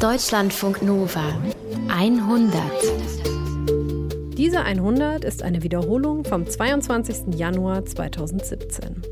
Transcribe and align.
Deutschlandfunk 0.00 0.80
Nova 0.80 1.38
100. 1.88 2.62
Diese 4.34 4.62
100 4.62 5.26
ist 5.26 5.42
eine 5.42 5.62
Wiederholung 5.62 6.24
vom 6.24 6.48
22. 6.48 7.34
Januar 7.34 7.84
2017. 7.84 9.02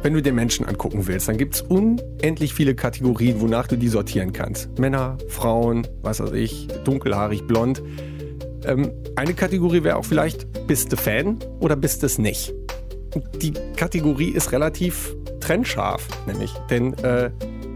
Wenn 0.00 0.14
du 0.14 0.22
dir 0.22 0.32
Menschen 0.32 0.64
angucken 0.64 1.06
willst, 1.06 1.28
dann 1.28 1.36
gibt 1.36 1.56
es 1.56 1.60
unendlich 1.60 2.54
viele 2.54 2.74
Kategorien, 2.74 3.42
wonach 3.42 3.66
du 3.66 3.76
die 3.76 3.88
sortieren 3.88 4.32
kannst. 4.32 4.78
Männer, 4.78 5.18
Frauen, 5.28 5.86
was 6.00 6.20
weiß 6.20 6.32
ich, 6.32 6.66
dunkelhaarig, 6.84 7.46
blond. 7.46 7.82
Ähm, 8.64 8.92
eine 9.16 9.34
Kategorie 9.34 9.84
wäre 9.84 9.96
auch 9.96 10.06
vielleicht, 10.06 10.66
bist 10.66 10.90
du 10.92 10.96
Fan 10.96 11.40
oder 11.60 11.76
bist 11.76 12.02
du 12.02 12.06
es 12.06 12.16
nicht? 12.16 12.54
Die 13.42 13.52
Kategorie 13.76 14.30
ist 14.30 14.50
relativ 14.52 15.14
trennscharf, 15.40 16.08
nämlich. 16.26 16.54
Denn 16.70 16.94
äh, 16.94 17.30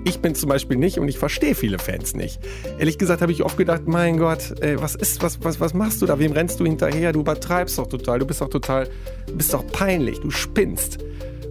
ich 0.04 0.20
bin 0.20 0.34
zum 0.34 0.48
Beispiel 0.48 0.76
nicht 0.76 0.98
und 0.98 1.08
ich 1.08 1.18
verstehe 1.18 1.54
viele 1.54 1.78
Fans 1.78 2.14
nicht. 2.14 2.40
Ehrlich 2.78 2.98
gesagt 2.98 3.22
habe 3.22 3.32
ich 3.32 3.42
oft 3.42 3.56
gedacht, 3.56 3.82
mein 3.86 4.18
Gott, 4.18 4.54
ey, 4.60 4.80
was 4.80 4.94
ist, 4.94 5.22
was, 5.22 5.42
was, 5.42 5.60
was 5.60 5.74
machst 5.74 6.00
du 6.02 6.06
da? 6.06 6.18
Wem 6.18 6.32
rennst 6.32 6.60
du 6.60 6.64
hinterher? 6.64 7.12
Du 7.12 7.20
übertreibst 7.20 7.78
doch 7.78 7.86
total, 7.86 8.18
du 8.18 8.26
bist 8.26 8.40
doch 8.40 8.48
total, 8.48 8.88
bist 9.34 9.52
doch 9.52 9.66
peinlich, 9.66 10.20
du 10.20 10.30
spinnst. 10.30 10.98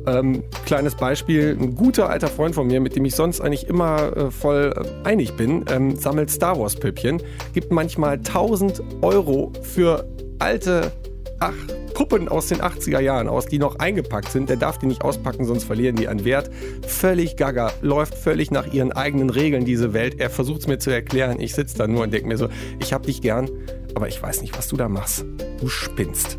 Ähm, 0.08 0.44
kleines 0.66 0.96
Beispiel, 0.96 1.58
ein 1.60 1.76
guter 1.76 2.10
alter 2.10 2.28
Freund 2.28 2.56
von 2.56 2.68
mir, 2.68 2.80
mit 2.80 2.96
dem 2.96 3.06
ich 3.06 3.16
sonst 3.16 3.42
eigentlich 3.42 3.68
immer 3.68 4.16
äh, 4.16 4.32
voll 4.32 4.74
äh, 4.76 5.08
einig 5.08 5.34
bin, 5.34 5.66
ähm, 5.70 5.96
sammelt 5.98 6.32
Star 6.32 6.58
Wars 6.60 6.76
Püppchen, 6.76 7.22
gibt 7.54 7.72
manchmal 7.72 8.14
1000 8.14 8.82
Euro 9.02 9.52
für 9.62 10.08
alte, 10.40 10.92
ach, 11.40 11.54
Puppen 11.94 12.30
aus 12.30 12.48
den 12.48 12.62
80er 12.62 13.00
Jahren 13.00 13.28
aus, 13.28 13.46
die 13.46 13.60
noch 13.60 13.78
eingepackt 13.78 14.32
sind. 14.32 14.50
Der 14.50 14.58
darf 14.58 14.78
die 14.78 14.86
nicht 14.86 15.02
auspacken, 15.02 15.46
sonst 15.46 15.66
verlieren 15.66 15.96
die 15.96 16.08
an 16.08 16.24
Wert. 16.24 16.50
Völlig 16.88 17.36
gaga, 17.36 17.72
läuft 17.82 18.16
völlig 18.16 18.52
nach 18.52 18.72
ihren 18.72 18.92
eigenen 18.92 19.30
Regeln 19.30 19.66
diese 19.66 19.94
Welt. 19.94 20.20
Er 20.20 20.30
versucht 20.30 20.62
es 20.62 20.68
mir 20.68 20.80
zu 20.80 20.92
erklären. 20.92 21.40
Ich 21.40 21.54
sitze 21.54 21.78
da 21.78 21.88
nur 21.88 22.04
und 22.04 22.14
denke 22.14 22.28
mir 22.28 22.38
so, 22.38 22.50
ich 22.80 22.94
hab 22.94 23.04
dich 23.04 23.22
gern, 23.22 23.50
aber 23.96 24.08
ich 24.08 24.22
weiß 24.22 24.42
nicht, 24.42 24.58
was 24.58 24.68
du 24.68 24.78
da 24.78 24.88
machst. 24.88 25.26
Du 25.60 25.68
spinnst. 25.68 26.38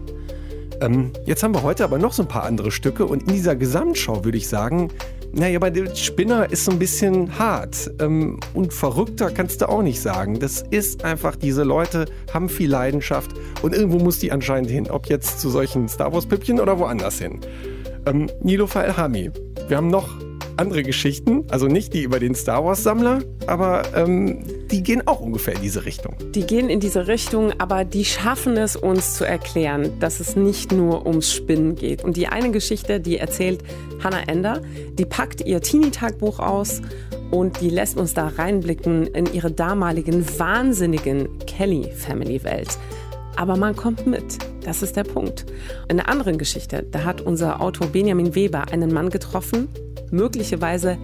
Ähm, 0.81 1.13
jetzt 1.27 1.43
haben 1.43 1.55
wir 1.55 1.63
heute 1.63 1.85
aber 1.85 1.99
noch 1.99 2.13
so 2.13 2.23
ein 2.23 2.29
paar 2.29 2.45
andere 2.45 2.71
Stücke 2.71 3.05
und 3.05 3.25
in 3.25 3.35
dieser 3.35 3.55
Gesamtschau 3.55 4.25
würde 4.25 4.39
ich 4.39 4.49
sagen, 4.49 4.89
naja, 5.33 5.59
aber 5.59 5.71
der 5.71 5.95
Spinner 5.95 6.51
ist 6.51 6.65
so 6.65 6.73
ein 6.73 6.79
bisschen 6.79 7.39
hart. 7.39 7.91
Ähm, 8.01 8.41
und 8.55 8.73
verrückter 8.73 9.31
kannst 9.31 9.63
du 9.63 9.69
auch 9.69 9.83
nicht 9.83 10.01
sagen. 10.01 10.39
Das 10.39 10.65
ist 10.71 11.05
einfach, 11.05 11.37
diese 11.37 11.63
Leute 11.63 12.07
haben 12.33 12.49
viel 12.49 12.71
Leidenschaft 12.71 13.33
und 13.63 13.75
irgendwo 13.75 13.99
muss 13.99 14.19
die 14.19 14.33
anscheinend 14.33 14.71
hin. 14.71 14.91
Ob 14.91 15.09
jetzt 15.09 15.41
zu 15.41 15.51
solchen 15.51 15.89
Star 15.89 16.13
Wars-Püppchen 16.13 16.61
oder 16.61 16.79
woanders 16.79 17.19
hin. 17.19 17.41
Ähm, 18.07 18.29
Nilofa 18.43 18.83
Elhami. 18.83 19.31
Wir 19.69 19.77
haben 19.77 19.89
noch 19.89 20.09
andere 20.61 20.83
Geschichten, 20.83 21.45
also 21.49 21.67
nicht 21.67 21.95
die 21.95 22.03
über 22.03 22.21
den 22.21 22.35
Star 22.35 22.65
Wars-Sammler, 22.65 23.23
aber 23.47 23.83
ähm, 23.97 24.45
die 24.71 24.83
gehen 24.83 25.07
auch 25.07 25.21
ungefähr 25.21 25.55
in 25.55 25.63
diese 25.63 25.87
Richtung. 25.87 26.15
Die 26.35 26.47
gehen 26.47 26.69
in 26.69 26.79
diese 26.79 27.09
Richtung, 27.09 27.53
aber 27.59 27.85
die 27.85 28.05
schaffen 28.05 28.57
es 28.59 28.77
uns 28.77 29.15
zu 29.15 29.25
erklären, 29.25 29.99
dass 30.01 30.21
es 30.21 30.37
nicht 30.37 30.71
nur 30.71 31.07
ums 31.07 31.33
Spinnen 31.33 31.75
geht. 31.75 32.05
Und 32.05 32.17
die 32.17 32.29
eine 32.29 32.51
Geschichte, 32.51 33.01
die 33.01 33.17
erzählt 33.17 33.63
Hannah 34.05 34.29
Ender, 34.29 34.61
die 34.99 35.07
packt 35.07 35.47
ihr 35.47 35.63
Teenie-Tagebuch 35.63 36.39
aus 36.39 36.83
und 37.31 37.61
die 37.61 37.71
lässt 37.71 37.97
uns 37.97 38.13
da 38.13 38.29
reinblicken 38.29 39.07
in 39.07 39.33
ihre 39.33 39.51
damaligen 39.51 40.27
wahnsinnigen 40.39 41.39
Kelly-Family-Welt. 41.47 42.79
Aber 43.37 43.57
man 43.57 43.75
kommt 43.75 44.07
mit. 44.07 44.39
Das 44.65 44.83
ist 44.83 44.97
der 44.97 45.05
Punkt. 45.05 45.47
In 45.89 45.99
einer 45.99 46.09
anderen 46.11 46.37
Geschichte, 46.37 46.85
da 46.91 47.05
hat 47.05 47.23
unser 47.23 47.63
Autor 47.63 47.87
Benjamin 47.87 48.35
Weber 48.35 48.67
einen 48.71 48.93
Mann 48.93 49.09
getroffen, 49.09 49.69
möglicherweise 50.11 50.99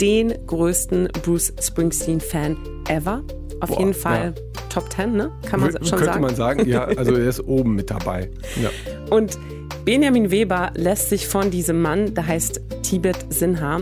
den 0.00 0.34
größten 0.46 1.08
Bruce 1.24 1.52
Springsteen-Fan 1.60 2.56
ever. 2.88 3.22
Auf 3.60 3.70
Boah, 3.70 3.78
jeden 3.80 3.94
Fall 3.94 4.34
ja. 4.36 4.42
Top 4.68 4.92
10, 4.92 5.16
ne? 5.16 5.32
Kann 5.48 5.60
man 5.60 5.72
schon 5.72 5.80
könnte 5.80 5.88
sagen. 5.88 6.04
Könnte 6.04 6.20
man 6.20 6.34
sagen, 6.34 6.68
ja. 6.68 6.84
Also 6.96 7.14
er 7.14 7.28
ist 7.28 7.40
oben 7.40 7.74
mit 7.74 7.90
dabei. 7.90 8.30
Ja. 8.62 8.70
Und 9.10 9.38
Benjamin 9.84 10.30
Weber 10.30 10.70
lässt 10.74 11.08
sich 11.08 11.26
von 11.26 11.50
diesem 11.50 11.80
Mann, 11.82 12.14
der 12.14 12.26
heißt 12.26 12.60
Tibet 12.82 13.16
Sinha, 13.30 13.80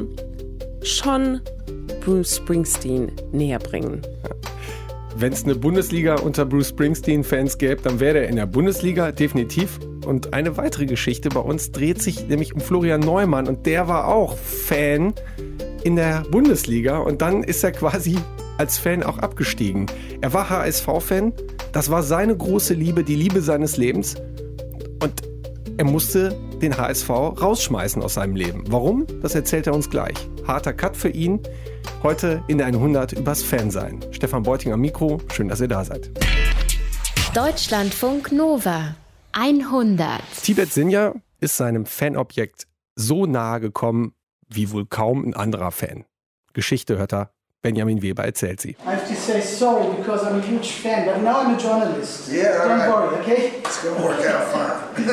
schon 0.82 1.40
Bruce 2.04 2.36
Springsteen 2.36 3.12
näher 3.32 3.58
bringen. 3.58 4.02
Wenn 5.18 5.32
es 5.32 5.44
eine 5.44 5.54
Bundesliga 5.54 6.16
unter 6.16 6.44
Bruce 6.44 6.68
Springsteen-Fans 6.68 7.56
gäbe, 7.56 7.80
dann 7.80 8.00
wäre 8.00 8.18
er 8.18 8.28
in 8.28 8.36
der 8.36 8.44
Bundesliga 8.44 9.12
definitiv. 9.12 9.80
Und 10.04 10.34
eine 10.34 10.58
weitere 10.58 10.84
Geschichte 10.84 11.30
bei 11.30 11.40
uns 11.40 11.72
dreht 11.72 12.02
sich 12.02 12.28
nämlich 12.28 12.54
um 12.54 12.60
Florian 12.60 13.00
Neumann 13.00 13.48
und 13.48 13.64
der 13.64 13.88
war 13.88 14.08
auch 14.08 14.36
Fan 14.36 15.14
in 15.84 15.96
der 15.96 16.22
Bundesliga 16.30 16.98
und 16.98 17.22
dann 17.22 17.44
ist 17.44 17.64
er 17.64 17.72
quasi 17.72 18.18
als 18.58 18.76
Fan 18.76 19.02
auch 19.02 19.16
abgestiegen. 19.16 19.86
Er 20.20 20.34
war 20.34 20.50
HSV-Fan, 20.50 21.32
das 21.72 21.90
war 21.90 22.02
seine 22.02 22.36
große 22.36 22.74
Liebe, 22.74 23.02
die 23.02 23.16
Liebe 23.16 23.40
seines 23.40 23.78
Lebens 23.78 24.16
er 25.78 25.84
musste 25.84 26.30
den 26.62 26.76
HSV 26.76 27.10
rausschmeißen 27.10 28.02
aus 28.02 28.14
seinem 28.14 28.34
Leben. 28.34 28.64
Warum? 28.68 29.06
Das 29.20 29.34
erzählt 29.34 29.66
er 29.66 29.74
uns 29.74 29.90
gleich. 29.90 30.16
Harter 30.46 30.72
Cut 30.72 30.96
für 30.96 31.10
ihn. 31.10 31.40
Heute 32.02 32.42
in 32.48 32.56
der 32.58 32.68
100 32.68 33.12
übers 33.12 33.42
Fansein. 33.42 34.02
Stefan 34.10 34.42
Beuting 34.42 34.72
am 34.72 34.80
Mikro, 34.80 35.20
schön, 35.32 35.48
dass 35.48 35.60
ihr 35.60 35.68
da 35.68 35.84
seid. 35.84 36.10
Deutschlandfunk 37.34 38.32
Nova 38.32 38.96
100. 39.32 40.22
Tibet 40.42 40.72
Sinja 40.72 41.14
ist 41.40 41.58
seinem 41.58 41.84
Fanobjekt 41.84 42.66
so 42.94 43.26
nahe 43.26 43.60
gekommen 43.60 44.14
wie 44.48 44.70
wohl 44.70 44.86
kaum 44.86 45.24
ein 45.26 45.34
anderer 45.34 45.72
Fan. 45.72 46.06
Geschichte 46.54 46.96
hört 46.96 47.12
er 47.12 47.35
Benjamin 47.66 48.00
Weber 48.00 48.24
erzählt 48.24 48.60
sie. 48.60 48.70
I 48.70 48.90
have 48.92 49.08
to 49.08 49.14
say 49.14 49.40
sorry 49.40 49.88
because 49.96 50.24
I'm 50.24 50.38
a 50.38 50.42
huge 50.42 50.70
fan, 50.70 51.04
but 51.04 51.20
now 51.20 51.40
I'm 51.40 51.54
a 51.54 51.58
journalist. 51.58 52.30
Yeah, 52.30 52.64
Don't 52.64 52.78
right. 52.78 52.88
worry, 52.88 53.16
okay? 53.20 53.52
It's 53.58 53.82
gonna 53.82 54.04
work 54.04 54.20
out 54.24 54.44
fine. 54.52 54.76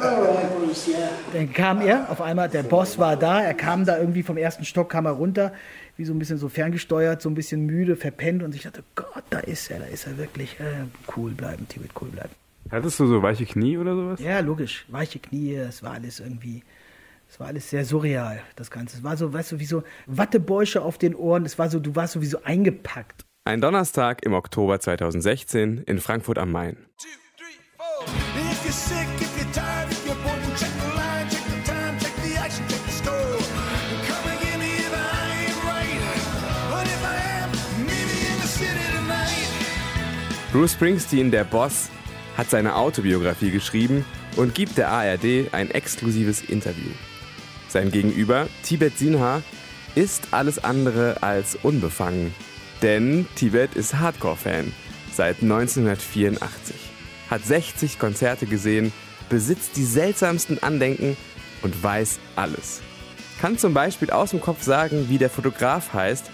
Alright, 0.00 0.56
Bruce, 0.56 0.86
yeah. 0.86 1.08
Dann 1.32 1.52
kam 1.52 1.80
er, 1.80 2.08
auf 2.08 2.20
einmal, 2.20 2.48
der 2.48 2.62
Boss 2.62 2.98
war 2.98 3.16
da, 3.16 3.42
er 3.42 3.54
kam 3.54 3.84
da 3.84 3.98
irgendwie 3.98 4.22
vom 4.22 4.36
ersten 4.36 4.64
Stock, 4.64 4.88
kam 4.90 5.06
er 5.06 5.12
runter, 5.12 5.52
wie 5.96 6.04
so 6.04 6.12
ein 6.14 6.20
bisschen 6.20 6.38
so 6.38 6.48
ferngesteuert, 6.48 7.20
so 7.20 7.28
ein 7.28 7.34
bisschen 7.34 7.66
müde, 7.66 7.96
verpennt 7.96 8.44
und 8.44 8.54
ich 8.54 8.62
dachte, 8.62 8.84
Gott, 8.94 9.24
da 9.30 9.40
ist 9.40 9.68
er, 9.70 9.80
da 9.80 9.86
ist 9.86 10.06
er 10.06 10.18
wirklich. 10.18 10.60
Äh, 10.60 10.84
cool 11.16 11.32
bleiben, 11.32 11.66
Tibet, 11.68 11.90
cool 12.00 12.08
bleiben. 12.08 12.30
Hattest 12.70 13.00
du 13.00 13.06
so 13.06 13.22
weiche 13.22 13.44
Knie 13.44 13.76
oder 13.76 13.94
sowas? 13.96 14.20
Ja, 14.20 14.38
logisch, 14.38 14.84
weiche 14.88 15.18
Knie, 15.18 15.56
es 15.56 15.82
war 15.82 15.94
alles 15.94 16.20
irgendwie 16.20 16.62
es 17.36 17.40
war 17.40 17.48
alles 17.48 17.68
sehr 17.68 17.84
surreal, 17.84 18.40
das 18.56 18.70
Ganze. 18.70 18.96
Es 18.96 19.04
war 19.04 19.14
so, 19.18 19.30
weißt 19.30 19.52
du, 19.52 19.58
wie 19.58 19.66
so 19.66 19.82
Wattebäusche 20.06 20.80
auf 20.80 20.96
den 20.96 21.14
Ohren. 21.14 21.44
Es 21.44 21.58
war 21.58 21.68
so, 21.68 21.78
du 21.78 21.94
warst 21.94 22.14
so 22.14 22.22
wie 22.22 22.26
so 22.26 22.42
eingepackt. 22.44 23.26
Ein 23.44 23.60
Donnerstag 23.60 24.24
im 24.24 24.32
Oktober 24.32 24.80
2016 24.80 25.82
in 25.84 26.00
Frankfurt 26.00 26.38
am 26.38 26.50
Main. 26.50 26.78
Bruce 40.52 40.72
Springsteen, 40.72 41.30
der 41.30 41.44
Boss, 41.44 41.90
hat 42.38 42.48
seine 42.48 42.76
Autobiografie 42.76 43.50
geschrieben 43.50 44.06
und 44.36 44.54
gibt 44.54 44.78
der 44.78 44.88
ARD 44.88 45.52
ein 45.52 45.70
exklusives 45.70 46.40
Interview. 46.40 46.92
Sein 47.76 47.90
Gegenüber, 47.90 48.48
Tibet 48.62 48.96
Sinha, 48.96 49.42
ist 49.94 50.28
alles 50.30 50.64
andere 50.64 51.22
als 51.22 51.56
unbefangen. 51.56 52.34
Denn 52.80 53.26
Tibet 53.34 53.74
ist 53.74 53.98
Hardcore-Fan 53.98 54.72
seit 55.12 55.42
1984, 55.42 56.74
hat 57.28 57.44
60 57.44 57.98
Konzerte 57.98 58.46
gesehen, 58.46 58.94
besitzt 59.28 59.76
die 59.76 59.84
seltsamsten 59.84 60.62
Andenken 60.62 61.18
und 61.60 61.82
weiß 61.82 62.18
alles. 62.34 62.80
Kann 63.42 63.58
zum 63.58 63.74
Beispiel 63.74 64.08
aus 64.08 64.30
dem 64.30 64.40
Kopf 64.40 64.62
sagen, 64.62 65.10
wie 65.10 65.18
der 65.18 65.28
Fotograf 65.28 65.92
heißt, 65.92 66.30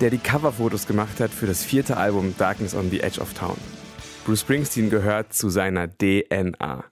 der 0.00 0.10
die 0.10 0.18
Coverfotos 0.18 0.86
gemacht 0.86 1.18
hat 1.18 1.32
für 1.32 1.46
das 1.46 1.64
vierte 1.64 1.96
Album 1.96 2.36
Darkness 2.38 2.72
on 2.72 2.88
the 2.92 3.00
Edge 3.00 3.20
of 3.20 3.34
Town. 3.34 3.56
Bruce 4.24 4.42
Springsteen 4.42 4.90
gehört 4.90 5.32
zu 5.32 5.48
seiner 5.48 5.88
DNA. 5.88 6.84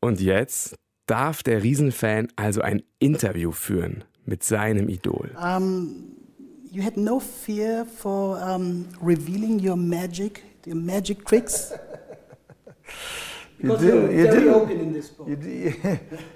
Und 0.00 0.22
jetzt 0.22 0.74
darf 1.06 1.42
der 1.42 1.62
Riesenfan 1.62 2.28
also 2.36 2.60
ein 2.60 2.82
Interview 2.98 3.52
führen 3.52 4.04
mit 4.24 4.42
seinem 4.42 4.88
Idol. 4.88 5.30
Um, 5.36 6.12
you 6.70 6.82
had 6.82 6.96
no 6.96 7.20
fear 7.20 7.84
for 7.84 8.38
um, 8.42 8.86
revealing 9.02 9.60
your 9.64 9.76
magic, 9.76 10.42
your 10.66 10.76
magic 10.76 11.24
tricks. 11.26 11.72
you 13.58 13.76
do. 13.76 14.10
You 14.10 14.26
do. 14.30 14.68
You 15.26 15.36
do. 15.36 15.98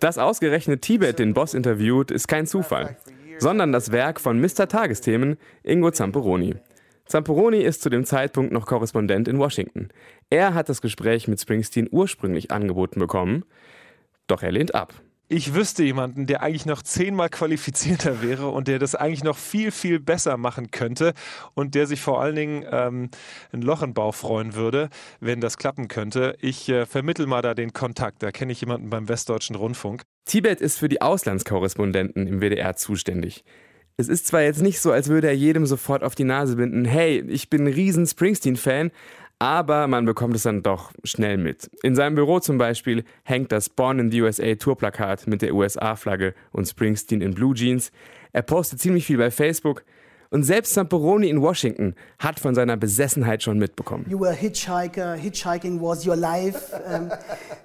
Dass 0.00 0.18
ausgerechnet 0.18 0.82
Tibet 0.82 1.18
den 1.18 1.34
Boss 1.34 1.54
interviewt, 1.54 2.10
ist 2.10 2.28
kein 2.28 2.46
Zufall, 2.46 2.96
sondern 3.38 3.72
das 3.72 3.92
Werk 3.92 4.20
von 4.20 4.40
Mr. 4.40 4.68
Tagesthemen 4.68 5.36
Ingo 5.62 5.90
Zamperoni. 5.90 6.54
Zamperoni 7.06 7.58
ist 7.58 7.82
zu 7.82 7.88
dem 7.88 8.04
Zeitpunkt 8.04 8.52
noch 8.52 8.66
Korrespondent 8.66 9.28
in 9.28 9.38
Washington. 9.38 9.88
Er 10.28 10.54
hat 10.54 10.68
das 10.68 10.80
Gespräch 10.82 11.28
mit 11.28 11.40
Springsteen 11.40 11.88
ursprünglich 11.90 12.50
angeboten 12.50 12.98
bekommen, 12.98 13.44
doch 14.26 14.42
er 14.42 14.50
lehnt 14.50 14.74
ab. 14.74 14.92
ich 15.28 15.54
wüsste 15.54 15.82
jemanden, 15.82 16.26
der 16.26 16.42
eigentlich 16.42 16.66
noch 16.66 16.82
zehnmal 16.82 17.28
qualifizierter 17.28 18.22
wäre 18.22 18.48
und 18.48 18.68
der 18.68 18.78
das 18.78 18.94
eigentlich 18.94 19.24
noch 19.24 19.36
viel, 19.36 19.70
viel 19.70 19.98
besser 19.98 20.36
machen 20.36 20.70
könnte 20.70 21.14
und 21.54 21.74
der 21.74 21.86
sich 21.86 22.00
vor 22.00 22.20
allen 22.20 22.36
Dingen 22.36 22.64
ähm, 22.70 23.10
ein 23.52 23.62
Loch 23.62 23.82
im 23.82 23.94
Bauch 23.94 24.14
freuen 24.14 24.54
würde, 24.54 24.88
wenn 25.20 25.40
das 25.40 25.58
klappen 25.58 25.88
könnte. 25.88 26.36
Ich 26.40 26.68
äh, 26.68 26.86
vermittel 26.86 27.26
mal 27.26 27.42
da 27.42 27.54
den 27.54 27.72
Kontakt. 27.72 28.22
Da 28.22 28.30
kenne 28.30 28.52
ich 28.52 28.60
jemanden 28.60 28.90
beim 28.90 29.08
Westdeutschen 29.08 29.56
Rundfunk. 29.56 30.02
Tibet 30.26 30.60
ist 30.60 30.78
für 30.78 30.88
die 30.88 31.02
Auslandskorrespondenten 31.02 32.26
im 32.26 32.40
WDR 32.40 32.76
zuständig. 32.76 33.44
Es 33.98 34.08
ist 34.08 34.26
zwar 34.26 34.42
jetzt 34.42 34.60
nicht 34.60 34.80
so, 34.80 34.92
als 34.92 35.08
würde 35.08 35.28
er 35.28 35.34
jedem 35.34 35.64
sofort 35.64 36.04
auf 36.04 36.14
die 36.14 36.24
Nase 36.24 36.56
binden, 36.56 36.84
hey, 36.84 37.24
ich 37.28 37.48
bin 37.48 37.62
ein 37.64 37.72
riesen 37.72 38.06
Springsteen-Fan, 38.06 38.90
aber 39.38 39.86
man 39.86 40.04
bekommt 40.04 40.36
es 40.36 40.42
dann 40.42 40.62
doch 40.62 40.92
schnell 41.02 41.38
mit. 41.38 41.70
In 41.82 41.94
seinem 41.94 42.14
Büro 42.14 42.38
zum 42.38 42.58
Beispiel 42.58 43.04
hängt 43.24 43.52
das 43.52 43.70
Born 43.70 43.98
in 43.98 44.10
the 44.10 44.20
USA 44.20 44.54
Tourplakat 44.54 45.26
mit 45.26 45.40
der 45.40 45.54
USA-Flagge 45.54 46.34
und 46.52 46.66
Springsteen 46.66 47.22
in 47.22 47.32
Blue 47.32 47.54
Jeans. 47.54 47.90
Er 48.32 48.42
postet 48.42 48.80
ziemlich 48.80 49.06
viel 49.06 49.16
bei 49.16 49.30
Facebook. 49.30 49.82
Und 50.30 50.42
selbst 50.42 50.74
Samperoni 50.74 51.28
in 51.28 51.40
Washington 51.40 51.94
hat 52.18 52.40
von 52.40 52.54
seiner 52.54 52.76
Besessenheit 52.76 53.42
schon 53.42 53.58
mitbekommen. 53.58 54.06
You 54.08 54.20
were 54.20 54.30
a 54.30 54.34
hitchhiker, 54.34 55.14
hitchhiking 55.14 55.80
was 55.80 56.06
your 56.06 56.16
life. 56.16 56.72
Um, 56.74 57.10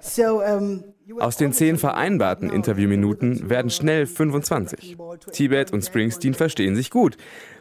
so, 0.00 0.42
um, 0.42 0.84
Aus 1.18 1.36
den 1.36 1.52
zehn 1.52 1.76
vereinbarten 1.76 2.50
Interviewminuten 2.50 3.50
werden 3.50 3.70
schnell 3.70 4.06
25. 4.06 4.96
Tibet 5.32 5.72
und 5.72 5.82
Springsteen 5.82 6.34
verstehen 6.34 6.76
sich 6.76 6.90
gut. 6.90 7.16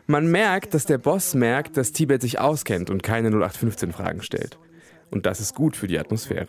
Man 0.08 0.30
merkt, 0.30 0.74
dass 0.74 0.86
der 0.86 0.98
Boss 0.98 1.34
merkt, 1.34 1.78
dass 1.78 1.92
Tibet 1.92 2.22
sich 2.22 2.40
auskennt 2.40 2.90
und 2.90 3.04
keine 3.04 3.30
0815-Fragen 3.30 4.22
stellt. 4.22 4.58
Und 5.10 5.26
das 5.26 5.40
ist 5.40 5.56
gut 5.56 5.76
für 5.76 5.88
die 5.88 6.00
Atmosphäre. 6.00 6.48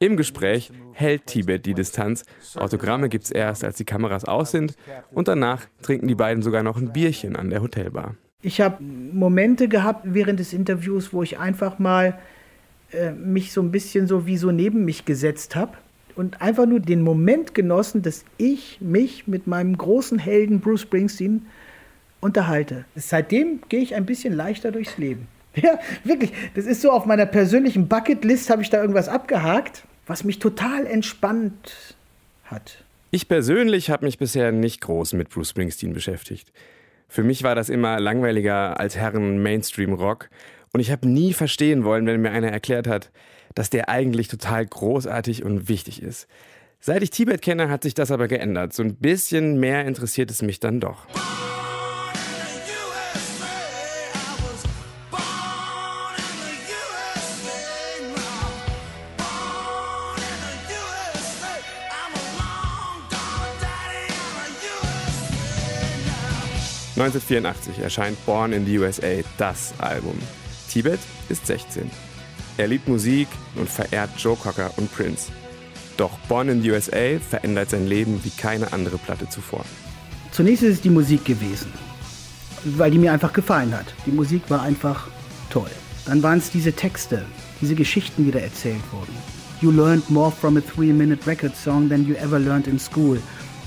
Im 0.00 0.16
Gespräch 0.16 0.70
hält 0.92 1.26
Tibet 1.26 1.66
die 1.66 1.74
Distanz. 1.74 2.24
Autogramme 2.54 3.08
gibt 3.08 3.24
es 3.24 3.30
erst, 3.32 3.64
als 3.64 3.78
die 3.78 3.84
Kameras 3.84 4.24
aus 4.24 4.52
sind. 4.52 4.76
Und 5.10 5.26
danach 5.26 5.66
trinken 5.82 6.06
die 6.06 6.14
beiden 6.14 6.40
sogar 6.40 6.62
noch 6.62 6.76
ein 6.76 6.92
Bierchen 6.92 7.34
an 7.34 7.50
der 7.50 7.62
Hotelbar. 7.62 8.14
Ich 8.40 8.60
habe 8.60 8.80
Momente 8.80 9.66
gehabt 9.66 10.02
während 10.04 10.38
des 10.38 10.52
Interviews, 10.52 11.12
wo 11.12 11.24
ich 11.24 11.40
einfach 11.40 11.80
mal 11.80 12.16
äh, 12.92 13.10
mich 13.10 13.52
so 13.52 13.60
ein 13.60 13.72
bisschen 13.72 14.06
so 14.06 14.24
wie 14.24 14.36
so 14.36 14.52
neben 14.52 14.84
mich 14.84 15.04
gesetzt 15.04 15.56
habe 15.56 15.72
und 16.14 16.40
einfach 16.40 16.66
nur 16.66 16.78
den 16.78 17.02
Moment 17.02 17.52
genossen, 17.52 18.02
dass 18.02 18.24
ich 18.36 18.80
mich 18.80 19.26
mit 19.26 19.48
meinem 19.48 19.76
großen 19.76 20.20
Helden 20.20 20.60
Bruce 20.60 20.82
Springsteen 20.82 21.46
unterhalte. 22.20 22.84
Seitdem 22.94 23.62
gehe 23.68 23.80
ich 23.80 23.96
ein 23.96 24.06
bisschen 24.06 24.32
leichter 24.32 24.70
durchs 24.70 24.96
Leben. 24.96 25.26
Ja, 25.60 25.80
wirklich. 26.04 26.32
Das 26.54 26.66
ist 26.66 26.82
so 26.82 26.92
auf 26.92 27.04
meiner 27.04 27.26
persönlichen 27.26 27.88
Bucketlist 27.88 28.48
habe 28.48 28.62
ich 28.62 28.70
da 28.70 28.80
irgendwas 28.80 29.08
abgehakt, 29.08 29.82
was 30.08 30.24
mich 30.24 30.38
total 30.40 30.86
entspannt 30.86 31.94
hat. 32.44 32.82
Ich 33.10 33.28
persönlich 33.28 33.90
habe 33.90 34.04
mich 34.04 34.18
bisher 34.18 34.52
nicht 34.52 34.80
groß 34.80 35.12
mit 35.12 35.30
Bruce 35.30 35.50
Springsteen 35.50 35.92
beschäftigt. 35.92 36.52
Für 37.08 37.22
mich 37.22 37.42
war 37.42 37.54
das 37.54 37.68
immer 37.68 38.00
langweiliger 38.00 38.78
als 38.78 38.96
Herren 38.96 39.42
Mainstream 39.42 39.92
Rock 39.92 40.28
und 40.72 40.80
ich 40.80 40.90
habe 40.90 41.08
nie 41.08 41.32
verstehen 41.32 41.84
wollen, 41.84 42.06
wenn 42.06 42.20
mir 42.20 42.32
einer 42.32 42.50
erklärt 42.50 42.86
hat, 42.86 43.10
dass 43.54 43.70
der 43.70 43.88
eigentlich 43.88 44.28
total 44.28 44.66
großartig 44.66 45.42
und 45.42 45.68
wichtig 45.68 46.02
ist. 46.02 46.28
Seit 46.80 47.02
ich 47.02 47.10
Tibet 47.10 47.42
kenne, 47.42 47.70
hat 47.70 47.82
sich 47.82 47.94
das 47.94 48.10
aber 48.10 48.28
geändert. 48.28 48.72
So 48.72 48.82
ein 48.82 48.96
bisschen 48.96 49.58
mehr 49.58 49.86
interessiert 49.86 50.30
es 50.30 50.42
mich 50.42 50.60
dann 50.60 50.80
doch. 50.80 51.06
...1984 66.98 67.80
erscheint 67.80 68.26
Born 68.26 68.52
in 68.52 68.66
the 68.66 68.78
USA, 68.78 69.22
das 69.36 69.72
Album. 69.78 70.18
Tibet 70.68 70.98
ist 71.28 71.46
16. 71.46 71.88
Er 72.56 72.66
liebt 72.66 72.88
Musik 72.88 73.28
und 73.54 73.68
verehrt 73.68 74.10
Joe 74.18 74.34
Cocker 74.36 74.72
und 74.76 74.92
Prince. 74.92 75.30
Doch 75.96 76.18
Born 76.28 76.48
in 76.48 76.62
the 76.62 76.72
USA 76.72 77.20
verändert 77.20 77.70
sein 77.70 77.86
Leben 77.86 78.20
wie 78.24 78.30
keine 78.30 78.72
andere 78.72 78.98
Platte 78.98 79.28
zuvor. 79.28 79.64
Zunächst 80.32 80.64
ist 80.64 80.74
es 80.74 80.80
die 80.80 80.90
Musik 80.90 81.24
gewesen, 81.24 81.72
weil 82.64 82.90
die 82.90 82.98
mir 82.98 83.12
einfach 83.12 83.32
gefallen 83.32 83.72
hat. 83.76 83.86
Die 84.04 84.12
Musik 84.12 84.42
war 84.48 84.62
einfach 84.62 85.06
toll. 85.50 85.70
Dann 86.04 86.22
waren 86.22 86.38
es 86.38 86.50
diese 86.50 86.72
Texte, 86.72 87.24
diese 87.60 87.76
Geschichten, 87.76 88.24
die 88.24 88.32
da 88.32 88.40
erzählt 88.40 88.82
wurden. 88.90 89.14
You 89.60 89.70
learned 89.70 90.08
more 90.10 90.30
from 90.30 90.56
a 90.56 90.60
three-minute 90.60 91.26
record 91.26 91.56
song 91.56 91.88
than 91.88 92.06
you 92.06 92.14
ever 92.16 92.38
learned 92.38 92.66
in 92.66 92.78
school. 92.78 93.18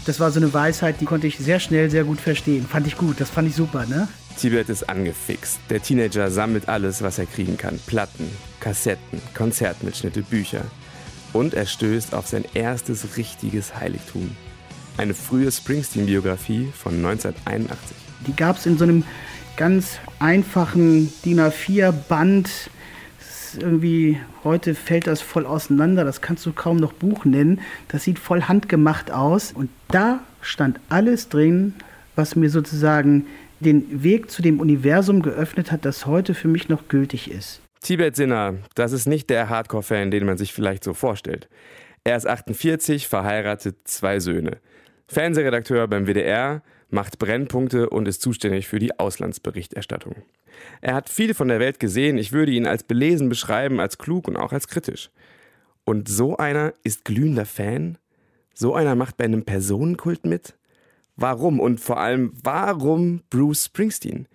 Das 0.05 0.19
war 0.19 0.31
so 0.31 0.39
eine 0.39 0.51
Weisheit, 0.53 0.99
die 0.99 1.05
konnte 1.05 1.27
ich 1.27 1.37
sehr 1.37 1.59
schnell, 1.59 1.91
sehr 1.91 2.03
gut 2.03 2.19
verstehen. 2.19 2.65
Fand 2.67 2.87
ich 2.87 2.97
gut, 2.97 3.21
das 3.21 3.29
fand 3.29 3.47
ich 3.47 3.55
super, 3.55 3.85
ne? 3.85 4.07
Tibet 4.37 4.69
ist 4.69 4.89
angefixt. 4.89 5.59
Der 5.69 5.81
Teenager 5.81 6.31
sammelt 6.31 6.67
alles, 6.69 7.03
was 7.03 7.19
er 7.19 7.27
kriegen 7.27 7.57
kann. 7.57 7.79
Platten, 7.85 8.29
Kassetten, 8.59 9.21
Konzertmitschnitte, 9.35 10.23
Bücher. 10.23 10.63
Und 11.33 11.53
er 11.53 11.65
stößt 11.65 12.15
auf 12.15 12.27
sein 12.27 12.45
erstes 12.53 13.17
richtiges 13.17 13.75
Heiligtum. 13.75 14.35
Eine 14.97 15.13
frühe 15.13 15.51
Springsteen-Biografie 15.51 16.71
von 16.75 16.95
1981. 16.95 17.95
Die 18.27 18.35
gab 18.35 18.57
es 18.57 18.65
in 18.65 18.77
so 18.77 18.83
einem 18.83 19.03
ganz 19.55 19.99
einfachen 20.19 21.13
DIN 21.23 21.39
A4-Band. 21.39 22.49
Irgendwie, 23.55 24.19
heute 24.43 24.75
fällt 24.75 25.07
das 25.07 25.21
voll 25.21 25.45
auseinander, 25.45 26.03
das 26.03 26.21
kannst 26.21 26.45
du 26.45 26.53
kaum 26.53 26.77
noch 26.77 26.93
Buch 26.93 27.25
nennen. 27.25 27.61
Das 27.87 28.03
sieht 28.03 28.19
voll 28.19 28.43
handgemacht 28.43 29.11
aus. 29.11 29.51
Und 29.51 29.69
da 29.89 30.21
stand 30.41 30.79
alles 30.89 31.29
drin, 31.29 31.75
was 32.15 32.35
mir 32.35 32.49
sozusagen 32.49 33.27
den 33.59 34.03
Weg 34.03 34.31
zu 34.31 34.41
dem 34.41 34.59
Universum 34.59 35.21
geöffnet 35.21 35.71
hat, 35.71 35.85
das 35.85 36.05
heute 36.05 36.33
für 36.33 36.47
mich 36.47 36.69
noch 36.69 36.87
gültig 36.87 37.29
ist. 37.29 37.61
Tibet 37.81 38.15
Sinner, 38.15 38.55
das 38.75 38.91
ist 38.91 39.07
nicht 39.07 39.29
der 39.29 39.49
Hardcore-Fan, 39.49 40.11
den 40.11 40.25
man 40.25 40.37
sich 40.37 40.53
vielleicht 40.53 40.83
so 40.83 40.93
vorstellt. 40.93 41.49
Er 42.03 42.17
ist 42.17 42.27
48, 42.27 43.07
verheiratet, 43.07 43.77
zwei 43.85 44.19
Söhne. 44.19 44.57
Fernsehredakteur 45.07 45.87
beim 45.87 46.05
WDR, 46.05 46.61
macht 46.89 47.19
Brennpunkte 47.19 47.89
und 47.89 48.07
ist 48.07 48.21
zuständig 48.21 48.67
für 48.67 48.79
die 48.79 48.99
Auslandsberichterstattung. 48.99 50.15
Er 50.81 50.93
hat 50.93 51.09
viel 51.09 51.33
von 51.33 51.47
der 51.47 51.59
Welt 51.59 51.79
gesehen, 51.79 52.17
ich 52.17 52.31
würde 52.31 52.51
ihn 52.51 52.65
als 52.65 52.83
belesen 52.83 53.29
beschreiben, 53.29 53.79
als 53.79 53.97
klug 53.97 54.27
und 54.27 54.37
auch 54.37 54.51
als 54.51 54.67
kritisch. 54.67 55.09
Und 55.83 56.07
so 56.07 56.37
einer 56.37 56.73
ist 56.83 57.05
glühender 57.05 57.45
Fan? 57.45 57.97
So 58.53 58.75
einer 58.75 58.95
macht 58.95 59.17
bei 59.17 59.25
einem 59.25 59.43
Personenkult 59.43 60.25
mit? 60.25 60.55
Warum? 61.15 61.59
Und 61.59 61.79
vor 61.79 61.99
allem, 61.99 62.33
warum 62.43 63.21
Bruce 63.29 63.65
Springsteen? 63.65 64.27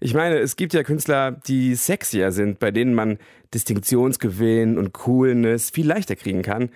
Ich 0.00 0.14
meine, 0.14 0.38
es 0.38 0.56
gibt 0.56 0.72
ja 0.72 0.82
Künstler, 0.82 1.32
die 1.32 1.74
sexier 1.74 2.32
sind, 2.32 2.58
bei 2.58 2.70
denen 2.70 2.94
man 2.94 3.18
Distinktionsgewinn 3.52 4.78
und 4.78 4.92
Coolness 4.94 5.70
viel 5.70 5.86
leichter 5.86 6.16
kriegen 6.16 6.42
kann, 6.42 6.70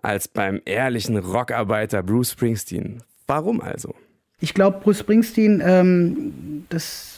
als 0.00 0.28
beim 0.28 0.60
ehrlichen 0.64 1.18
Rockarbeiter 1.18 2.02
Bruce 2.02 2.32
Springsteen. 2.32 3.02
Warum 3.26 3.60
also? 3.60 3.94
Ich 4.40 4.54
glaube, 4.54 4.80
Bruce 4.80 5.00
Springsteen, 5.00 5.62
ähm, 5.64 6.64
das 6.70 7.11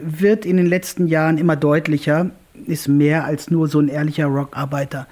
wird 0.00 0.44
in 0.44 0.56
den 0.56 0.66
letzten 0.66 1.06
Jahren 1.06 1.38
immer 1.38 1.56
deutlicher, 1.56 2.30
ist 2.66 2.88
mehr 2.88 3.24
als 3.24 3.50
nur 3.50 3.68
so 3.68 3.80
ein 3.80 3.88
ehrlicher 3.88 4.26
Rockarbeiter. 4.26 5.06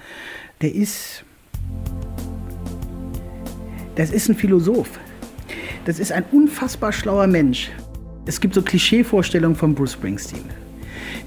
Der 0.61 0.73
ist, 0.73 1.23
das 3.95 4.11
ist 4.11 4.29
ein 4.29 4.35
Philosoph. 4.35 4.99
Das 5.85 5.99
ist 5.99 6.11
ein 6.11 6.23
unfassbar 6.31 6.91
schlauer 6.91 7.27
Mensch. 7.27 7.71
Es 8.25 8.39
gibt 8.39 8.55
so 8.55 8.61
Klischeevorstellungen 8.61 9.55
von 9.55 9.75
Bruce 9.75 9.93
Springsteen. 9.93 10.64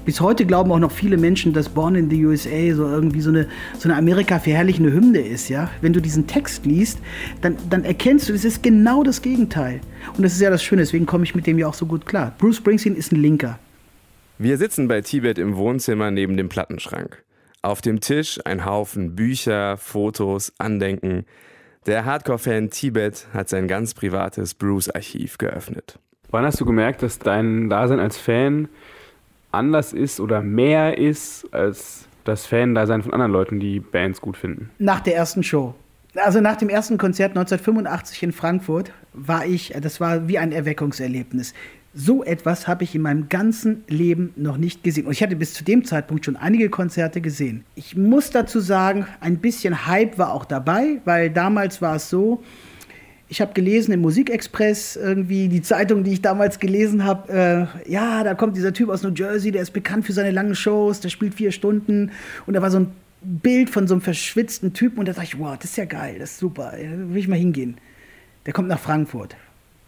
Bis 0.09 0.21
heute 0.21 0.47
glauben 0.47 0.71
auch 0.71 0.79
noch 0.79 0.91
viele 0.91 1.17
Menschen, 1.17 1.53
dass 1.53 1.69
Born 1.69 1.93
in 1.93 2.09
the 2.09 2.25
USA 2.25 2.73
so 2.73 2.83
irgendwie 2.83 3.21
so 3.21 3.29
eine, 3.29 3.47
so 3.77 3.87
eine 3.87 3.95
Amerika 3.95 4.39
verherrlichende 4.39 4.91
Hymne 4.91 5.19
ist. 5.19 5.49
Ja? 5.49 5.69
Wenn 5.81 5.93
du 5.93 6.01
diesen 6.01 6.25
Text 6.25 6.65
liest, 6.65 6.97
dann, 7.41 7.57
dann 7.69 7.85
erkennst 7.85 8.27
du, 8.27 8.33
es 8.33 8.43
ist 8.43 8.63
genau 8.63 9.03
das 9.03 9.21
Gegenteil. 9.21 9.81
Und 10.17 10.23
das 10.23 10.33
ist 10.33 10.41
ja 10.41 10.49
das 10.49 10.63
Schöne, 10.63 10.81
deswegen 10.81 11.05
komme 11.05 11.25
ich 11.25 11.35
mit 11.35 11.45
dem 11.45 11.59
ja 11.59 11.67
auch 11.67 11.75
so 11.75 11.85
gut 11.85 12.07
klar. 12.07 12.33
Bruce 12.39 12.55
Springsteen 12.55 12.95
ist 12.95 13.11
ein 13.11 13.21
Linker. 13.21 13.59
Wir 14.39 14.57
sitzen 14.57 14.87
bei 14.87 15.01
Tibet 15.01 15.37
im 15.37 15.55
Wohnzimmer 15.57 16.09
neben 16.09 16.37
dem 16.37 16.49
Plattenschrank. 16.49 17.23
Auf 17.61 17.81
dem 17.81 17.99
Tisch 17.99 18.39
ein 18.45 18.65
Haufen 18.65 19.15
Bücher, 19.15 19.77
Fotos, 19.77 20.53
Andenken. 20.57 21.27
Der 21.85 22.05
Hardcore-Fan 22.05 22.71
Tibet 22.71 23.27
hat 23.31 23.47
sein 23.47 23.67
ganz 23.67 23.93
privates 23.93 24.55
Bruce-Archiv 24.55 25.37
geöffnet. 25.37 25.99
Wann 26.31 26.45
hast 26.45 26.59
du 26.59 26.65
gemerkt, 26.65 27.03
dass 27.03 27.19
dein 27.19 27.69
Dasein 27.69 27.99
als 27.99 28.17
Fan 28.17 28.69
anders 29.51 29.93
ist 29.93 30.19
oder 30.19 30.41
mehr 30.41 30.97
ist 30.97 31.47
als 31.53 32.07
das 32.23 32.45
Fan-Dasein 32.45 33.01
von 33.01 33.13
anderen 33.13 33.31
Leuten, 33.31 33.59
die 33.59 33.79
Bands 33.79 34.21
gut 34.21 34.37
finden? 34.37 34.69
Nach 34.77 34.99
der 34.99 35.15
ersten 35.15 35.43
Show. 35.43 35.73
Also 36.15 36.41
nach 36.41 36.57
dem 36.57 36.69
ersten 36.69 36.97
Konzert 36.97 37.31
1985 37.31 38.23
in 38.23 38.31
Frankfurt 38.31 38.91
war 39.13 39.45
ich, 39.45 39.73
das 39.81 40.01
war 40.01 40.27
wie 40.27 40.37
ein 40.37 40.51
Erweckungserlebnis. 40.51 41.53
So 41.93 42.23
etwas 42.23 42.67
habe 42.67 42.83
ich 42.83 42.93
in 42.93 43.01
meinem 43.01 43.29
ganzen 43.29 43.83
Leben 43.87 44.31
noch 44.35 44.57
nicht 44.57 44.83
gesehen. 44.83 45.07
Und 45.07 45.13
ich 45.13 45.23
hatte 45.23 45.35
bis 45.35 45.53
zu 45.53 45.63
dem 45.63 45.83
Zeitpunkt 45.83 46.25
schon 46.25 46.35
einige 46.35 46.69
Konzerte 46.69 47.19
gesehen. 47.19 47.63
Ich 47.75 47.95
muss 47.95 48.29
dazu 48.29 48.59
sagen, 48.59 49.07
ein 49.21 49.37
bisschen 49.37 49.87
Hype 49.87 50.17
war 50.17 50.33
auch 50.33 50.45
dabei, 50.45 51.01
weil 51.05 51.31
damals 51.31 51.81
war 51.81 51.95
es 51.95 52.09
so, 52.09 52.43
ich 53.29 53.41
habe 53.41 53.53
gelesen 53.53 53.91
im 53.91 54.01
Musikexpress 54.01 54.95
irgendwie 54.95 55.47
die 55.47 55.61
Zeitung, 55.61 56.03
die 56.03 56.13
ich 56.13 56.21
damals 56.21 56.59
gelesen 56.59 57.05
habe. 57.05 57.69
Äh, 57.85 57.91
ja, 57.91 58.23
da 58.23 58.33
kommt 58.33 58.57
dieser 58.57 58.73
Typ 58.73 58.89
aus 58.89 59.03
New 59.03 59.13
Jersey, 59.13 59.51
der 59.51 59.61
ist 59.61 59.71
bekannt 59.71 60.05
für 60.05 60.13
seine 60.13 60.31
langen 60.31 60.55
Shows, 60.55 60.99
der 60.99 61.09
spielt 61.09 61.35
vier 61.35 61.51
Stunden 61.51 62.11
und 62.47 62.55
da 62.55 62.61
war 62.61 62.71
so 62.71 62.79
ein 62.79 62.91
Bild 63.21 63.69
von 63.69 63.87
so 63.87 63.93
einem 63.93 64.01
verschwitzten 64.01 64.73
Typen 64.73 64.99
und 64.99 65.07
da 65.07 65.13
dachte 65.13 65.25
ich, 65.25 65.39
wow, 65.39 65.55
das 65.57 65.71
ist 65.71 65.77
ja 65.77 65.85
geil, 65.85 66.17
das 66.19 66.31
ist 66.31 66.39
super, 66.39 66.73
da 66.73 66.79
will 66.79 67.17
ich 67.17 67.27
mal 67.27 67.37
hingehen. 67.37 67.77
Der 68.45 68.53
kommt 68.53 68.67
nach 68.67 68.79
Frankfurt, 68.79 69.35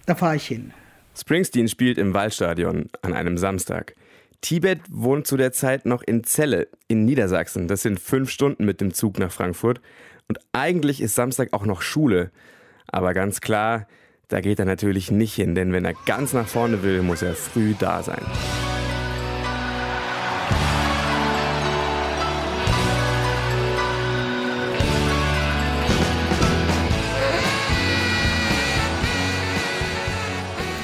da 0.06 0.16
fahre 0.16 0.36
ich 0.36 0.46
hin. 0.46 0.72
Springsteen 1.18 1.68
spielt 1.68 1.98
im 1.98 2.14
Waldstadion 2.14 2.90
an 3.02 3.14
einem 3.14 3.38
Samstag. 3.38 3.96
Tibet 4.42 4.80
wohnt 4.90 5.28
zu 5.28 5.38
der 5.38 5.52
Zeit 5.52 5.86
noch 5.86 6.02
in 6.04 6.24
Celle 6.24 6.68
in 6.88 7.06
Niedersachsen. 7.06 7.68
Das 7.68 7.82
sind 7.82 8.00
fünf 8.00 8.30
Stunden 8.30 8.66
mit 8.66 8.82
dem 8.82 8.94
Zug 8.94 9.20
nach 9.20 9.32
Frankfurt. 9.32 9.82
Und 10.28 10.40
eigentlich 10.52 11.02
ist 11.02 11.16
Samstag 11.16 11.54
auch 11.54 11.66
noch 11.66 11.82
Schule. 11.82 12.32
Aber 12.92 13.14
ganz 13.14 13.40
klar, 13.40 13.88
da 14.28 14.42
geht 14.42 14.60
er 14.60 14.66
natürlich 14.66 15.12
nicht 15.12 15.34
hin, 15.34 15.56
denn 15.56 15.72
wenn 15.74 15.86
er 15.86 15.94
ganz 16.06 16.34
nach 16.34 16.48
vorne 16.48 16.84
will, 16.84 17.02
muss 17.02 17.22
er 17.22 17.34
früh 17.34 17.74
da 17.78 18.04
sein. 18.04 18.22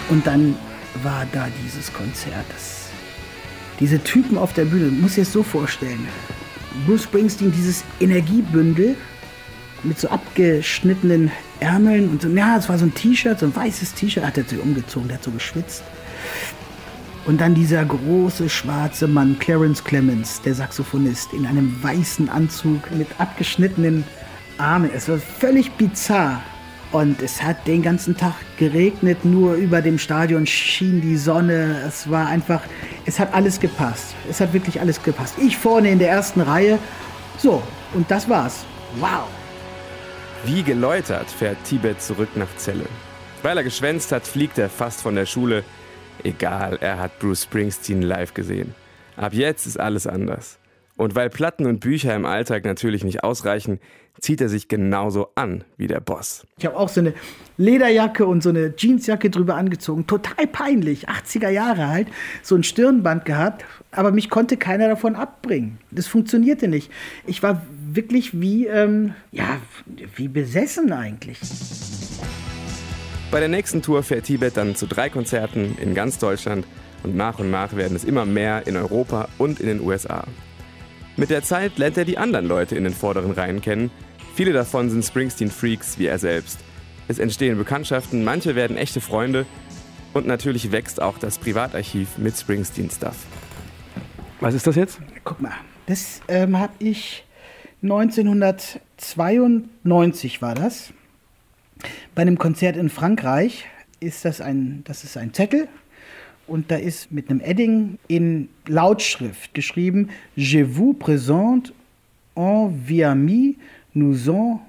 Und 0.10 0.26
dann 0.26 0.56
war 1.04 1.26
da 1.34 1.48
dieses 1.64 1.94
Konzert. 1.94 2.46
Das, 2.50 2.90
diese 3.80 4.02
Typen 4.02 4.38
auf 4.38 4.54
der 4.54 4.66
Bühne, 4.66 4.86
muss 4.88 5.12
ich 5.12 5.24
es 5.24 5.34
so 5.34 5.44
vorstellen. 5.44 6.08
Bruce 6.86 7.04
Springsteen, 7.04 7.52
dieses 7.52 7.84
Energiebündel 8.00 8.96
mit 9.88 10.00
so 10.00 10.10
abgeschnittenen 10.10 11.32
Ärmeln 11.60 12.10
und 12.10 12.22
so, 12.22 12.30
ja, 12.30 12.58
es 12.58 12.70
war 12.70 12.78
so 12.78 12.86
ein 12.86 12.94
T-Shirt, 12.94 13.40
so 13.40 13.46
ein 13.48 13.56
weißes 13.56 13.94
T-Shirt, 13.94 14.24
hat 14.24 14.38
er 14.38 14.44
sich 14.44 14.60
umgezogen, 14.60 15.08
der 15.08 15.18
hat 15.18 15.24
so 15.24 15.32
geschwitzt. 15.32 15.84
Und 17.26 17.42
dann 17.42 17.56
dieser 17.56 17.84
große 17.84 18.48
schwarze 18.48 19.08
Mann, 19.08 19.38
Clarence 19.40 19.84
Clemens, 19.84 20.42
der 20.42 20.56
Saxophonist, 20.56 21.34
in 21.34 21.46
einem 21.46 21.76
weißen 21.84 22.30
Anzug 22.30 22.90
mit 22.92 23.08
abgeschnittenen 23.18 24.06
Armen. 24.58 24.90
Es 24.94 25.10
war 25.10 25.18
völlig 25.18 25.72
bizarr. 25.74 26.42
Und 26.94 27.22
es 27.22 27.44
hat 27.44 27.68
den 27.68 27.82
ganzen 27.82 28.16
Tag 28.16 28.34
geregnet, 28.58 29.26
nur 29.26 29.56
über 29.56 29.82
dem 29.82 30.00
Stadion 30.00 30.46
schien 30.46 31.02
die 31.02 31.18
Sonne. 31.18 31.84
Es 31.86 32.10
war 32.10 32.28
einfach, 32.28 32.62
es 33.06 33.20
hat 33.20 33.34
alles 33.34 33.60
gepasst. 33.60 34.16
Es 34.30 34.40
hat 34.40 34.54
wirklich 34.54 34.80
alles 34.80 35.04
gepasst. 35.04 35.36
Ich 35.38 35.58
vorne 35.58 35.92
in 35.92 36.00
der 36.00 36.10
ersten 36.10 36.40
Reihe. 36.40 36.80
So, 37.38 37.62
und 37.94 38.10
das 38.10 38.30
war's. 38.30 38.66
Wow. 39.02 39.28
Wie 40.46 40.64
geläutert 40.64 41.30
fährt 41.30 41.58
Tibet 41.66 42.02
zurück 42.02 42.30
nach 42.36 42.56
Celle. 42.58 42.86
Weil 43.44 43.58
er 43.58 43.64
geschwänzt 43.64 44.12
hat, 44.12 44.26
fliegt 44.26 44.58
er 44.58 44.70
fast 44.70 45.02
von 45.02 45.16
der 45.16 45.26
Schule. 45.26 45.64
Egal, 46.24 46.78
er 46.80 47.00
hat 47.00 47.20
Bruce 47.20 47.44
Springsteen 47.44 48.02
live 48.02 48.34
gesehen. 48.34 48.74
Ab 49.16 49.34
jetzt 49.34 49.66
ist 49.66 49.80
alles 49.80 50.08
anders. 50.08 50.60
Und 50.96 51.16
weil 51.16 51.30
Platten 51.30 51.66
und 51.66 51.80
Bücher 51.80 52.16
im 52.16 52.26
Alltag 52.26 52.66
natürlich 52.66 53.04
nicht 53.04 53.24
ausreichen, 53.24 53.80
zieht 54.20 54.42
er 54.42 54.50
sich 54.50 54.68
genauso 54.68 55.30
an 55.36 55.64
wie 55.78 55.86
der 55.86 56.00
Boss. 56.00 56.46
Ich 56.58 56.66
habe 56.66 56.76
auch 56.76 56.90
so 56.90 57.02
eine 57.02 57.14
Lederjacke 57.58 58.26
und 58.26 58.42
so 58.42 58.50
eine 58.50 58.74
Jeansjacke 58.76 59.30
drüber 59.30 59.56
angezogen. 59.56 60.08
Total 60.08 60.48
peinlich, 60.48 61.08
80er 61.08 61.50
Jahre 61.50 61.88
halt. 61.88 62.08
So 62.42 62.56
ein 62.56 62.64
Stirnband 62.64 63.26
gehabt, 63.26 63.64
aber 63.92 64.12
mich 64.12 64.30
konnte 64.30 64.58
keiner 64.58 64.88
davon 64.88 65.16
abbringen. 65.16 65.78
Das 65.92 66.08
funktionierte 66.08 66.68
nicht. 66.68 66.92
Ich 67.28 67.44
war 67.44 67.62
wirklich 67.98 68.40
wie, 68.40 68.68
ähm, 68.68 69.14
ja, 69.34 69.60
wie 70.16 70.30
besessen 70.30 70.94
eigentlich. 70.94 71.40
Bei 73.30 73.42
der 73.42 73.50
nächsten 73.50 73.82
Tour 73.82 74.04
fährt 74.04 74.24
Tibet 74.24 74.56
dann 74.56 74.76
zu 74.76 74.88
drei 74.88 75.10
Konzerten 75.10 75.78
in 75.82 75.94
ganz 75.94 76.18
Deutschland 76.18 76.66
und 77.04 77.18
nach 77.18 77.40
und 77.40 77.52
nach 77.52 77.76
werden 77.76 77.98
es 77.98 78.06
immer 78.06 78.26
mehr 78.26 78.66
in 78.68 78.78
Europa 78.78 79.28
und 79.38 79.60
in 79.60 79.68
den 79.68 79.82
USA. 79.82 80.26
Mit 81.18 81.30
der 81.30 81.44
Zeit 81.44 81.78
lernt 81.78 81.98
er 81.98 82.06
die 82.06 82.18
anderen 82.18 82.48
Leute 82.48 82.76
in 82.76 82.86
den 82.86 82.94
vorderen 82.94 83.32
Reihen 83.32 83.60
kennen. 83.60 83.92
Viele 84.36 84.54
davon 84.54 84.90
sind 84.90 85.04
Springsteen-Freaks 85.04 86.00
wie 86.00 86.06
er 86.06 86.20
selbst. 86.20 86.60
Es 87.10 87.20
entstehen 87.20 87.58
Bekanntschaften, 87.58 88.24
manche 88.24 88.56
werden 88.56 88.78
echte 88.78 89.02
Freunde 89.02 89.46
und 90.14 90.28
natürlich 90.28 90.72
wächst 90.72 91.02
auch 91.02 91.18
das 91.18 91.38
Privatarchiv 91.38 92.18
mit 92.18 92.38
Springsteen-Stuff. 92.38 93.16
Was 94.40 94.54
ist 94.54 94.68
das 94.68 94.76
jetzt? 94.76 95.00
Guck 95.24 95.42
mal, 95.42 95.54
das 95.88 96.22
ähm, 96.28 96.60
habe 96.60 96.74
ich 96.80 97.27
1992 97.90 100.42
war 100.42 100.56
das. 100.56 100.92
Bei 102.16 102.24
einem 102.24 102.38
Konzert 102.38 102.76
in 102.76 102.90
Frankreich 102.90 103.66
ist 104.02 104.26
das 104.26 104.42
ein, 104.42 104.82
das 104.84 105.06
ist 105.06 105.16
ein 105.16 105.34
Zettel 105.34 105.70
und 106.48 106.70
da 106.70 106.76
ist 106.76 107.14
mit 107.14 107.30
einem 107.30 107.40
Edding 107.40 107.98
in 108.08 108.50
Lautschrift 108.68 109.54
geschrieben 109.54 110.10
Je 110.36 110.64
vous 110.64 110.94
présente 110.94 111.72
en 112.36 112.68
vie 112.68 113.56
nous, 113.94 114.60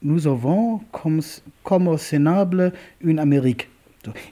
nous 0.00 0.26
avons 0.26 0.80
comme, 0.92 1.20
comme 1.64 1.98
Sénable 1.98 2.72
une 3.00 3.18
Amérique. 3.18 3.68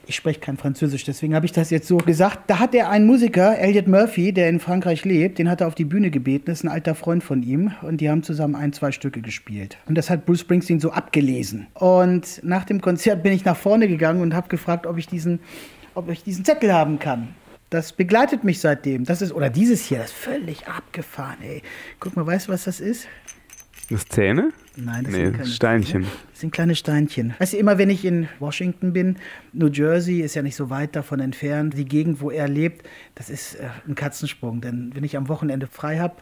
Ich 0.05 0.15
spreche 0.15 0.39
kein 0.39 0.57
Französisch, 0.57 1.03
deswegen 1.03 1.35
habe 1.35 1.45
ich 1.45 1.51
das 1.51 1.69
jetzt 1.69 1.87
so 1.87 1.97
gesagt. 1.97 2.49
Da 2.49 2.59
hat 2.59 2.73
er 2.73 2.89
einen 2.89 3.05
Musiker, 3.05 3.57
Elliot 3.57 3.87
Murphy, 3.87 4.33
der 4.33 4.49
in 4.49 4.59
Frankreich 4.59 5.03
lebt, 5.05 5.37
den 5.39 5.49
hat 5.49 5.61
er 5.61 5.67
auf 5.67 5.75
die 5.75 5.85
Bühne 5.85 6.09
gebeten. 6.09 6.49
Ist 6.49 6.63
ein 6.63 6.69
alter 6.69 6.95
Freund 6.95 7.23
von 7.23 7.43
ihm 7.43 7.73
und 7.81 8.01
die 8.01 8.09
haben 8.09 8.23
zusammen 8.23 8.55
ein, 8.55 8.73
zwei 8.73 8.91
Stücke 8.91 9.21
gespielt. 9.21 9.77
Und 9.85 9.95
das 9.95 10.09
hat 10.09 10.25
Bruce 10.25 10.39
Springsteen 10.39 10.79
so 10.79 10.91
abgelesen. 10.91 11.67
Und 11.73 12.41
nach 12.43 12.63
dem 12.63 12.81
Konzert 12.81 13.23
bin 13.23 13.33
ich 13.33 13.45
nach 13.45 13.57
vorne 13.57 13.87
gegangen 13.87 14.21
und 14.21 14.33
habe 14.33 14.47
gefragt, 14.47 14.87
ob 14.87 14.97
ich 14.97 15.07
diesen 15.07 15.39
ob 15.97 16.09
ich 16.09 16.23
diesen 16.23 16.45
Zettel 16.45 16.71
haben 16.71 16.99
kann. 16.99 17.29
Das 17.69 17.91
begleitet 17.91 18.43
mich 18.43 18.61
seitdem. 18.61 19.03
Das 19.03 19.21
ist, 19.21 19.33
oder 19.33 19.49
dieses 19.49 19.83
hier, 19.83 19.97
das 19.97 20.11
ist 20.11 20.17
völlig 20.17 20.67
abgefahren, 20.67 21.37
ey. 21.41 21.61
Guck 21.99 22.15
mal, 22.15 22.25
weißt 22.25 22.47
du, 22.47 22.53
was 22.53 22.63
das 22.63 22.79
ist? 22.79 23.07
Das 23.89 24.05
Zähne? 24.05 24.51
Nein, 24.75 25.05
das 25.05 25.13
nee, 25.13 25.25
sind 25.25 25.33
keine 25.37 25.47
Steinchen. 25.47 26.03
Zähne. 26.03 26.15
Das 26.31 26.39
sind 26.41 26.51
kleine 26.51 26.75
Steinchen. 26.75 27.33
Weißt 27.39 27.53
du, 27.53 27.57
immer 27.57 27.77
wenn 27.77 27.89
ich 27.89 28.03
in 28.03 28.27
Washington 28.39 28.93
bin, 28.93 29.15
New 29.53 29.67
Jersey 29.67 30.19
ist 30.19 30.35
ja 30.35 30.41
nicht 30.41 30.55
so 30.55 30.69
weit 30.69 30.95
davon 30.95 31.19
entfernt, 31.19 31.77
die 31.77 31.85
Gegend, 31.85 32.21
wo 32.21 32.29
er 32.29 32.47
lebt, 32.47 32.85
das 33.15 33.29
ist 33.29 33.55
äh, 33.55 33.69
ein 33.87 33.95
Katzensprung. 33.95 34.61
Denn 34.61 34.91
wenn 34.93 35.03
ich 35.03 35.15
am 35.15 35.29
Wochenende 35.29 35.67
frei 35.67 35.99
habe, 35.99 36.15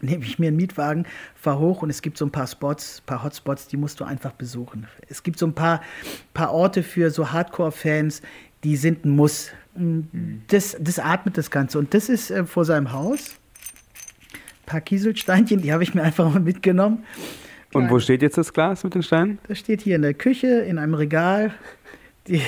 nehme 0.00 0.24
ich 0.24 0.38
mir 0.38 0.48
einen 0.48 0.56
Mietwagen, 0.56 1.06
fahre 1.34 1.60
hoch 1.60 1.82
und 1.82 1.90
es 1.90 2.02
gibt 2.02 2.18
so 2.18 2.26
ein 2.26 2.32
paar 2.32 2.46
Spots, 2.46 3.00
ein 3.00 3.06
paar 3.06 3.22
Hotspots, 3.22 3.68
die 3.68 3.76
musst 3.76 4.00
du 4.00 4.04
einfach 4.04 4.32
besuchen. 4.32 4.86
Es 5.08 5.22
gibt 5.22 5.38
so 5.38 5.46
ein 5.46 5.54
paar, 5.54 5.82
paar 6.34 6.52
Orte 6.52 6.82
für 6.82 7.10
so 7.10 7.32
Hardcore-Fans, 7.32 8.22
die 8.64 8.76
sind 8.76 9.04
ein 9.04 9.10
Muss. 9.10 9.50
Mhm. 9.76 10.42
Das, 10.48 10.76
das 10.80 10.98
atmet 10.98 11.38
das 11.38 11.50
Ganze. 11.50 11.78
Und 11.78 11.94
das 11.94 12.08
ist 12.08 12.30
äh, 12.30 12.44
vor 12.44 12.64
seinem 12.64 12.92
Haus. 12.92 13.36
Ein 14.66 14.70
paar 14.70 14.80
Kieselsteinchen, 14.80 15.62
die 15.62 15.72
habe 15.72 15.84
ich 15.84 15.94
mir 15.94 16.02
einfach 16.02 16.28
mal 16.28 16.40
mitgenommen. 16.40 17.04
Und 17.72 17.88
wo 17.88 18.00
steht 18.00 18.20
jetzt 18.20 18.36
das 18.36 18.52
Glas 18.52 18.82
mit 18.82 18.96
den 18.96 19.04
Steinen? 19.04 19.38
Das 19.46 19.58
steht 19.58 19.80
hier 19.80 19.94
in 19.94 20.02
der 20.02 20.14
Küche, 20.14 20.48
in 20.48 20.78
einem 20.78 20.94
Regal. 20.94 21.54
Die, 22.26 22.42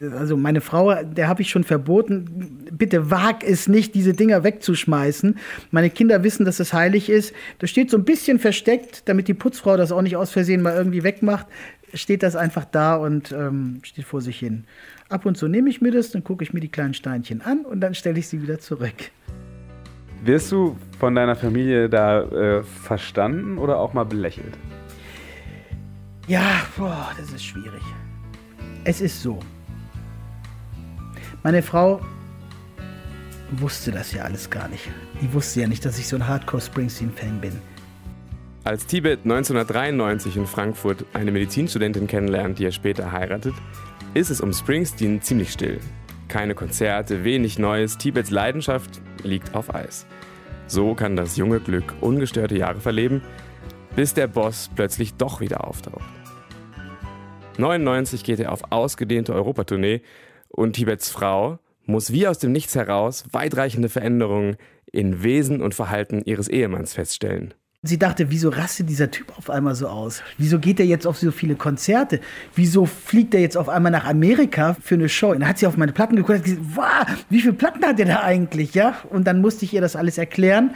also 0.00 0.36
meine 0.36 0.60
Frau, 0.60 0.92
der 1.04 1.28
habe 1.28 1.42
ich 1.42 1.50
schon 1.50 1.62
verboten, 1.62 2.66
bitte 2.72 3.12
wag 3.12 3.44
es 3.46 3.68
nicht, 3.68 3.94
diese 3.94 4.14
Dinger 4.14 4.42
wegzuschmeißen. 4.42 5.38
Meine 5.70 5.90
Kinder 5.90 6.24
wissen, 6.24 6.44
dass 6.44 6.58
es 6.58 6.72
heilig 6.72 7.08
ist. 7.08 7.32
Das 7.60 7.70
steht 7.70 7.88
so 7.88 7.98
ein 7.98 8.04
bisschen 8.04 8.40
versteckt, 8.40 9.08
damit 9.08 9.28
die 9.28 9.34
Putzfrau 9.34 9.76
das 9.76 9.92
auch 9.92 10.02
nicht 10.02 10.16
aus 10.16 10.32
Versehen 10.32 10.62
mal 10.62 10.74
irgendwie 10.74 11.04
wegmacht. 11.04 11.46
Steht 11.94 12.24
das 12.24 12.34
einfach 12.34 12.64
da 12.64 12.96
und 12.96 13.30
ähm, 13.30 13.78
steht 13.84 14.06
vor 14.06 14.22
sich 14.22 14.40
hin. 14.40 14.64
Ab 15.08 15.24
und 15.24 15.36
zu 15.36 15.46
nehme 15.46 15.70
ich 15.70 15.80
mir 15.80 15.92
das, 15.92 16.10
dann 16.10 16.24
gucke 16.24 16.42
ich 16.42 16.52
mir 16.52 16.60
die 16.60 16.68
kleinen 16.68 16.94
Steinchen 16.94 17.42
an 17.42 17.60
und 17.60 17.80
dann 17.80 17.94
stelle 17.94 18.18
ich 18.18 18.26
sie 18.26 18.42
wieder 18.42 18.58
zurück. 18.58 19.12
Wirst 20.22 20.52
du 20.52 20.76
von 20.98 21.14
deiner 21.14 21.34
Familie 21.34 21.88
da 21.88 22.22
äh, 22.22 22.62
verstanden 22.62 23.56
oder 23.56 23.78
auch 23.78 23.94
mal 23.94 24.04
belächelt? 24.04 24.58
Ja, 26.26 26.62
boah, 26.76 27.10
das 27.18 27.32
ist 27.32 27.44
schwierig. 27.44 27.82
Es 28.84 29.00
ist 29.00 29.22
so. 29.22 29.38
Meine 31.42 31.62
Frau 31.62 32.00
wusste 33.52 33.90
das 33.90 34.12
ja 34.12 34.24
alles 34.24 34.48
gar 34.50 34.68
nicht. 34.68 34.88
Die 35.22 35.32
wusste 35.32 35.62
ja 35.62 35.66
nicht, 35.66 35.84
dass 35.84 35.98
ich 35.98 36.06
so 36.06 36.16
ein 36.16 36.28
Hardcore-Springsteen-Fan 36.28 37.40
bin. 37.40 37.52
Als 38.62 38.86
Tibet 38.86 39.20
1993 39.24 40.36
in 40.36 40.46
Frankfurt 40.46 41.06
eine 41.14 41.32
Medizinstudentin 41.32 42.06
kennenlernt, 42.06 42.58
die 42.58 42.66
er 42.66 42.72
später 42.72 43.10
heiratet, 43.10 43.54
ist 44.12 44.30
es 44.30 44.42
um 44.42 44.52
Springsteen 44.52 45.22
ziemlich 45.22 45.50
still. 45.50 45.80
Keine 46.30 46.54
Konzerte, 46.54 47.24
wenig 47.24 47.58
Neues, 47.58 47.98
Tibets 47.98 48.30
Leidenschaft 48.30 49.02
liegt 49.24 49.56
auf 49.56 49.74
Eis. 49.74 50.06
So 50.68 50.94
kann 50.94 51.16
das 51.16 51.36
junge 51.36 51.58
Glück 51.58 51.92
ungestörte 52.00 52.56
Jahre 52.56 52.78
verleben, 52.78 53.20
bis 53.96 54.14
der 54.14 54.28
Boss 54.28 54.70
plötzlich 54.72 55.14
doch 55.14 55.40
wieder 55.40 55.66
auftaucht. 55.66 56.08
99 57.58 58.22
geht 58.22 58.38
er 58.38 58.52
auf 58.52 58.70
ausgedehnte 58.70 59.34
Europatournee 59.34 60.02
Und 60.48 60.74
Tibets 60.74 61.10
Frau 61.10 61.58
muss 61.84 62.12
wie 62.12 62.28
aus 62.28 62.38
dem 62.38 62.52
Nichts 62.52 62.76
heraus 62.76 63.24
weitreichende 63.32 63.88
Veränderungen 63.88 64.56
in 64.92 65.24
Wesen 65.24 65.60
und 65.60 65.74
Verhalten 65.74 66.22
ihres 66.24 66.46
Ehemanns 66.46 66.94
feststellen. 66.94 67.54
Sie 67.82 67.98
dachte, 67.98 68.30
wieso 68.30 68.50
rastet 68.50 68.90
dieser 68.90 69.10
Typ 69.10 69.38
auf 69.38 69.48
einmal 69.48 69.74
so 69.74 69.88
aus? 69.88 70.22
Wieso 70.36 70.58
geht 70.58 70.80
er 70.80 70.84
jetzt 70.84 71.06
auf 71.06 71.16
so 71.16 71.30
viele 71.30 71.54
Konzerte? 71.54 72.20
Wieso 72.54 72.84
fliegt 72.84 73.32
er 73.32 73.40
jetzt 73.40 73.56
auf 73.56 73.70
einmal 73.70 73.90
nach 73.90 74.04
Amerika 74.04 74.76
für 74.82 74.96
eine 74.96 75.08
Show? 75.08 75.30
Und 75.30 75.40
dann 75.40 75.48
hat 75.48 75.56
sie 75.56 75.66
auf 75.66 75.78
meine 75.78 75.92
Platten 75.92 76.14
geguckt 76.16 76.40
und 76.40 76.44
gesagt, 76.44 76.60
wow, 76.74 77.06
wie 77.30 77.40
viele 77.40 77.54
Platten 77.54 77.82
hat 77.86 77.98
er 77.98 78.04
da 78.04 78.20
eigentlich? 78.20 78.74
Ja? 78.74 78.98
Und 79.08 79.26
dann 79.26 79.40
musste 79.40 79.64
ich 79.64 79.72
ihr 79.72 79.80
das 79.80 79.96
alles 79.96 80.18
erklären. 80.18 80.74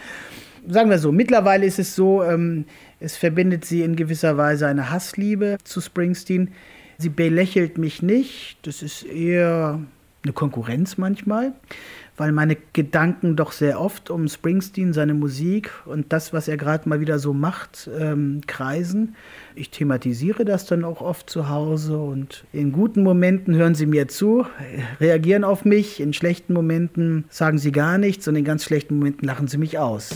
Sagen 0.66 0.88
wir 0.88 0.98
so, 0.98 1.12
mittlerweile 1.12 1.66
ist 1.66 1.78
es 1.78 1.94
so, 1.94 2.24
ähm, 2.24 2.64
es 3.00 3.18
verbindet 3.18 3.66
sie 3.66 3.82
in 3.82 3.96
gewisser 3.96 4.38
Weise 4.38 4.66
eine 4.66 4.90
Hassliebe 4.90 5.58
zu 5.62 5.82
Springsteen. 5.82 6.52
Sie 6.96 7.10
belächelt 7.10 7.76
mich 7.76 8.00
nicht, 8.00 8.56
das 8.62 8.80
ist 8.80 9.02
eher 9.02 9.78
eine 10.22 10.32
Konkurrenz 10.32 10.96
manchmal 10.96 11.52
weil 12.16 12.32
meine 12.32 12.56
Gedanken 12.72 13.36
doch 13.36 13.52
sehr 13.52 13.80
oft 13.80 14.10
um 14.10 14.28
Springsteen, 14.28 14.92
seine 14.92 15.14
Musik 15.14 15.70
und 15.84 16.12
das, 16.12 16.32
was 16.32 16.48
er 16.48 16.56
gerade 16.56 16.88
mal 16.88 17.00
wieder 17.00 17.18
so 17.18 17.32
macht, 17.32 17.90
ähm, 17.98 18.40
kreisen. 18.46 19.16
Ich 19.54 19.70
thematisiere 19.70 20.44
das 20.44 20.66
dann 20.66 20.84
auch 20.84 21.00
oft 21.00 21.28
zu 21.28 21.48
Hause 21.48 21.98
und 21.98 22.44
in 22.52 22.72
guten 22.72 23.02
Momenten 23.02 23.54
hören 23.54 23.74
sie 23.74 23.86
mir 23.86 24.08
zu, 24.08 24.46
reagieren 25.00 25.44
auf 25.44 25.64
mich, 25.64 26.00
in 26.00 26.12
schlechten 26.12 26.54
Momenten 26.54 27.24
sagen 27.28 27.58
sie 27.58 27.72
gar 27.72 27.98
nichts 27.98 28.28
und 28.28 28.36
in 28.36 28.44
ganz 28.44 28.64
schlechten 28.64 28.98
Momenten 28.98 29.26
lachen 29.26 29.48
sie 29.48 29.58
mich 29.58 29.78
aus. 29.78 30.10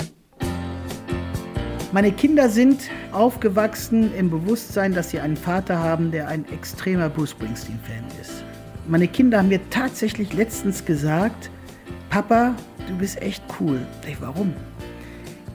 Meine 1.91 2.13
Kinder 2.13 2.51
sind 2.51 2.83
aufgewachsen 3.13 4.15
im 4.15 4.29
Bewusstsein, 4.29 4.93
dass 4.93 5.11
sie 5.11 5.21
einen 5.21 5.39
Vater 5.39 5.79
haben, 5.79 6.11
der 6.11 6.29
ein 6.29 6.45
extremer 6.53 7.09
Bruce 7.09 7.31
Springsteen-Fan 7.31 8.05
ist. 8.21 8.45
Meine 8.87 9.09
Kinder 9.09 9.39
haben 9.39 9.49
mir 9.49 9.61
tatsächlich 9.71 10.35
letztens 10.35 10.85
gesagt, 10.85 11.51
Papa, 12.11 12.55
du 12.87 12.97
bist 12.97 13.21
echt 13.21 13.43
cool. 13.61 13.81
Ich, 14.09 14.21
warum? 14.21 14.55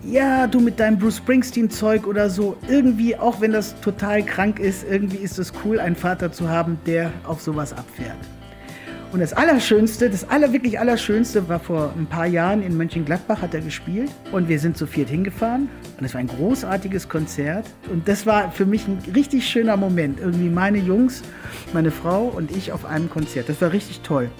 Ja, 0.04 0.48
du 0.48 0.60
mit 0.60 0.80
deinem 0.80 1.00
Bruce 1.00 1.18
Springsteen-Zeug 1.18 2.06
oder 2.06 2.30
so. 2.30 2.58
Irgendwie, 2.68 3.16
auch 3.16 3.42
wenn 3.42 3.54
das 3.54 3.80
total 3.82 4.24
krank 4.24 4.60
ist, 4.60 4.86
irgendwie 4.88 5.18
ist 5.18 5.40
es 5.40 5.54
cool, 5.64 5.80
einen 5.80 5.96
Vater 5.96 6.32
zu 6.32 6.50
haben, 6.50 6.78
der 6.86 7.12
auf 7.24 7.42
sowas 7.42 7.74
abfährt. 7.74 8.18
Und 9.14 9.20
das 9.20 9.32
Allerschönste, 9.32 10.10
das 10.10 10.28
aller, 10.30 10.54
wirklich 10.54 10.80
Allerschönste 10.80 11.48
war 11.48 11.60
vor 11.60 11.94
ein 11.96 12.08
paar 12.08 12.26
Jahren 12.26 12.64
in 12.64 12.76
Mönchengladbach 12.76 13.44
hat 13.44 13.54
er 13.54 13.62
gespielt 13.62 14.10
und 14.32 14.50
wir 14.50 14.60
sind 14.60 14.76
zu 14.76 14.88
viert 14.88 15.08
hingefahren 15.08 15.70
und 16.00 16.06
es 16.06 16.16
war 16.16 16.20
ein 16.20 16.28
großartiges 16.28 17.08
Konzert 17.10 17.68
und 17.92 18.08
das 18.08 18.26
war 18.26 18.52
für 18.52 18.66
mich 18.66 18.88
ein 18.88 18.98
richtig 19.14 19.48
schöner 19.48 19.78
Moment. 19.78 20.20
Irgendwie 20.20 20.50
meine 20.50 20.80
Jungs, 20.80 21.22
meine 21.74 21.92
Frau 21.92 22.24
und 22.24 22.50
ich 22.58 22.72
auf 22.72 22.86
einem 22.86 23.08
Konzert. 23.08 23.50
Das 23.50 23.62
war 23.62 23.72
richtig 23.72 24.02
toll. 24.02 24.32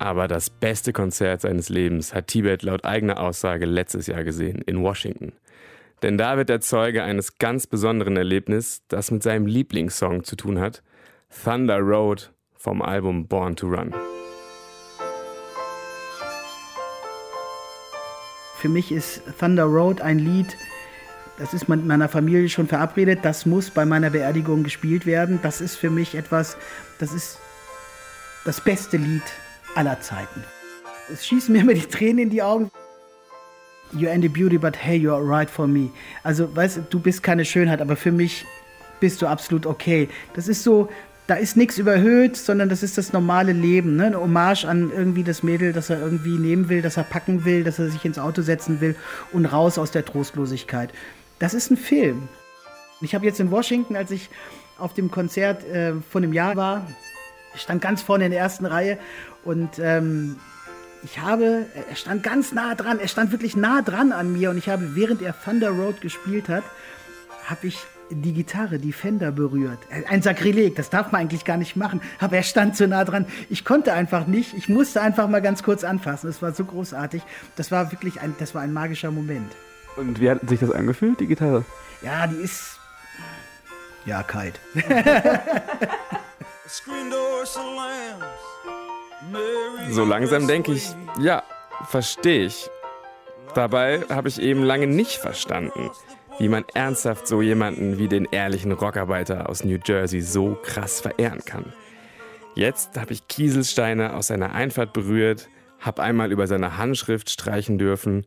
Aber 0.00 0.28
das 0.28 0.48
beste 0.48 0.94
Konzert 0.94 1.42
seines 1.42 1.68
Lebens 1.68 2.14
hat 2.14 2.28
Tibet 2.28 2.62
laut 2.62 2.86
eigener 2.86 3.20
Aussage 3.20 3.66
letztes 3.66 4.06
Jahr 4.06 4.24
gesehen, 4.24 4.62
in 4.62 4.82
Washington. 4.82 5.34
Denn 6.02 6.16
da 6.16 6.38
wird 6.38 6.48
er 6.48 6.62
Zeuge 6.62 7.02
eines 7.02 7.36
ganz 7.36 7.66
besonderen 7.66 8.16
Erlebnisses, 8.16 8.80
das 8.88 9.10
mit 9.10 9.22
seinem 9.22 9.44
Lieblingssong 9.44 10.24
zu 10.24 10.36
tun 10.36 10.58
hat, 10.58 10.82
Thunder 11.44 11.80
Road 11.80 12.32
vom 12.56 12.80
Album 12.80 13.26
Born 13.26 13.56
to 13.56 13.66
Run. 13.66 13.92
Für 18.56 18.70
mich 18.70 18.92
ist 18.92 19.20
Thunder 19.38 19.64
Road 19.64 20.00
ein 20.00 20.18
Lied, 20.18 20.56
das 21.38 21.52
ist 21.52 21.68
mit 21.68 21.84
meiner 21.84 22.08
Familie 22.08 22.48
schon 22.48 22.68
verabredet, 22.68 23.18
das 23.22 23.44
muss 23.44 23.68
bei 23.68 23.84
meiner 23.84 24.08
Beerdigung 24.08 24.62
gespielt 24.62 25.04
werden. 25.04 25.40
Das 25.42 25.60
ist 25.60 25.76
für 25.76 25.90
mich 25.90 26.14
etwas, 26.14 26.56
das 26.98 27.12
ist 27.12 27.38
das 28.46 28.62
beste 28.62 28.96
Lied 28.96 29.22
aller 29.74 30.00
Zeiten. 30.00 30.44
Es 31.12 31.26
schießen 31.26 31.52
mir 31.52 31.62
immer 31.62 31.74
die 31.74 31.80
Tränen 31.86 32.18
in 32.18 32.30
die 32.30 32.42
Augen. 32.42 32.70
You're 33.92 34.20
the 34.20 34.28
beauty, 34.28 34.56
but 34.56 34.76
hey, 34.76 34.96
you're 34.96 35.20
right 35.20 35.50
for 35.50 35.66
me. 35.66 35.90
Also, 36.22 36.54
weißt 36.54 36.76
du, 36.76 36.80
du 36.90 37.00
bist 37.00 37.22
keine 37.22 37.44
Schönheit, 37.44 37.80
aber 37.80 37.96
für 37.96 38.12
mich 38.12 38.46
bist 39.00 39.20
du 39.20 39.26
absolut 39.26 39.66
okay. 39.66 40.08
Das 40.34 40.46
ist 40.46 40.62
so, 40.62 40.88
da 41.26 41.34
ist 41.34 41.56
nichts 41.56 41.78
überhöht, 41.78 42.36
sondern 42.36 42.68
das 42.68 42.82
ist 42.82 42.98
das 42.98 43.12
normale 43.12 43.52
Leben. 43.52 43.96
Ne? 43.96 44.06
Eine 44.06 44.20
Hommage 44.20 44.64
an 44.64 44.92
irgendwie 44.94 45.24
das 45.24 45.42
Mädel, 45.42 45.72
das 45.72 45.90
er 45.90 46.00
irgendwie 46.00 46.38
nehmen 46.38 46.68
will, 46.68 46.82
das 46.82 46.96
er 46.96 47.04
packen 47.04 47.44
will, 47.44 47.64
dass 47.64 47.78
er 47.78 47.88
sich 47.88 48.04
ins 48.04 48.18
Auto 48.18 48.42
setzen 48.42 48.80
will 48.80 48.94
und 49.32 49.46
raus 49.46 49.78
aus 49.78 49.90
der 49.90 50.04
Trostlosigkeit. 50.04 50.90
Das 51.38 51.54
ist 51.54 51.70
ein 51.70 51.76
Film. 51.76 52.28
Ich 53.00 53.14
habe 53.14 53.24
jetzt 53.24 53.40
in 53.40 53.50
Washington, 53.50 53.96
als 53.96 54.10
ich 54.10 54.28
auf 54.78 54.94
dem 54.94 55.10
Konzert 55.10 55.64
äh, 55.64 55.94
von 56.10 56.22
einem 56.22 56.32
Jahr 56.32 56.56
war, 56.56 56.86
ich 57.54 57.62
stand 57.62 57.82
ganz 57.82 58.02
vorne 58.02 58.26
in 58.26 58.30
der 58.30 58.40
ersten 58.40 58.66
Reihe 58.66 58.98
und 59.44 59.78
ähm, 59.78 60.36
ich 61.02 61.18
habe, 61.18 61.66
er 61.88 61.96
stand 61.96 62.22
ganz 62.22 62.52
nah 62.52 62.74
dran, 62.74 62.98
er 62.98 63.08
stand 63.08 63.32
wirklich 63.32 63.56
nah 63.56 63.82
dran 63.82 64.12
an 64.12 64.32
mir 64.32 64.50
und 64.50 64.58
ich 64.58 64.68
habe, 64.68 64.94
während 64.94 65.22
er 65.22 65.34
Thunder 65.42 65.70
Road 65.70 66.00
gespielt 66.00 66.48
hat, 66.48 66.64
habe 67.46 67.66
ich 67.66 67.78
die 68.10 68.32
Gitarre, 68.32 68.78
die 68.78 68.92
Fender 68.92 69.30
berührt. 69.30 69.78
Ein 70.08 70.20
Sakrileg, 70.22 70.74
das 70.74 70.90
darf 70.90 71.12
man 71.12 71.22
eigentlich 71.22 71.44
gar 71.44 71.56
nicht 71.56 71.76
machen, 71.76 72.00
aber 72.18 72.36
er 72.36 72.42
stand 72.42 72.76
so 72.76 72.86
nah 72.86 73.04
dran. 73.04 73.26
Ich 73.48 73.64
konnte 73.64 73.92
einfach 73.92 74.26
nicht, 74.26 74.54
ich 74.54 74.68
musste 74.68 75.00
einfach 75.00 75.28
mal 75.28 75.40
ganz 75.40 75.62
kurz 75.62 75.84
anfassen. 75.84 76.28
Es 76.28 76.42
war 76.42 76.52
so 76.52 76.64
großartig. 76.64 77.22
Das 77.56 77.70
war 77.70 77.92
wirklich 77.92 78.20
ein, 78.20 78.34
das 78.38 78.54
war 78.54 78.62
ein 78.62 78.72
magischer 78.72 79.10
Moment. 79.10 79.52
Und 79.96 80.20
wie 80.20 80.30
hat 80.30 80.48
sich 80.48 80.60
das 80.60 80.70
angefühlt, 80.70 81.20
die 81.20 81.26
Gitarre? 81.26 81.64
Ja, 82.02 82.26
die 82.26 82.36
ist, 82.36 82.78
ja, 84.04 84.22
kalt. 84.22 84.58
So 89.90 90.04
langsam 90.04 90.46
denke 90.46 90.72
ich, 90.72 90.88
ja, 91.18 91.42
verstehe 91.88 92.46
ich. 92.46 92.70
Dabei 93.54 94.02
habe 94.08 94.28
ich 94.28 94.40
eben 94.40 94.62
lange 94.62 94.86
nicht 94.86 95.16
verstanden, 95.16 95.90
wie 96.38 96.48
man 96.48 96.64
ernsthaft 96.74 97.26
so 97.26 97.42
jemanden 97.42 97.98
wie 97.98 98.08
den 98.08 98.26
ehrlichen 98.30 98.72
Rockarbeiter 98.72 99.48
aus 99.48 99.64
New 99.64 99.78
Jersey 99.84 100.20
so 100.20 100.56
krass 100.62 101.00
verehren 101.00 101.44
kann. 101.44 101.72
Jetzt 102.54 102.98
habe 102.98 103.12
ich 103.12 103.28
Kieselsteine 103.28 104.14
aus 104.14 104.28
seiner 104.28 104.52
Einfahrt 104.52 104.92
berührt, 104.92 105.48
habe 105.80 106.02
einmal 106.02 106.32
über 106.32 106.46
seine 106.46 106.78
Handschrift 106.78 107.30
streichen 107.30 107.78
dürfen. 107.78 108.26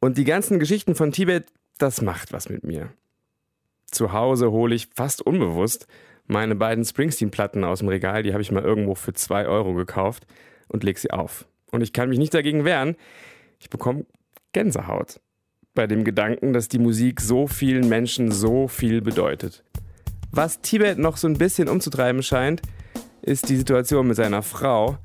Und 0.00 0.18
die 0.18 0.24
ganzen 0.24 0.58
Geschichten 0.58 0.94
von 0.94 1.12
Tibet, 1.12 1.46
das 1.78 2.02
macht 2.02 2.32
was 2.32 2.48
mit 2.48 2.64
mir. 2.64 2.90
Zu 3.90 4.12
Hause 4.12 4.50
hole 4.50 4.74
ich 4.74 4.88
fast 4.94 5.22
unbewusst 5.22 5.86
meine 6.28 6.54
beiden 6.54 6.84
Springsteen-Platten 6.84 7.64
aus 7.64 7.80
dem 7.80 7.88
Regal, 7.88 8.22
die 8.22 8.32
habe 8.32 8.42
ich 8.42 8.52
mal 8.52 8.62
irgendwo 8.62 8.94
für 8.94 9.14
zwei 9.14 9.46
Euro 9.46 9.74
gekauft 9.74 10.26
und 10.68 10.84
leg 10.84 10.98
sie 10.98 11.10
auf. 11.10 11.46
Und 11.72 11.82
ich 11.82 11.92
kann 11.92 12.08
mich 12.08 12.18
nicht 12.18 12.34
dagegen 12.34 12.64
wehren. 12.64 12.96
Ich 13.58 13.70
bekomme 13.70 14.06
Gänsehaut 14.52 15.20
bei 15.74 15.86
dem 15.86 16.04
Gedanken, 16.04 16.52
dass 16.52 16.68
die 16.68 16.78
Musik 16.78 17.20
so 17.20 17.46
vielen 17.46 17.88
Menschen 17.88 18.30
so 18.30 18.68
viel 18.68 19.00
bedeutet. 19.00 19.64
Was 20.30 20.60
Tibet 20.60 20.98
noch 20.98 21.16
so 21.16 21.26
ein 21.26 21.38
bisschen 21.38 21.68
umzutreiben 21.68 22.22
scheint, 22.22 22.62
ist 23.22 23.48
die 23.48 23.56
Situation 23.56 24.06
mit 24.06 24.16
seiner 24.16 24.42
Frau, 24.42 24.98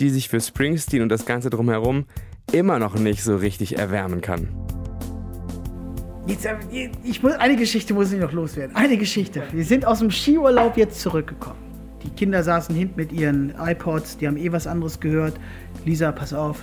die 0.00 0.10
sich 0.10 0.28
für 0.28 0.40
Springsteen 0.40 1.02
und 1.02 1.08
das 1.08 1.24
Ganze 1.24 1.50
drumherum 1.50 2.06
immer 2.52 2.78
noch 2.78 2.94
nicht 2.94 3.22
so 3.22 3.36
richtig 3.36 3.78
erwärmen 3.78 4.20
kann. 4.20 4.48
Jetzt, 6.28 6.44
äh, 6.44 6.90
ich 7.02 7.22
muss, 7.22 7.32
eine 7.32 7.56
Geschichte 7.56 7.94
muss 7.94 8.12
ich 8.12 8.20
noch 8.20 8.32
loswerden. 8.32 8.76
Eine 8.76 8.98
Geschichte. 8.98 9.42
Wir 9.50 9.64
sind 9.64 9.86
aus 9.86 10.00
dem 10.00 10.10
Skiurlaub 10.10 10.76
jetzt 10.76 11.00
zurückgekommen. 11.00 11.58
Die 12.04 12.10
Kinder 12.10 12.42
saßen 12.42 12.76
hinten 12.76 12.96
mit 12.96 13.12
ihren 13.12 13.54
iPods, 13.58 14.18
die 14.18 14.28
haben 14.28 14.36
eh 14.36 14.52
was 14.52 14.66
anderes 14.66 15.00
gehört. 15.00 15.34
Lisa, 15.84 16.12
pass 16.12 16.34
auf, 16.34 16.62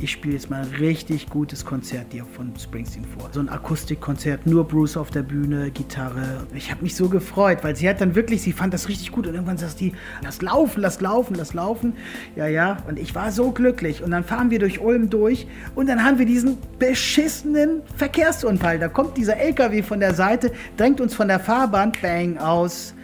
ich 0.00 0.12
spiele 0.12 0.34
jetzt 0.34 0.48
mal 0.48 0.62
ein 0.62 0.74
richtig 0.78 1.28
gutes 1.28 1.64
Konzert 1.64 2.12
dir 2.12 2.24
von 2.24 2.52
Springsteen 2.56 3.04
vor. 3.04 3.28
So 3.32 3.40
ein 3.40 3.48
Akustikkonzert, 3.48 4.46
nur 4.46 4.64
Bruce 4.64 4.96
auf 4.96 5.10
der 5.10 5.22
Bühne, 5.22 5.70
Gitarre. 5.70 6.46
Ich 6.54 6.70
habe 6.70 6.82
mich 6.82 6.94
so 6.94 7.08
gefreut, 7.08 7.58
weil 7.62 7.74
sie 7.74 7.88
hat 7.88 8.00
dann 8.00 8.14
wirklich, 8.14 8.42
sie 8.42 8.52
fand 8.52 8.72
das 8.72 8.88
richtig 8.88 9.10
gut 9.10 9.26
und 9.26 9.34
irgendwann 9.34 9.58
sagt 9.58 9.80
die, 9.80 9.92
lass 10.22 10.40
laufen, 10.40 10.80
lass 10.80 11.00
laufen, 11.00 11.34
lass 11.34 11.52
laufen. 11.52 11.94
Ja, 12.36 12.46
ja, 12.46 12.78
und 12.86 12.98
ich 12.98 13.14
war 13.14 13.32
so 13.32 13.50
glücklich 13.50 14.02
und 14.02 14.12
dann 14.12 14.22
fahren 14.22 14.50
wir 14.50 14.60
durch 14.60 14.80
Ulm 14.80 15.10
durch 15.10 15.46
und 15.74 15.88
dann 15.88 16.04
haben 16.04 16.18
wir 16.18 16.26
diesen 16.26 16.58
beschissenen 16.78 17.82
Verkehrsunfall. 17.96 18.78
Da 18.78 18.88
kommt 18.88 19.16
dieser 19.16 19.36
LKW 19.36 19.82
von 19.82 19.98
der 19.98 20.14
Seite, 20.14 20.52
drängt 20.76 21.00
uns 21.00 21.14
von 21.14 21.28
der 21.28 21.40
Fahrbahn, 21.40 21.92
bang, 22.00 22.38
aus. 22.38 22.94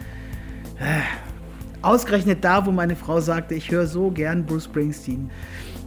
Ausgerechnet 1.81 2.43
da, 2.43 2.65
wo 2.65 2.71
meine 2.71 2.95
Frau 2.95 3.19
sagte, 3.19 3.53
ich 3.53 3.69
höre 3.69 3.85
so 3.85 4.09
gern 4.09 4.45
Bruce 4.45 4.65
Springsteen 4.65 5.29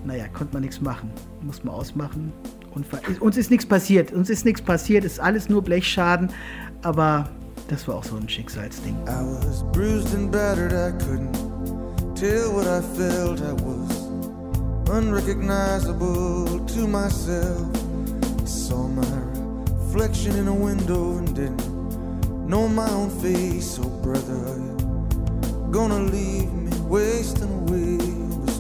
naja, 0.04 0.28
konnte 0.28 0.54
man 0.54 0.62
nichts 0.62 0.80
machen. 0.80 1.10
Muss 1.40 1.64
man 1.64 1.74
ausmachen. 1.74 2.32
Uns 3.20 3.36
ist 3.36 3.50
nichts 3.50 3.66
passiert. 3.66 4.12
Uns 4.12 4.30
ist 4.30 4.44
nichts 4.44 4.62
passiert. 4.62 5.04
Ist 5.04 5.20
alles 5.20 5.48
nur 5.48 5.62
Blechschaden. 5.62 6.30
Aber 6.82 7.28
das 7.68 7.86
war 7.88 7.96
auch 7.96 8.04
so 8.04 8.16
ein 8.16 8.28
Schicksalsding. 8.28 8.94
I 9.06 9.46
was 9.46 9.64
bruised 9.72 10.14
and 10.14 10.30
battered. 10.30 10.72
I 10.72 10.92
couldn't 11.04 11.34
tell 12.14 12.52
what 12.52 12.66
I 12.66 12.80
felt. 12.96 13.40
I 13.40 13.52
was 13.64 14.08
unrecognizable 14.90 16.64
to 16.66 16.86
myself. 16.86 17.66
I 18.40 18.46
saw 18.46 18.88
my 18.88 19.02
reflection 19.88 20.36
in 20.36 20.48
a 20.48 20.54
window 20.54 21.18
and 21.18 21.34
didn't 21.34 22.48
know 22.48 22.68
my 22.68 22.88
own 22.90 23.10
face. 23.20 23.78
Oh, 23.82 23.88
brother, 24.02 24.54
gonna 25.70 26.00
leave 26.00 26.48
wasting 26.88 27.52
away 27.68 28.17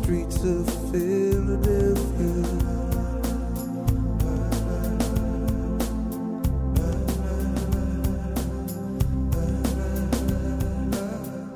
streets 0.08 0.42
of 0.42 0.66
Philadelphia. 0.90 1.98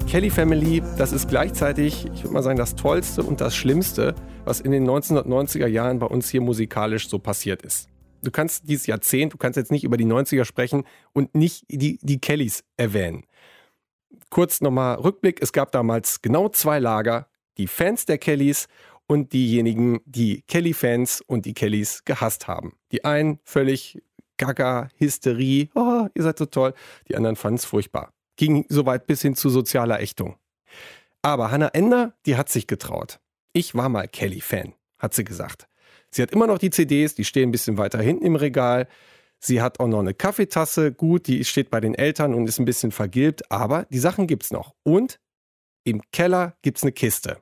Kelly 0.06 0.28
Family, 0.28 0.82
das 0.98 1.12
ist 1.12 1.30
gleichzeitig, 1.30 2.04
ich 2.12 2.24
würde 2.24 2.34
mal 2.34 2.42
sagen, 2.42 2.58
das 2.58 2.74
Tollste 2.74 3.22
und 3.22 3.40
das 3.40 3.56
Schlimmste, 3.56 4.14
was 4.44 4.60
in 4.60 4.70
den 4.70 4.86
1990er 4.86 5.66
Jahren 5.66 5.98
bei 5.98 6.06
uns 6.06 6.28
hier 6.28 6.42
musikalisch 6.42 7.08
so 7.08 7.18
passiert 7.18 7.62
ist. 7.62 7.88
Du 8.22 8.30
kannst 8.30 8.68
dieses 8.68 8.86
Jahrzehnt, 8.86 9.32
du 9.32 9.38
kannst 9.38 9.56
jetzt 9.56 9.72
nicht 9.72 9.84
über 9.84 9.96
die 9.96 10.04
90er 10.04 10.44
sprechen 10.44 10.84
und 11.14 11.34
nicht 11.34 11.64
die, 11.70 11.98
die 12.02 12.20
Kellys 12.20 12.64
erwähnen. 12.76 13.24
Kurz 14.28 14.60
nochmal 14.60 14.96
Rückblick, 14.96 15.40
es 15.40 15.54
gab 15.54 15.72
damals 15.72 16.20
genau 16.20 16.50
zwei 16.50 16.78
Lager, 16.78 17.28
die 17.58 17.66
Fans 17.66 18.06
der 18.06 18.18
Kellys 18.18 18.66
und 19.06 19.32
diejenigen, 19.32 20.00
die 20.04 20.42
Kelly-Fans 20.42 21.22
und 21.26 21.44
die 21.46 21.54
Kellys 21.54 22.04
gehasst 22.04 22.48
haben. 22.48 22.74
Die 22.92 23.04
einen 23.04 23.40
völlig 23.44 24.02
gaga, 24.38 24.88
Hysterie, 24.96 25.68
oh, 25.74 26.06
ihr 26.14 26.22
seid 26.22 26.38
so 26.38 26.46
toll, 26.46 26.74
die 27.08 27.16
anderen 27.16 27.36
fanden 27.36 27.56
es 27.56 27.64
furchtbar 27.64 28.12
ging 28.36 28.66
soweit 28.68 29.06
bis 29.06 29.22
hin 29.22 29.34
zu 29.34 29.50
sozialer 29.50 30.00
Ächtung. 30.00 30.36
Aber 31.22 31.50
Hannah 31.50 31.68
Ender, 31.68 32.14
die 32.26 32.36
hat 32.36 32.48
sich 32.48 32.66
getraut. 32.66 33.20
Ich 33.52 33.74
war 33.74 33.88
mal 33.88 34.08
Kelly-Fan, 34.08 34.74
hat 34.98 35.14
sie 35.14 35.24
gesagt. 35.24 35.68
Sie 36.10 36.22
hat 36.22 36.32
immer 36.32 36.46
noch 36.46 36.58
die 36.58 36.70
CDs, 36.70 37.14
die 37.14 37.24
stehen 37.24 37.48
ein 37.48 37.52
bisschen 37.52 37.78
weiter 37.78 38.00
hinten 38.00 38.26
im 38.26 38.36
Regal. 38.36 38.88
Sie 39.38 39.60
hat 39.60 39.80
auch 39.80 39.86
noch 39.86 40.00
eine 40.00 40.14
Kaffeetasse, 40.14 40.92
gut, 40.92 41.26
die 41.26 41.44
steht 41.44 41.70
bei 41.70 41.80
den 41.80 41.94
Eltern 41.94 42.34
und 42.34 42.48
ist 42.48 42.58
ein 42.58 42.64
bisschen 42.64 42.92
vergilbt, 42.92 43.50
aber 43.50 43.86
die 43.90 43.98
Sachen 43.98 44.26
gibt's 44.26 44.50
noch. 44.50 44.74
Und 44.82 45.20
im 45.84 46.02
Keller 46.12 46.56
gibt's 46.62 46.82
eine 46.82 46.92
Kiste. 46.92 47.38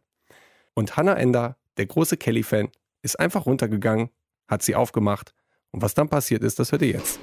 Und 0.74 0.96
Hannah 0.96 1.16
Ender, 1.16 1.56
der 1.76 1.86
große 1.86 2.16
Kelly-Fan, 2.16 2.70
ist 3.02 3.18
einfach 3.18 3.46
runtergegangen, 3.46 4.10
hat 4.48 4.62
sie 4.62 4.74
aufgemacht. 4.74 5.34
Und 5.70 5.82
was 5.82 5.94
dann 5.94 6.08
passiert 6.08 6.42
ist, 6.42 6.58
das 6.58 6.72
hört 6.72 6.82
ihr 6.82 6.88
jetzt 6.88 7.20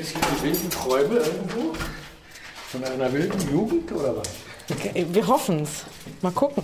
jetzt 0.00 0.12
hier 0.12 0.20
die 0.20 0.42
wilden 0.44 0.70
Träume 0.70 1.16
irgendwo? 1.16 1.74
Von 2.68 2.84
einer 2.84 3.12
wilden 3.12 3.50
Jugend 3.50 3.90
oder 3.92 4.16
was? 4.16 4.28
Okay, 4.70 5.06
wir 5.10 5.26
hoffen 5.26 5.62
es. 5.62 5.84
Mal 6.22 6.30
gucken. 6.30 6.62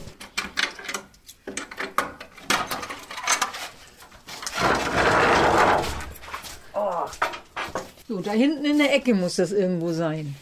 Oh. 6.73 7.07
So, 8.07 8.21
da 8.21 8.31
hinten 8.31 8.65
in 8.65 8.79
der 8.79 8.95
Ecke 8.95 9.15
muss 9.15 9.37
das 9.37 9.51
irgendwo 9.51 9.93
sein. 9.93 10.37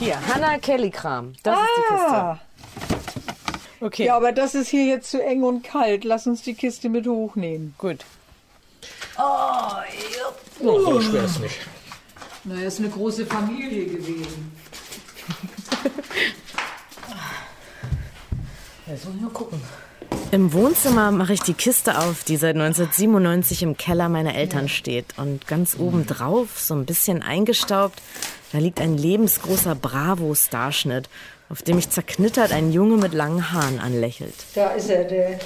Hier, 0.00 0.18
Hannah 0.28 0.58
Kelly 0.58 0.90
Kram. 0.90 1.34
Das 1.42 1.58
ah. 1.58 1.62
ist 1.62 1.70
die 1.76 1.82
Kiste. 1.94 2.38
Okay. 3.82 4.06
Ja, 4.06 4.16
aber 4.16 4.32
das 4.32 4.54
ist 4.54 4.68
hier 4.68 4.86
jetzt 4.86 5.10
zu 5.10 5.22
eng 5.22 5.42
und 5.42 5.62
kalt. 5.62 6.04
Lass 6.04 6.26
uns 6.26 6.40
die 6.40 6.54
Kiste 6.54 6.88
mit 6.88 7.06
hochnehmen. 7.06 7.74
Gut. 7.76 8.06
Oh, 9.18 9.20
ja. 9.20 9.84
oh 10.62 10.80
so 10.80 11.02
schwer 11.02 11.24
ist 11.24 11.40
nicht. 11.40 11.56
Naja, 12.44 12.66
ist 12.66 12.78
eine 12.78 12.88
große 12.88 13.26
Familie 13.26 13.84
gewesen. 13.84 14.52
Jetzt 18.86 19.04
muss 19.04 19.14
ich 19.16 19.20
mal 19.20 19.28
gucken. 19.30 19.60
Im 20.30 20.54
Wohnzimmer 20.54 21.10
mache 21.10 21.34
ich 21.34 21.42
die 21.42 21.52
Kiste 21.52 21.98
auf, 21.98 22.24
die 22.24 22.38
seit 22.38 22.56
1997 22.56 23.62
im 23.64 23.76
Keller 23.76 24.08
meiner 24.08 24.34
Eltern 24.34 24.70
steht. 24.70 25.18
Und 25.18 25.46
ganz 25.46 25.76
oben 25.78 26.06
drauf, 26.06 26.58
so 26.58 26.72
ein 26.74 26.86
bisschen 26.86 27.22
eingestaubt, 27.22 28.00
da 28.52 28.58
liegt 28.58 28.80
ein 28.80 28.96
lebensgroßer 28.96 29.74
Bravo-Starschnitt, 29.74 31.08
auf 31.48 31.62
dem 31.62 31.76
mich 31.76 31.90
zerknittert 31.90 32.52
ein 32.52 32.72
Junge 32.72 32.96
mit 32.96 33.14
langen 33.14 33.52
Haaren 33.52 33.78
anlächelt. 33.78 34.34
Da 34.54 34.70
ist 34.70 34.90
er, 34.90 35.04
der. 35.04 35.38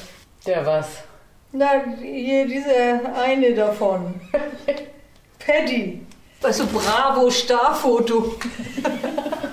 Der 0.46 0.66
was? 0.66 0.86
Na, 1.52 1.84
hier, 2.02 2.46
diese 2.46 3.00
eine 3.14 3.54
davon. 3.54 4.14
Paddy. 5.38 6.00
Also 6.42 6.66
Bravo 6.66 7.30
Starfoto. 7.30 8.34
da 8.82 8.90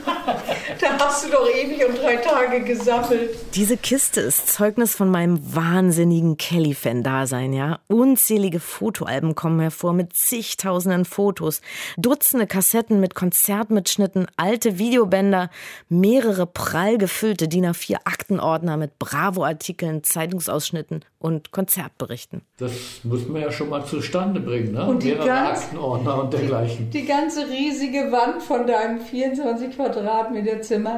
hast 1.02 1.26
du 1.26 1.32
doch 1.32 1.48
ewig 1.50 1.84
und 1.88 1.98
drei 1.98 2.18
Tage 2.18 2.62
gesammelt. 2.62 3.32
Diese 3.56 3.76
Kiste 3.78 4.22
ist 4.22 4.48
Zeugnis 4.48 4.96
von 4.96 5.10
meinem 5.10 5.40
wahnsinnigen 5.56 6.38
Kelly-Fan-Dasein, 6.38 7.54
ja. 7.54 7.80
Unzählige 7.88 8.60
Fotoalben 8.60 9.34
kommen 9.34 9.60
hervor 9.60 9.94
mit 9.94 10.14
zigtausenden 10.14 11.06
Fotos, 11.06 11.62
Dutzende 11.98 12.46
Kassetten 12.46 13.00
mit 13.00 13.16
Konzertmitschnitten, 13.16 14.28
alte 14.38 14.78
Videobänder, 14.78 15.50
mehrere 15.90 16.46
prall 16.46 16.98
gefüllte 16.98 17.48
DIN 17.48 17.66
A4 17.66 17.98
Aktenordner 18.04 18.78
mit 18.78 19.00
Bravo-Artikeln, 19.00 20.04
Zeitungsausschnitten 20.04 21.04
und 21.18 21.52
Konzertberichten. 21.52 22.42
Das 22.58 22.72
muss 23.04 23.28
man 23.28 23.42
ja 23.42 23.52
schon 23.52 23.70
mal 23.70 23.86
zustande 23.86 24.40
bringen, 24.40 24.74
ne? 24.74 24.86
Und 24.86 25.04
Mehrere 25.04 25.26
ganz, 25.26 25.60
Aktenordner 25.62 26.24
und 26.24 26.34
dergleichen. 26.34 26.90
Die, 26.90 27.02
die 27.02 27.08
ganze 27.08 27.48
riesige 27.48 28.12
Wand 28.12 28.42
von 28.42 28.66
deinem 28.68 29.02
24 29.02 29.76
Quadratmeter 29.76 30.62
Zimmer 30.62 30.91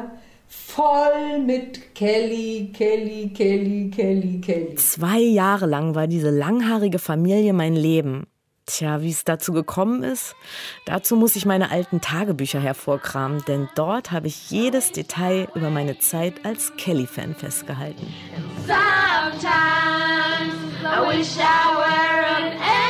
voll 0.48 1.40
mit 1.46 1.96
Kelly, 1.96 2.72
Kelly, 2.74 3.32
Kelly, 3.34 3.92
Kelly, 3.94 4.42
Kelly. 4.42 4.76
Zwei 4.76 5.20
Jahre 5.20 5.66
lang 5.66 5.96
war 5.96 6.08
diese 6.08 6.30
langhaarige 6.30 7.00
Familie 7.00 7.54
mein 7.54 7.76
Leben. 7.76 8.28
Tja, 8.66 9.02
wie 9.02 9.10
es 9.10 9.26
dazu 9.26 9.52
gekommen 9.52 10.04
ist, 10.04 10.36
dazu 10.86 11.18
muss 11.18 11.36
ich 11.36 11.46
meine 11.46 11.70
alten 11.70 12.00
Tagebücher 12.00 12.62
hervorkramen, 12.62 13.44
denn 13.46 13.68
dort 13.76 14.12
habe 14.12 14.28
ich 14.28 14.52
jedes 14.52 14.94
Detail 14.94 15.50
über 15.54 15.70
meine 15.70 16.00
Zeit 16.00 16.46
als 16.46 16.72
Kelly-Fan 16.78 17.36
festgehalten. 17.36 18.08
Sometimes 18.66 19.44
I 20.82 21.18
wish 21.18 21.36
I 21.38 21.76
were 21.76 22.26
an 22.26 22.83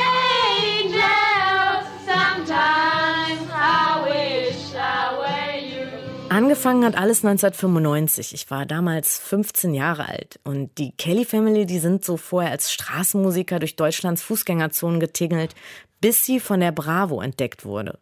Angefangen 6.34 6.84
hat 6.84 6.96
alles 6.96 7.24
1995. 7.24 8.34
Ich 8.34 8.50
war 8.50 8.66
damals 8.66 9.20
15 9.20 9.72
Jahre 9.72 10.08
alt. 10.08 10.40
Und 10.42 10.78
die 10.78 10.90
Kelly 10.90 11.24
Family, 11.24 11.64
die 11.64 11.78
sind 11.78 12.04
so 12.04 12.16
vorher 12.16 12.50
als 12.50 12.72
Straßenmusiker 12.72 13.60
durch 13.60 13.76
Deutschlands 13.76 14.20
Fußgängerzonen 14.24 14.98
getingelt, 14.98 15.54
bis 16.00 16.26
sie 16.26 16.40
von 16.40 16.58
der 16.58 16.72
Bravo 16.72 17.20
entdeckt 17.20 17.64
wurde. 17.64 18.00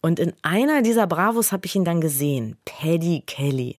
Und 0.00 0.18
in 0.18 0.32
einer 0.40 0.80
dieser 0.80 1.06
Bravos 1.06 1.52
habe 1.52 1.66
ich 1.66 1.76
ihn 1.76 1.84
dann 1.84 2.00
gesehen, 2.00 2.56
Paddy 2.64 3.24
Kelly. 3.26 3.78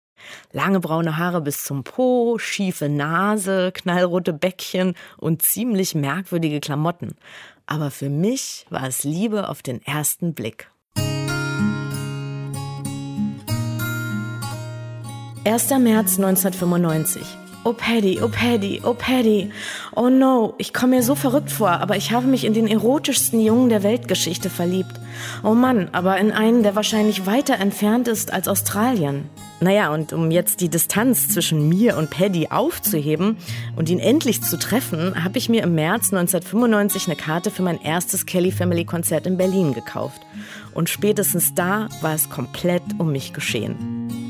Lange 0.52 0.80
braune 0.80 1.18
Haare 1.18 1.42
bis 1.42 1.64
zum 1.64 1.84
Po, 1.84 2.38
schiefe 2.38 2.90
Nase, 2.90 3.72
knallrote 3.72 4.32
Bäckchen 4.32 4.94
und 5.18 5.42
ziemlich 5.42 5.96
merkwürdige 5.96 6.60
Klamotten. 6.60 7.16
Aber 7.66 7.90
für 7.90 8.10
mich 8.10 8.68
war 8.70 8.88
es 8.88 9.04
Liebe 9.04 9.50
auf 9.50 9.64
den 9.64 9.82
ersten 9.82 10.36
Blick. 10.36 10.70
1. 15.48 15.70
März 15.80 16.20
1995. 16.20 17.22
Oh 17.64 17.72
Paddy, 17.72 18.20
oh 18.22 18.28
Paddy, 18.28 18.82
oh 18.84 18.94
Paddy. 18.94 19.50
Oh 19.96 20.10
no, 20.10 20.56
ich 20.58 20.74
komme 20.74 20.98
mir 20.98 21.04
so 21.04 21.16
verrückt 21.16 21.52
vor, 21.52 21.70
aber 21.70 21.96
ich 21.96 22.12
habe 22.12 22.28
mich 22.28 22.44
in 22.44 22.54
den 22.54 22.68
erotischsten 22.68 23.40
Jungen 23.40 23.70
der 23.70 23.82
Weltgeschichte 23.82 24.50
verliebt. 24.50 24.92
Oh 25.46 25.54
Mann, 25.54 25.88
aber 25.94 26.18
in 26.18 26.34
einen, 26.34 26.64
der 26.64 26.76
wahrscheinlich 26.76 27.26
weiter 27.28 27.60
entfernt 27.60 28.10
ist 28.10 28.34
als 28.34 28.50
Australien. 28.50 29.30
Naja, 29.62 29.94
und 29.94 30.12
um 30.12 30.32
jetzt 30.32 30.60
die 30.60 30.68
Distanz 30.68 31.30
zwischen 31.30 31.70
mir 31.70 31.96
und 31.96 32.10
Paddy 32.10 32.50
aufzuheben 32.50 33.38
und 33.78 33.90
ihn 33.90 34.00
endlich 34.00 34.44
zu 34.44 34.60
treffen, 34.60 35.24
habe 35.24 35.38
ich 35.38 35.48
mir 35.48 35.64
im 35.64 35.76
März 35.76 36.12
1995 36.12 37.08
eine 37.08 37.16
Karte 37.16 37.52
für 37.52 37.64
mein 37.64 37.82
erstes 37.82 38.26
Kelly 38.26 38.52
Family 38.52 38.84
Konzert 38.84 39.26
in 39.26 39.38
Berlin 39.38 39.74
gekauft. 39.74 40.20
Und 40.74 40.90
spätestens 40.90 41.56
da 41.56 41.88
war 42.02 42.14
es 42.14 42.30
komplett 42.30 42.84
um 42.98 43.14
mich 43.14 43.32
geschehen. 43.32 44.27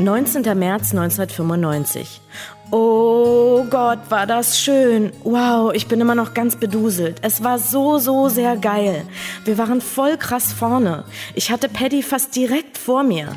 19. 0.00 0.58
März 0.58 0.92
1995. 0.92 2.22
Oh 2.70 3.64
Gott, 3.68 3.98
war 4.08 4.26
das 4.26 4.58
schön. 4.58 5.12
Wow, 5.24 5.72
ich 5.74 5.88
bin 5.88 6.00
immer 6.00 6.14
noch 6.14 6.32
ganz 6.32 6.56
beduselt. 6.56 7.18
Es 7.22 7.44
war 7.44 7.58
so, 7.58 7.98
so 7.98 8.28
sehr 8.28 8.56
geil. 8.56 9.04
Wir 9.44 9.58
waren 9.58 9.80
voll 9.80 10.16
krass 10.16 10.52
vorne. 10.52 11.04
Ich 11.34 11.50
hatte 11.50 11.68
Paddy 11.68 12.02
fast 12.02 12.34
direkt 12.34 12.78
vor 12.78 13.02
mir. 13.02 13.28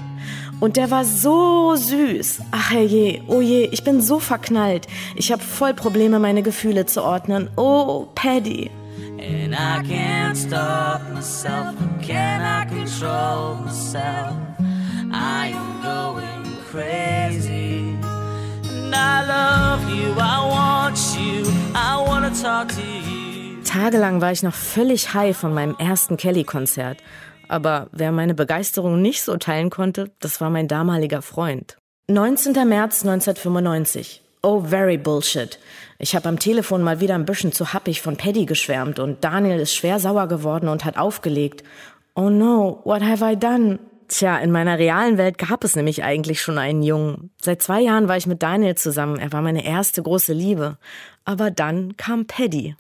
Und 0.62 0.78
der 0.78 0.90
war 0.90 1.04
so 1.04 1.76
süß. 1.76 2.40
Ach 2.52 2.72
herrje, 2.72 3.22
oh 3.28 3.42
je, 3.42 3.66
ich 3.66 3.84
bin 3.84 4.00
so 4.00 4.20
verknallt. 4.20 4.88
Ich 5.18 5.34
habe 5.34 5.44
voll 5.44 5.74
Probleme, 5.74 6.20
meine 6.20 6.44
Gefühle 6.44 6.86
zu 6.86 7.04
ordnen. 7.04 7.50
Oh, 7.58 8.08
Paddy. 8.16 8.72
And 9.20 9.54
I 9.54 9.82
can't 9.86 10.38
stop 10.38 11.02
myself, 11.14 11.76
can 12.02 12.42
I 12.42 12.66
control 12.68 13.56
myself? 13.66 14.34
I 15.12 15.54
am 15.54 15.82
going 15.82 16.43
crazy. 16.74 17.96
And 18.70 18.94
I 18.94 19.22
love 19.28 19.84
you, 19.90 20.14
I 20.18 20.40
want 20.56 20.98
you, 21.16 21.46
I 21.76 22.04
wanna 22.08 22.32
talk 22.32 22.70
to 22.70 22.82
you. 22.82 23.62
Tagelang 23.64 24.22
war 24.22 24.32
ich 24.32 24.44
noch 24.44 24.54
völlig 24.54 25.14
high 25.14 25.36
von 25.36 25.54
meinem 25.54 25.76
ersten 25.78 26.18
Kelly-Konzert. 26.18 26.98
Aber 27.48 27.88
wer 27.92 28.12
meine 28.12 28.34
Begeisterung 28.34 29.02
nicht 29.02 29.22
so 29.22 29.38
teilen 29.38 29.70
konnte, 29.70 30.12
das 30.20 30.42
war 30.42 30.50
mein 30.50 30.68
damaliger 30.68 31.22
Freund. 31.22 31.78
19. 32.08 32.54
März 32.68 33.06
1995. 33.06 34.22
Oh, 34.42 34.60
very 34.60 34.98
bullshit. 34.98 35.60
Ich 36.00 36.16
habe 36.16 36.28
am 36.28 36.40
Telefon 36.40 36.84
mal 36.84 37.00
wieder 37.00 37.16
ein 37.16 37.26
bisschen 37.26 37.52
zu 37.52 37.74
happig 37.74 38.02
von 38.02 38.18
Paddy 38.18 38.46
geschwärmt 38.46 39.00
und 39.00 39.24
Daniel 39.24 39.60
ist 39.60 39.74
schwer 39.74 40.00
sauer 40.00 40.28
geworden 40.28 40.68
und 40.68 40.86
hat 40.86 40.98
aufgelegt. 40.98 41.64
Oh 42.16 42.30
no, 42.30 42.82
what 42.84 43.02
have 43.02 43.24
I 43.24 43.36
done? 43.36 43.80
Tja, 44.08 44.38
in 44.38 44.52
meiner 44.52 44.80
realen 44.80 45.18
Welt 45.18 45.38
gab 45.38 45.64
es 45.64 45.76
nämlich 45.76 46.04
eigentlich 46.04 46.42
schon 46.42 46.58
einen 46.58 46.84
Jungen. 46.84 47.32
Seit 47.42 47.62
zwei 47.62 47.82
Jahren 47.82 48.08
war 48.08 48.18
ich 48.18 48.28
mit 48.28 48.44
Daniel 48.44 48.76
zusammen. 48.76 49.18
Er 49.18 49.32
war 49.32 49.42
meine 49.42 49.66
erste 49.66 50.02
große 50.02 50.34
Liebe. 50.34 50.78
Aber 51.26 51.52
dann 51.52 51.98
kam 51.98 52.26
Paddy. 52.26 52.76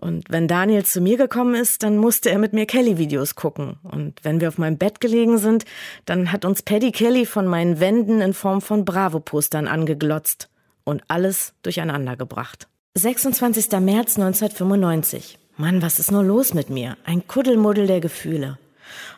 Und 0.00 0.24
wenn 0.30 0.48
Daniel 0.48 0.84
zu 0.84 1.00
mir 1.00 1.18
gekommen 1.18 1.54
ist, 1.54 1.82
dann 1.82 1.98
musste 1.98 2.30
er 2.30 2.38
mit 2.38 2.54
mir 2.54 2.64
Kelly-Videos 2.64 3.34
gucken. 3.34 3.78
Und 3.82 4.14
wenn 4.22 4.40
wir 4.40 4.48
auf 4.48 4.56
meinem 4.56 4.78
Bett 4.78 5.00
gelegen 5.00 5.36
sind, 5.36 5.66
dann 6.06 6.32
hat 6.32 6.44
uns 6.44 6.62
Paddy 6.62 6.90
Kelly 6.90 7.26
von 7.26 7.46
meinen 7.46 7.80
Wänden 7.80 8.22
in 8.22 8.32
Form 8.32 8.62
von 8.62 8.86
Bravo-Postern 8.86 9.68
angeglotzt 9.68 10.48
und 10.84 11.02
alles 11.08 11.52
durcheinander 11.62 12.16
gebracht. 12.16 12.66
26. 12.94 13.70
März 13.80 14.16
1995. 14.16 15.38
Mann, 15.56 15.82
was 15.82 15.98
ist 15.98 16.10
nur 16.10 16.24
los 16.24 16.54
mit 16.54 16.70
mir? 16.70 16.96
Ein 17.04 17.26
Kuddelmuddel 17.28 17.86
der 17.86 18.00
Gefühle. 18.00 18.58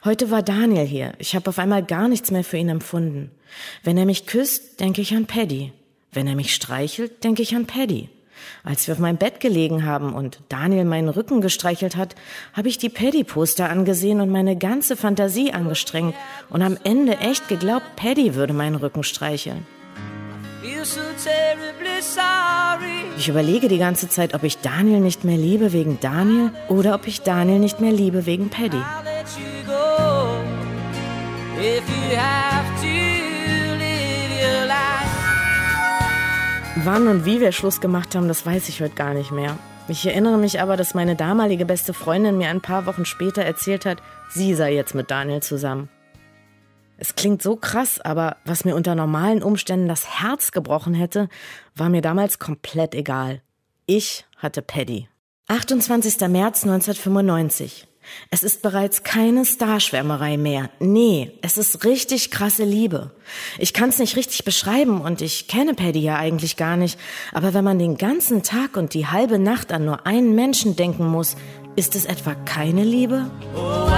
Heute 0.04 0.30
war 0.30 0.42
Daniel 0.42 0.86
hier. 0.86 1.12
Ich 1.18 1.34
habe 1.34 1.48
auf 1.48 1.58
einmal 1.58 1.82
gar 1.82 2.08
nichts 2.08 2.30
mehr 2.30 2.44
für 2.44 2.56
ihn 2.56 2.68
empfunden. 2.68 3.30
Wenn 3.82 3.98
er 3.98 4.06
mich 4.06 4.26
küsst, 4.26 4.80
denke 4.80 5.00
ich 5.00 5.14
an 5.14 5.26
Paddy. 5.26 5.72
Wenn 6.12 6.26
er 6.26 6.34
mich 6.34 6.54
streichelt, 6.54 7.24
denke 7.24 7.42
ich 7.42 7.54
an 7.54 7.66
Paddy. 7.66 8.08
Als 8.64 8.86
wir 8.86 8.94
auf 8.94 9.00
meinem 9.00 9.16
Bett 9.16 9.40
gelegen 9.40 9.84
haben 9.84 10.14
und 10.14 10.40
Daniel 10.48 10.84
meinen 10.84 11.08
Rücken 11.08 11.40
gestreichelt 11.40 11.96
hat, 11.96 12.14
habe 12.52 12.68
ich 12.68 12.78
die 12.78 12.88
Paddy-Poster 12.88 13.68
angesehen 13.68 14.20
und 14.20 14.30
meine 14.30 14.56
ganze 14.56 14.96
Fantasie 14.96 15.52
angestrengt 15.52 16.14
und 16.48 16.62
am 16.62 16.76
Ende 16.84 17.18
echt 17.18 17.48
geglaubt, 17.48 17.96
Paddy 17.96 18.34
würde 18.34 18.52
meinen 18.52 18.76
Rücken 18.76 19.04
streicheln. 19.04 19.66
Ich 23.16 23.28
überlege 23.28 23.68
die 23.68 23.78
ganze 23.78 24.08
Zeit, 24.08 24.34
ob 24.34 24.42
ich 24.44 24.58
Daniel 24.58 25.00
nicht 25.00 25.24
mehr 25.24 25.36
liebe 25.36 25.72
wegen 25.72 25.98
Daniel 26.00 26.50
oder 26.68 26.94
ob 26.94 27.06
ich 27.06 27.22
Daniel 27.22 27.58
nicht 27.58 27.80
mehr 27.80 27.92
liebe 27.92 28.26
wegen 28.26 28.48
Paddy. 28.48 28.80
Wann 36.84 37.06
und 37.08 37.24
wie 37.24 37.40
wir 37.40 37.52
Schluss 37.52 37.80
gemacht 37.80 38.14
haben, 38.14 38.28
das 38.28 38.44
weiß 38.46 38.68
ich 38.68 38.80
heute 38.80 38.94
gar 38.94 39.14
nicht 39.14 39.30
mehr. 39.30 39.56
Ich 39.88 40.06
erinnere 40.06 40.38
mich 40.38 40.60
aber, 40.60 40.76
dass 40.76 40.94
meine 40.94 41.16
damalige 41.16 41.66
beste 41.66 41.92
Freundin 41.92 42.38
mir 42.38 42.48
ein 42.48 42.60
paar 42.60 42.86
Wochen 42.86 43.04
später 43.04 43.42
erzählt 43.42 43.84
hat, 43.84 43.98
sie 44.30 44.54
sei 44.54 44.74
jetzt 44.74 44.94
mit 44.94 45.10
Daniel 45.10 45.42
zusammen. 45.42 45.88
Es 46.98 47.14
klingt 47.14 47.42
so 47.42 47.56
krass, 47.56 48.00
aber 48.00 48.36
was 48.44 48.64
mir 48.64 48.76
unter 48.76 48.94
normalen 48.94 49.42
Umständen 49.42 49.88
das 49.88 50.20
Herz 50.20 50.52
gebrochen 50.52 50.94
hätte, 50.94 51.28
war 51.74 51.88
mir 51.88 52.00
damals 52.00 52.38
komplett 52.38 52.94
egal. 52.94 53.42
Ich 53.86 54.24
hatte 54.36 54.62
Paddy. 54.62 55.08
28. 55.48 56.28
März 56.28 56.62
1995. 56.64 57.88
Es 58.30 58.42
ist 58.42 58.62
bereits 58.62 59.04
keine 59.04 59.44
Starschwärmerei 59.44 60.36
mehr. 60.36 60.70
Nee, 60.80 61.38
es 61.42 61.58
ist 61.58 61.84
richtig 61.84 62.30
krasse 62.30 62.64
Liebe. 62.64 63.12
Ich 63.58 63.72
kann 63.72 63.90
es 63.90 63.98
nicht 63.98 64.16
richtig 64.16 64.44
beschreiben 64.44 65.00
und 65.00 65.22
ich 65.22 65.48
kenne 65.48 65.74
Paddy 65.74 66.00
ja 66.00 66.16
eigentlich 66.16 66.56
gar 66.56 66.76
nicht. 66.76 66.98
Aber 67.32 67.54
wenn 67.54 67.64
man 67.64 67.78
den 67.78 67.96
ganzen 67.96 68.42
Tag 68.42 68.76
und 68.76 68.94
die 68.94 69.06
halbe 69.06 69.38
Nacht 69.38 69.72
an 69.72 69.84
nur 69.84 70.06
einen 70.06 70.34
Menschen 70.34 70.74
denken 70.76 71.06
muss, 71.06 71.36
ist 71.76 71.94
es 71.94 72.04
etwa 72.04 72.34
keine 72.34 72.84
Liebe? 72.84 73.30
Oh, 73.56 73.88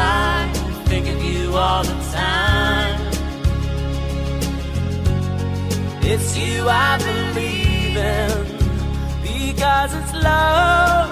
It's 6.07 6.37
you 6.37 6.69
I 6.69 6.99
believe 6.99 7.97
in 7.97 8.31
because 9.23 9.95
it's 9.95 10.13
love. 10.13 11.09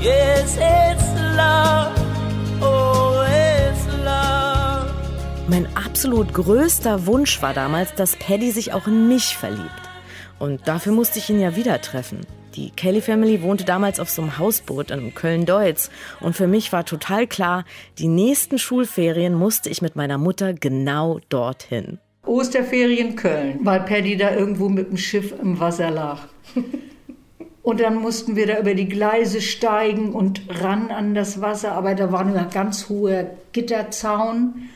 Yes, 0.00 0.56
it's 0.56 1.04
love. 1.36 1.92
Oh, 2.62 3.22
it's 3.28 3.86
love. 4.02 4.90
Mein 5.46 5.68
absolut 5.76 6.32
größter 6.32 7.04
Wunsch 7.04 7.42
war 7.42 7.52
damals, 7.52 7.94
dass 7.96 8.16
Paddy 8.16 8.50
sich 8.50 8.72
auch 8.72 8.86
in 8.86 9.08
mich 9.08 9.36
verliebt. 9.36 9.70
Und 10.38 10.66
dafür 10.66 10.92
musste 10.92 11.18
ich 11.18 11.28
ihn 11.28 11.38
ja 11.38 11.54
wieder 11.54 11.82
treffen. 11.82 12.20
Die 12.54 12.70
Kelly 12.70 13.02
Family 13.02 13.42
wohnte 13.42 13.64
damals 13.64 14.00
auf 14.00 14.08
so 14.08 14.22
einem 14.22 14.38
Hausboot 14.38 14.90
in 14.90 15.14
Köln-Deutz. 15.14 15.90
Und 16.20 16.34
für 16.34 16.46
mich 16.46 16.72
war 16.72 16.86
total 16.86 17.26
klar, 17.26 17.66
die 17.98 18.08
nächsten 18.08 18.58
Schulferien 18.58 19.34
musste 19.34 19.68
ich 19.68 19.82
mit 19.82 19.96
meiner 19.96 20.16
Mutter 20.16 20.54
genau 20.54 21.20
dorthin. 21.28 21.98
Osterferien 22.26 23.16
Köln, 23.16 23.60
weil 23.62 23.80
Paddy 23.80 24.16
da 24.16 24.34
irgendwo 24.34 24.68
mit 24.68 24.90
dem 24.90 24.96
Schiff 24.96 25.34
im 25.40 25.60
Wasser 25.60 25.90
lag. 25.90 26.20
Und 27.62 27.80
dann 27.80 27.96
mussten 27.96 28.36
wir 28.36 28.46
da 28.46 28.60
über 28.60 28.74
die 28.74 28.88
Gleise 28.88 29.40
steigen 29.40 30.12
und 30.12 30.42
ran 30.48 30.90
an 30.90 31.14
das 31.14 31.40
Wasser, 31.40 31.72
aber 31.72 31.94
da 31.94 32.12
war 32.12 32.26
ein 32.26 32.50
ganz 32.52 32.90
hoher 32.90 33.30
Gitterzaun. 33.52 34.68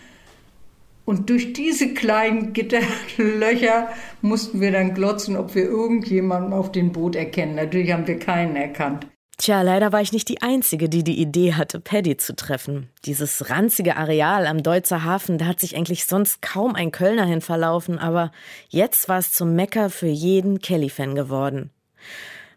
Und 1.04 1.30
durch 1.30 1.52
diese 1.52 1.94
kleinen 1.94 2.52
Gitterlöcher 2.54 3.88
mussten 4.22 4.60
wir 4.60 4.72
dann 4.72 4.94
glotzen, 4.94 5.36
ob 5.36 5.54
wir 5.54 5.64
irgendjemanden 5.64 6.52
auf 6.52 6.72
dem 6.72 6.92
Boot 6.92 7.14
erkennen. 7.14 7.56
Natürlich 7.56 7.92
haben 7.92 8.06
wir 8.06 8.18
keinen 8.18 8.56
erkannt. 8.56 9.06
Tja, 9.38 9.62
leider 9.62 9.92
war 9.92 10.00
ich 10.00 10.12
nicht 10.12 10.28
die 10.28 10.42
Einzige, 10.42 10.88
die 10.88 11.04
die 11.04 11.20
Idee 11.20 11.54
hatte, 11.54 11.78
Paddy 11.78 12.16
zu 12.16 12.34
treffen. 12.34 12.88
Dieses 13.04 13.50
ranzige 13.50 13.96
Areal 13.96 14.48
am 14.48 14.64
Deutzer 14.64 15.04
Hafen, 15.04 15.38
da 15.38 15.46
hat 15.46 15.60
sich 15.60 15.76
eigentlich 15.76 16.06
sonst 16.06 16.42
kaum 16.42 16.74
ein 16.74 16.90
Kölner 16.90 17.24
hin 17.24 17.40
verlaufen, 17.40 18.00
aber 18.00 18.32
jetzt 18.68 19.08
war 19.08 19.18
es 19.18 19.30
zum 19.30 19.54
Mecker 19.54 19.90
für 19.90 20.08
jeden 20.08 20.58
Kelly-Fan 20.58 21.14
geworden. 21.14 21.70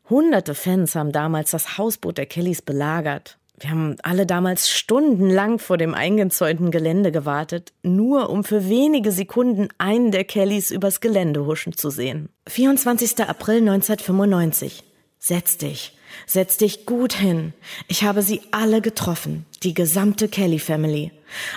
Hunderte 0.10 0.56
Fans 0.56 0.96
haben 0.96 1.12
damals 1.12 1.52
das 1.52 1.78
Hausboot 1.78 2.18
der 2.18 2.26
Kellys 2.26 2.64
belagert. 2.64 3.38
Wir 3.60 3.70
haben 3.70 3.96
alle 4.02 4.26
damals 4.26 4.68
stundenlang 4.68 5.60
vor 5.60 5.78
dem 5.78 5.94
eingezäunten 5.94 6.72
Gelände 6.72 7.12
gewartet, 7.12 7.74
nur 7.84 8.32
um 8.32 8.44
für 8.44 8.68
wenige 8.68 9.12
Sekunden 9.12 9.68
einen 9.78 10.10
der 10.10 10.24
Kellys 10.24 10.72
übers 10.72 11.00
Gelände 11.00 11.46
huschen 11.46 11.74
zu 11.78 11.92
sehen. 11.92 12.30
24. 12.48 13.20
April 13.20 13.58
1995. 13.58 14.84
Setz 15.20 15.60
dich. 15.60 15.96
Setz 16.26 16.58
dich 16.58 16.86
gut 16.86 17.14
hin. 17.14 17.54
Ich 17.88 18.04
habe 18.04 18.22
sie 18.22 18.42
alle 18.52 18.82
getroffen, 18.82 19.46
die 19.64 19.74
gesamte 19.74 20.28
Kelly 20.28 20.60
Family, 20.60 21.12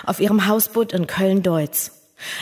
auf 0.05 0.19
ihrem 0.19 0.47
Hausboot 0.47 0.93
in 0.93 1.07
Köln-Deutz. 1.07 1.91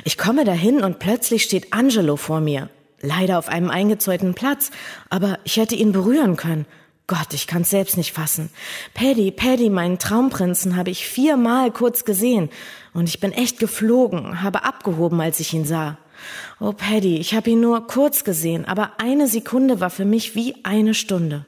Ich 0.04 0.17
komme 0.17 0.45
dahin 0.45 0.84
und 0.84 0.99
plötzlich 0.99 1.43
steht 1.43 1.73
Angelo 1.73 2.15
vor 2.15 2.39
mir. 2.41 2.69
Leider 3.02 3.38
auf 3.38 3.49
einem 3.49 3.69
eingezäunten 3.69 4.34
Platz, 4.34 4.71
aber 5.10 5.39
ich 5.43 5.58
hätte 5.58 5.76
ihn 5.76 5.91
berühren 5.91 6.38
können. 6.38 6.65
Gott, 7.06 7.34
ich 7.34 7.47
kann's 7.47 7.69
selbst 7.69 7.97
nicht 7.97 8.13
fassen. 8.13 8.49
Paddy, 8.93 9.32
Paddy, 9.32 9.69
meinen 9.69 9.99
Traumprinzen 9.99 10.78
habe 10.78 10.89
ich 10.89 11.06
viermal 11.06 11.69
kurz 11.69 12.06
gesehen 12.06 12.49
und 12.93 13.10
ich 13.10 13.19
bin 13.19 13.34
echt 13.34 13.60
geflogen, 13.60 14.41
habe 14.41 14.63
abgehoben, 14.63 15.19
als 15.19 15.41
ich 15.41 15.54
ihn 15.54 15.65
sah. 15.65 15.97
Oh, 16.62 16.71
Paddy, 16.71 17.17
ich 17.17 17.34
habe 17.34 17.49
ihn 17.49 17.60
nur 17.60 17.88
kurz 17.88 18.23
gesehen, 18.23 18.63
aber 18.63 18.93
eine 18.99 19.28
Sekunde 19.28 19.82
war 19.82 19.89
für 19.89 20.06
mich 20.06 20.36
wie 20.36 20.56
eine 20.63 20.93
Stunde. 20.93 21.45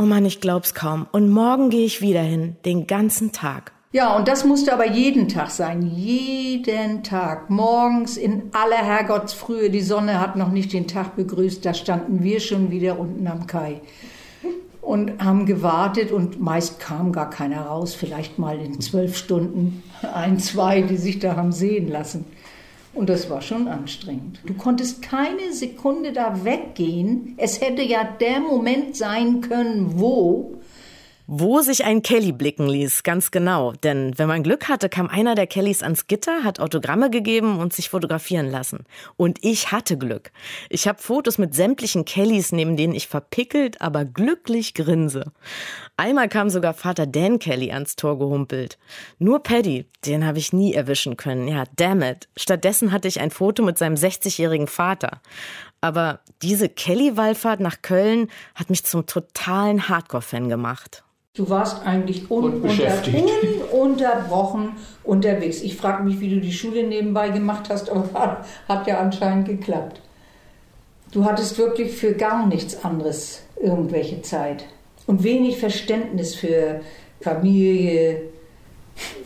Oh 0.00 0.02
Mann, 0.02 0.24
ich 0.24 0.40
glaub's 0.40 0.74
kaum. 0.74 1.08
Und 1.10 1.28
morgen 1.28 1.70
gehe 1.70 1.84
ich 1.84 2.00
wieder 2.00 2.20
hin, 2.20 2.54
den 2.64 2.86
ganzen 2.86 3.32
Tag. 3.32 3.72
Ja, 3.90 4.14
und 4.14 4.28
das 4.28 4.44
musste 4.44 4.72
aber 4.72 4.86
jeden 4.86 5.26
Tag 5.26 5.50
sein. 5.50 5.82
Jeden 5.82 7.02
Tag. 7.02 7.50
Morgens 7.50 8.16
in 8.16 8.44
aller 8.52 8.76
Herrgottsfrühe. 8.76 9.70
Die 9.70 9.80
Sonne 9.80 10.20
hat 10.20 10.36
noch 10.36 10.52
nicht 10.52 10.72
den 10.72 10.86
Tag 10.86 11.16
begrüßt. 11.16 11.66
Da 11.66 11.74
standen 11.74 12.22
wir 12.22 12.38
schon 12.38 12.70
wieder 12.70 12.96
unten 13.00 13.26
am 13.26 13.48
Kai. 13.48 13.80
Und 14.80 15.20
haben 15.20 15.46
gewartet 15.46 16.12
und 16.12 16.40
meist 16.40 16.78
kam 16.78 17.10
gar 17.10 17.28
keiner 17.28 17.62
raus. 17.62 17.96
Vielleicht 17.96 18.38
mal 18.38 18.56
in 18.60 18.80
zwölf 18.80 19.16
Stunden 19.16 19.82
ein, 20.14 20.38
zwei, 20.38 20.80
die 20.80 20.96
sich 20.96 21.18
da 21.18 21.34
haben 21.34 21.50
sehen 21.50 21.88
lassen. 21.88 22.24
Und 22.98 23.08
das 23.08 23.30
war 23.30 23.40
schon 23.40 23.68
anstrengend. 23.68 24.40
Du 24.44 24.54
konntest 24.54 25.02
keine 25.02 25.52
Sekunde 25.52 26.12
da 26.12 26.44
weggehen. 26.44 27.34
Es 27.36 27.60
hätte 27.60 27.82
ja 27.82 28.02
der 28.02 28.40
Moment 28.40 28.96
sein 28.96 29.40
können, 29.40 30.00
wo 30.00 30.57
wo 31.30 31.60
sich 31.60 31.84
ein 31.84 32.00
Kelly 32.00 32.32
blicken 32.32 32.66
ließ, 32.66 33.02
ganz 33.02 33.30
genau. 33.30 33.72
Denn 33.72 34.16
wenn 34.16 34.28
man 34.28 34.42
Glück 34.42 34.66
hatte, 34.70 34.88
kam 34.88 35.08
einer 35.08 35.34
der 35.34 35.46
Kellys 35.46 35.82
ans 35.82 36.06
Gitter, 36.06 36.42
hat 36.42 36.58
Autogramme 36.58 37.10
gegeben 37.10 37.58
und 37.58 37.74
sich 37.74 37.90
fotografieren 37.90 38.50
lassen. 38.50 38.86
Und 39.18 39.44
ich 39.44 39.70
hatte 39.70 39.98
Glück. 39.98 40.32
Ich 40.70 40.88
habe 40.88 41.02
Fotos 41.02 41.36
mit 41.36 41.54
sämtlichen 41.54 42.06
Kellys, 42.06 42.50
neben 42.50 42.78
denen 42.78 42.94
ich 42.94 43.08
verpickelt, 43.08 43.82
aber 43.82 44.06
glücklich 44.06 44.72
grinse. 44.72 45.30
Einmal 45.98 46.30
kam 46.30 46.48
sogar 46.48 46.72
Vater 46.72 47.06
Dan 47.06 47.38
Kelly 47.38 47.72
ans 47.72 47.94
Tor 47.96 48.18
gehumpelt. 48.18 48.78
Nur 49.18 49.42
Paddy, 49.42 49.84
den 50.06 50.24
habe 50.24 50.38
ich 50.38 50.54
nie 50.54 50.72
erwischen 50.72 51.18
können. 51.18 51.46
Ja, 51.46 51.64
damn 51.76 52.00
it. 52.00 52.28
Stattdessen 52.38 52.90
hatte 52.90 53.06
ich 53.06 53.20
ein 53.20 53.30
Foto 53.30 53.62
mit 53.62 53.76
seinem 53.76 53.96
60-jährigen 53.96 54.66
Vater. 54.66 55.20
Aber 55.82 56.20
diese 56.40 56.70
Kelly-Wallfahrt 56.70 57.60
nach 57.60 57.82
Köln 57.82 58.30
hat 58.54 58.70
mich 58.70 58.84
zum 58.84 59.04
totalen 59.04 59.90
Hardcore-Fan 59.90 60.48
gemacht. 60.48 61.04
Du 61.38 61.48
warst 61.48 61.86
eigentlich 61.86 62.30
un 62.32 62.64
ununterbrochen 63.70 64.72
unterwegs. 65.04 65.62
Ich 65.62 65.76
frage 65.76 66.02
mich, 66.02 66.18
wie 66.18 66.30
du 66.30 66.40
die 66.40 66.52
Schule 66.52 66.82
nebenbei 66.82 67.28
gemacht 67.28 67.70
hast, 67.70 67.90
aber 67.94 68.12
hat, 68.12 68.44
hat 68.68 68.88
ja 68.88 68.98
anscheinend 68.98 69.46
geklappt. 69.46 70.00
Du 71.12 71.24
hattest 71.24 71.56
wirklich 71.56 71.92
für 71.92 72.14
gar 72.14 72.44
nichts 72.48 72.84
anderes 72.84 73.42
irgendwelche 73.62 74.20
Zeit 74.22 74.64
und 75.06 75.22
wenig 75.22 75.58
Verständnis 75.58 76.34
für 76.34 76.80
Familie, 77.20 78.22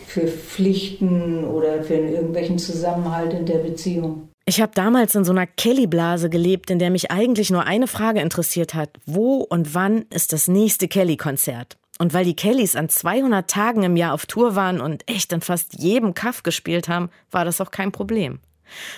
für 0.06 0.28
Pflichten 0.28 1.44
oder 1.44 1.82
für 1.82 1.94
irgendwelchen 1.94 2.58
Zusammenhalt 2.58 3.32
in 3.32 3.46
der 3.46 3.58
Beziehung. 3.58 4.28
Ich 4.44 4.60
habe 4.60 4.72
damals 4.74 5.14
in 5.14 5.24
so 5.24 5.32
einer 5.32 5.46
Kelly-Blase 5.46 6.28
gelebt, 6.28 6.70
in 6.70 6.78
der 6.78 6.90
mich 6.90 7.10
eigentlich 7.10 7.50
nur 7.50 7.64
eine 7.64 7.86
Frage 7.86 8.20
interessiert 8.20 8.74
hat. 8.74 8.90
Wo 9.06 9.36
und 9.36 9.74
wann 9.74 10.04
ist 10.10 10.34
das 10.34 10.46
nächste 10.46 10.88
Kelly-Konzert? 10.88 11.78
Und 12.02 12.14
weil 12.14 12.24
die 12.24 12.34
Kellys 12.34 12.74
an 12.74 12.88
200 12.88 13.48
Tagen 13.48 13.84
im 13.84 13.94
Jahr 13.94 14.12
auf 14.12 14.26
Tour 14.26 14.56
waren 14.56 14.80
und 14.80 15.08
echt 15.08 15.32
in 15.32 15.40
fast 15.40 15.74
jedem 15.78 16.14
Kaff 16.14 16.42
gespielt 16.42 16.88
haben, 16.88 17.10
war 17.30 17.44
das 17.44 17.60
auch 17.60 17.70
kein 17.70 17.92
Problem. 17.92 18.40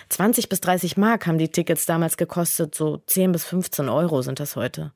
20 0.08 0.48
bis 0.48 0.62
30 0.62 0.96
Mark 0.96 1.26
haben 1.26 1.36
die 1.36 1.50
Tickets 1.50 1.84
damals 1.84 2.16
gekostet, 2.16 2.74
so 2.74 3.02
10 3.04 3.32
bis 3.32 3.44
15 3.44 3.90
Euro 3.90 4.22
sind 4.22 4.40
das 4.40 4.56
heute. 4.56 4.92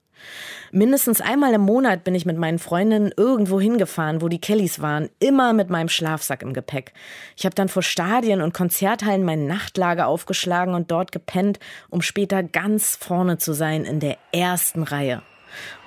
Mindestens 0.73 1.21
einmal 1.21 1.53
im 1.53 1.61
Monat 1.61 2.03
bin 2.03 2.15
ich 2.15 2.25
mit 2.25 2.39
meinen 2.39 2.59
Freundinnen 2.59 3.13
irgendwo 3.15 3.61
hingefahren, 3.61 4.23
wo 4.23 4.29
die 4.29 4.41
Kellys 4.41 4.81
waren, 4.81 5.11
immer 5.19 5.53
mit 5.53 5.69
meinem 5.69 5.91
Schlafsack 5.91 6.41
im 6.41 6.55
Gepäck. 6.55 6.95
Ich 7.37 7.45
habe 7.45 7.55
dann 7.55 7.69
vor 7.69 7.83
Stadien 7.83 8.41
und 8.41 8.55
Konzerthallen 8.55 9.23
mein 9.23 9.47
Nachtlager 9.47 10.07
aufgeschlagen 10.07 10.73
und 10.73 10.91
dort 10.91 11.13
gepennt, 11.13 11.59
um 11.91 12.01
später 12.01 12.43
ganz 12.43 12.97
vorne 12.97 13.37
zu 13.37 13.53
sein 13.53 13.85
in 13.85 14.01
der 14.01 14.17
ersten 14.33 14.83
Reihe. 14.83 15.21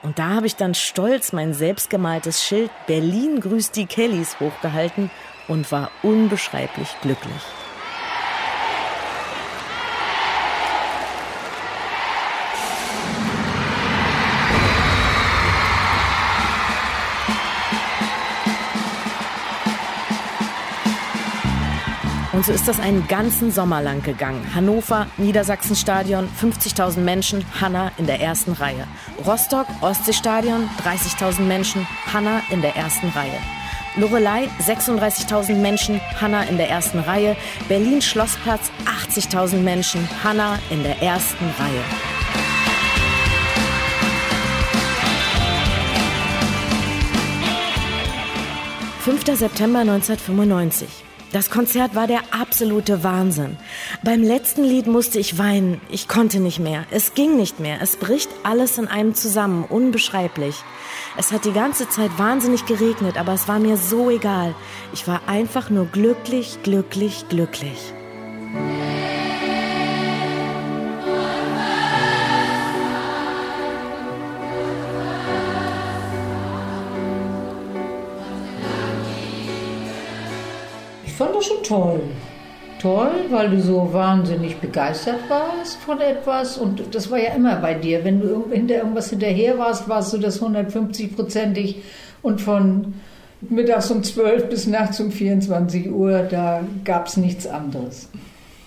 Und 0.01 0.19
da 0.19 0.29
habe 0.29 0.47
ich 0.47 0.55
dann 0.55 0.73
stolz 0.73 1.33
mein 1.33 1.53
selbstgemaltes 1.53 2.43
Schild 2.43 2.71
Berlin 2.87 3.39
grüßt 3.39 3.75
die 3.75 3.85
Kellys 3.85 4.39
hochgehalten 4.39 5.09
und 5.47 5.71
war 5.71 5.91
unbeschreiblich 6.03 6.89
glücklich. 7.01 7.41
Und 22.33 22.45
so 22.45 22.53
ist 22.53 22.67
das 22.67 22.79
einen 22.79 23.07
ganzen 23.07 23.51
Sommer 23.51 23.81
lang 23.81 24.01
gegangen. 24.03 24.55
Hannover, 24.55 25.07
Niedersachsenstadion, 25.17 26.29
50.000 26.41 26.99
Menschen, 26.99 27.43
Hanna 27.59 27.91
in 27.97 28.07
der 28.07 28.21
ersten 28.21 28.53
Reihe. 28.53 28.87
Rostock, 29.25 29.67
Ostseestadion, 29.81 30.69
30.000 30.85 31.41
Menschen, 31.41 31.85
Hanna 32.13 32.41
in 32.49 32.61
der 32.61 32.75
ersten 32.77 33.09
Reihe. 33.09 33.37
Lorelei, 33.97 34.47
36.000 34.65 35.55
Menschen, 35.55 35.99
Hanna 36.21 36.43
in 36.43 36.55
der 36.55 36.69
ersten 36.69 36.99
Reihe. 36.99 37.35
Berlin 37.67 38.01
Schlossplatz, 38.01 38.71
80.000 39.09 39.57
Menschen, 39.57 40.07
Hanna 40.23 40.57
in 40.69 40.83
der 40.83 41.01
ersten 41.01 41.45
Reihe. 41.59 41.83
Fünfter 49.01 49.35
September 49.35 49.79
1995. 49.79 51.10
Das 51.31 51.49
Konzert 51.49 51.95
war 51.95 52.07
der 52.07 52.19
absolute 52.31 53.05
Wahnsinn. 53.05 53.55
Beim 54.03 54.21
letzten 54.21 54.65
Lied 54.65 54.87
musste 54.87 55.17
ich 55.17 55.37
weinen. 55.37 55.79
Ich 55.89 56.09
konnte 56.09 56.41
nicht 56.41 56.59
mehr. 56.59 56.83
Es 56.91 57.13
ging 57.13 57.37
nicht 57.37 57.59
mehr. 57.61 57.81
Es 57.81 57.95
bricht 57.95 58.29
alles 58.43 58.77
in 58.77 58.89
einem 58.89 59.15
zusammen. 59.15 59.63
Unbeschreiblich. 59.63 60.55
Es 61.17 61.31
hat 61.31 61.45
die 61.45 61.53
ganze 61.53 61.87
Zeit 61.87 62.11
wahnsinnig 62.17 62.65
geregnet, 62.65 63.17
aber 63.17 63.33
es 63.33 63.47
war 63.47 63.59
mir 63.59 63.77
so 63.77 64.09
egal. 64.09 64.53
Ich 64.91 65.07
war 65.07 65.21
einfach 65.27 65.69
nur 65.69 65.85
glücklich, 65.85 66.59
glücklich, 66.63 67.25
glücklich. 67.29 67.93
Das 81.41 81.47
schon 81.47 81.63
toll. 81.63 82.01
Toll, 82.79 83.25
weil 83.31 83.49
du 83.49 83.59
so 83.59 83.91
wahnsinnig 83.93 84.57
begeistert 84.57 85.27
warst 85.27 85.77
von 85.77 85.99
etwas. 85.99 86.59
Und 86.59 86.93
das 86.93 87.09
war 87.09 87.17
ja 87.17 87.33
immer 87.33 87.55
bei 87.55 87.73
dir. 87.73 88.03
Wenn 88.03 88.21
du 88.21 88.45
hinter 88.51 88.75
irgendwas 88.75 89.09
hinterher 89.09 89.57
warst, 89.57 89.89
warst 89.89 90.13
du 90.13 90.19
das 90.19 90.39
150-prozentig. 90.39 91.77
Und 92.21 92.41
von 92.41 92.93
mittags 93.41 93.89
um 93.89 94.03
12 94.03 94.49
bis 94.49 94.67
nachts 94.67 94.99
um 94.99 95.11
24 95.11 95.91
Uhr, 95.91 96.19
da 96.29 96.63
gab 96.85 97.07
es 97.07 97.17
nichts 97.17 97.47
anderes. 97.47 98.09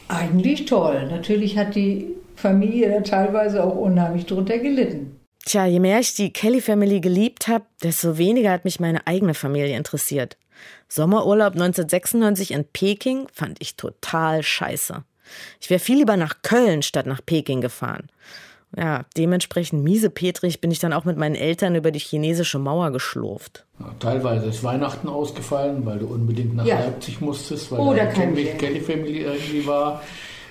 Eigentlich 0.09 0.65
toll. 0.65 1.07
Natürlich 1.09 1.57
hat 1.57 1.77
die 1.77 2.09
Familie 2.35 2.91
da 2.91 3.03
teilweise 3.03 3.63
auch 3.63 3.77
unheimlich 3.77 4.27
drunter 4.27 4.59
gelitten. 4.59 5.21
Tja, 5.47 5.67
je 5.67 5.79
mehr 5.79 6.01
ich 6.01 6.15
die 6.15 6.33
Kelly 6.33 6.61
Family 6.61 7.01
geliebt 7.01 7.47
habe, 7.47 7.67
desto 7.85 8.19
weniger 8.19 8.51
hat 8.51 8.65
mich 8.65 8.81
meine 8.81 9.07
eigene 9.07 9.35
Familie 9.35 9.77
interessiert. 9.77 10.37
Sommerurlaub 10.89 11.55
1996 11.55 12.53
in 12.53 12.65
Peking 12.65 13.27
fand 13.33 13.61
ich 13.61 13.77
total 13.77 14.43
scheiße. 14.43 15.05
Ich 15.61 15.71
wäre 15.71 15.81
viel 15.81 15.99
lieber 15.99 16.17
nach 16.17 16.43
Köln 16.43 16.83
statt 16.83 17.07
nach 17.07 17.21
Peking 17.25 17.61
gefahren. 17.61 18.09
Ja, 18.77 19.05
dementsprechend 19.17 19.85
miese 19.85 20.11
Petrig 20.11 20.61
bin 20.61 20.71
ich 20.73 20.81
dann 20.81 20.93
auch 20.93 21.05
mit 21.05 21.17
meinen 21.17 21.37
Eltern 21.37 21.77
über 21.77 21.93
die 21.93 22.01
chinesische 22.01 22.59
Mauer 22.59 22.91
geschlurft. 22.91 23.65
Ja, 23.79 23.95
teilweise 24.01 24.47
ist 24.47 24.65
Weihnachten 24.65 25.09
ausgefallen, 25.09 25.87
weil 25.87 26.01
du 26.01 26.07
unbedingt 26.07 26.57
nach 26.57 26.67
Ja. 26.67 26.81
Leipzig 26.81 27.21
musstest, 27.21 27.71
weil 27.71 27.79
Oder 27.79 28.07
da 28.07 28.13
die. 28.13 28.45
Kelly 28.45 28.81
Family 28.81 29.21
irgendwie 29.23 29.65
war. 29.67 30.03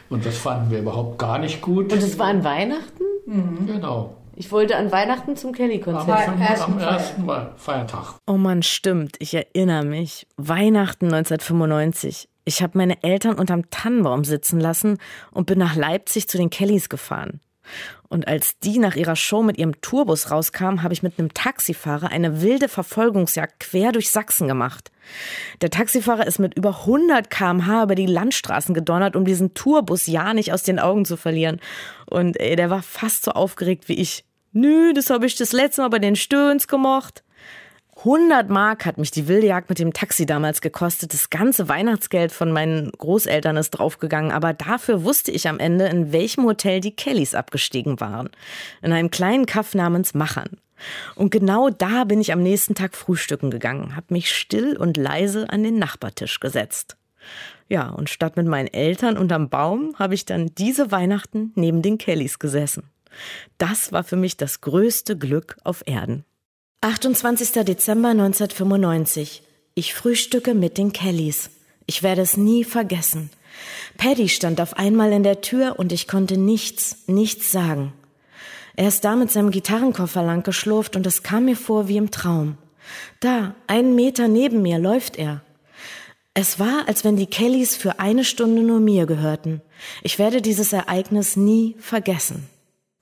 Und 0.09 0.25
das 0.25 0.37
fanden 0.37 0.71
wir 0.71 0.79
überhaupt 0.79 1.19
gar 1.19 1.37
nicht 1.37 1.61
gut. 1.61 1.91
Und 1.91 2.01
es 2.01 2.17
war 2.17 2.27
an 2.27 2.43
Weihnachten? 2.43 3.03
Genau. 3.65 4.15
Ich 4.36 4.52
wollte 4.52 4.76
an 4.78 4.91
Weihnachten 4.91 5.36
zum 5.36 5.50
Am, 5.50 5.56
Kelly-Konzert. 5.56 6.28
am 6.28 6.80
ersten 6.80 7.26
Mal 7.26 7.54
Feiertag. 7.58 8.15
Oh 8.26 8.38
Mann, 8.38 8.63
stimmt, 8.63 9.15
ich 9.19 9.34
erinnere 9.34 9.86
mich. 9.86 10.28
Weihnachten 10.38 11.06
1995. 11.06 12.28
Ich 12.46 12.62
habe 12.62 12.78
meine 12.78 13.02
Eltern 13.04 13.36
unterm 13.36 13.69
Tannenbaum 13.69 14.24
sitzen 14.24 14.60
lassen 14.60 14.98
und 15.32 15.46
bin 15.46 15.60
nach 15.60 15.76
Leipzig 15.76 16.28
zu 16.28 16.38
den 16.38 16.50
Kellys 16.50 16.89
gefahren. 16.89 17.39
Und 18.10 18.28
als 18.28 18.60
die 18.60 18.78
nach 18.78 18.95
ihrer 18.95 19.15
Show 19.15 19.41
mit 19.41 19.58
ihrem 19.58 19.82
Tourbus 19.82 20.30
rauskamen, 20.30 20.84
habe 20.84 20.93
ich 20.93 21.04
mit 21.04 21.17
einem 21.17 21.34
Taxifahrer 21.34 22.10
eine 22.10 22.41
wilde 22.41 22.69
Verfolgungsjagd 22.69 23.60
quer 23.60 23.91
durch 23.91 24.12
Sachsen 24.12 24.47
gemacht. 24.47 24.91
Der 25.62 25.69
Taxifahrer 25.69 26.28
ist 26.28 26.39
mit 26.39 26.56
über 26.56 26.82
100 26.82 27.30
km/h 27.30 27.84
über 27.84 27.95
die 27.95 28.06
Landstraßen 28.06 28.73
gedonnert, 28.76 29.15
um 29.15 29.26
diesen 29.26 29.54
Tourbus 29.54 30.08
ja 30.08 30.34
nicht 30.34 30.54
aus 30.54 30.63
den 30.63 30.80
Augen 30.80 31.06
zu 31.06 31.17
verlieren. 31.17 31.60
Und 32.06 32.39
ey, 32.39 32.56
der 32.56 32.69
war 32.69 32.84
fast 32.84 33.23
so 33.26 33.32
aufgeregt 33.32 33.89
wie 33.89 33.99
ich. 33.99 34.26
Nö, 34.52 34.93
das 34.93 35.10
habe 35.10 35.26
ich 35.26 35.36
das 35.36 35.52
letzte 35.52 35.82
Mal 35.82 35.89
bei 35.89 35.99
den 35.99 36.15
Stöhns 36.15 36.67
gemacht. 36.67 37.23
100 38.05 38.49
Mark 38.49 38.85
hat 38.85 38.97
mich 38.97 39.11
die 39.11 39.29
wilde 39.29 39.47
Jagd 39.47 39.69
mit 39.69 39.79
dem 39.79 39.93
Taxi 39.93 40.25
damals 40.25 40.59
gekostet. 40.59 41.13
Das 41.13 41.29
ganze 41.29 41.69
Weihnachtsgeld 41.69 42.33
von 42.33 42.51
meinen 42.51 42.91
Großeltern 42.91 43.55
ist 43.55 43.71
draufgegangen. 43.71 44.33
Aber 44.33 44.51
dafür 44.51 45.05
wusste 45.05 45.31
ich 45.31 45.47
am 45.47 45.57
Ende, 45.57 45.85
in 45.85 46.11
welchem 46.11 46.43
Hotel 46.43 46.81
die 46.81 46.93
Kellys 46.93 47.33
abgestiegen 47.33 48.01
waren. 48.01 48.29
In 48.81 48.91
einem 48.91 49.09
kleinen 49.09 49.45
Kaff 49.45 49.73
namens 49.73 50.13
Machern. 50.13 50.49
Und 51.15 51.31
genau 51.31 51.69
da 51.69 52.03
bin 52.03 52.19
ich 52.19 52.33
am 52.33 52.43
nächsten 52.43 52.75
Tag 52.75 52.93
frühstücken 52.97 53.51
gegangen, 53.51 53.95
habe 53.95 54.07
mich 54.09 54.35
still 54.35 54.75
und 54.75 54.97
leise 54.97 55.49
an 55.49 55.63
den 55.63 55.79
Nachbartisch 55.79 56.41
gesetzt. 56.41 56.97
Ja, 57.69 57.87
und 57.87 58.09
statt 58.09 58.35
mit 58.35 58.47
meinen 58.47 58.67
Eltern 58.67 59.17
unterm 59.17 59.47
Baum 59.47 59.95
habe 59.97 60.13
ich 60.13 60.25
dann 60.25 60.51
diese 60.57 60.91
Weihnachten 60.91 61.53
neben 61.55 61.81
den 61.81 61.97
Kellys 61.97 62.37
gesessen. 62.37 62.89
Das 63.57 63.93
war 63.93 64.03
für 64.03 64.17
mich 64.17 64.35
das 64.35 64.59
größte 64.59 65.17
Glück 65.17 65.55
auf 65.63 65.83
Erden. 65.85 66.25
28. 66.84 67.63
Dezember 67.63 68.10
1995. 68.10 69.41
Ich 69.74 69.93
frühstücke 69.93 70.54
mit 70.54 70.78
den 70.78 70.91
Kellys. 70.91 71.50
Ich 71.86 72.04
werde 72.04 72.22
es 72.22 72.36
nie 72.36 72.65
vergessen. 72.65 73.30
Paddy 73.96 74.28
stand 74.28 74.60
auf 74.60 74.76
einmal 74.76 75.13
in 75.13 75.24
der 75.24 75.39
Tür 75.39 75.76
und 75.80 75.93
ich 75.93 76.10
konnte 76.10 76.36
nichts, 76.36 76.98
nichts 77.08 77.54
sagen. 77.54 77.93
Er 78.76 78.89
ist 78.89 79.06
da 79.06 79.15
mit 79.15 79.32
seinem 79.32 79.50
Gitarrenkoffer 79.50 80.23
lang 80.23 80.44
geschlurft 80.44 80.98
und 80.98 81.08
es 81.08 81.23
kam 81.23 81.46
mir 81.46 81.56
vor 81.56 81.88
wie 81.88 81.96
im 81.96 82.12
Traum. 82.12 82.58
Da, 83.21 83.56
einen 83.65 83.96
Meter 83.96 84.27
neben 84.27 84.62
mir 84.62 84.77
läuft 84.77 85.15
er. 85.15 85.42
Es 86.34 86.60
war, 86.60 86.90
als 86.90 87.06
wenn 87.06 87.15
die 87.15 87.27
Kellys 87.27 87.77
für 87.77 88.00
eine 88.00 88.25
Stunde 88.25 88.62
nur 88.62 88.81
mir 88.81 89.06
gehörten. 89.06 89.62
Ich 90.02 90.19
werde 90.19 90.42
dieses 90.42 90.73
Ereignis 90.73 91.38
nie 91.38 91.77
vergessen. 91.79 92.50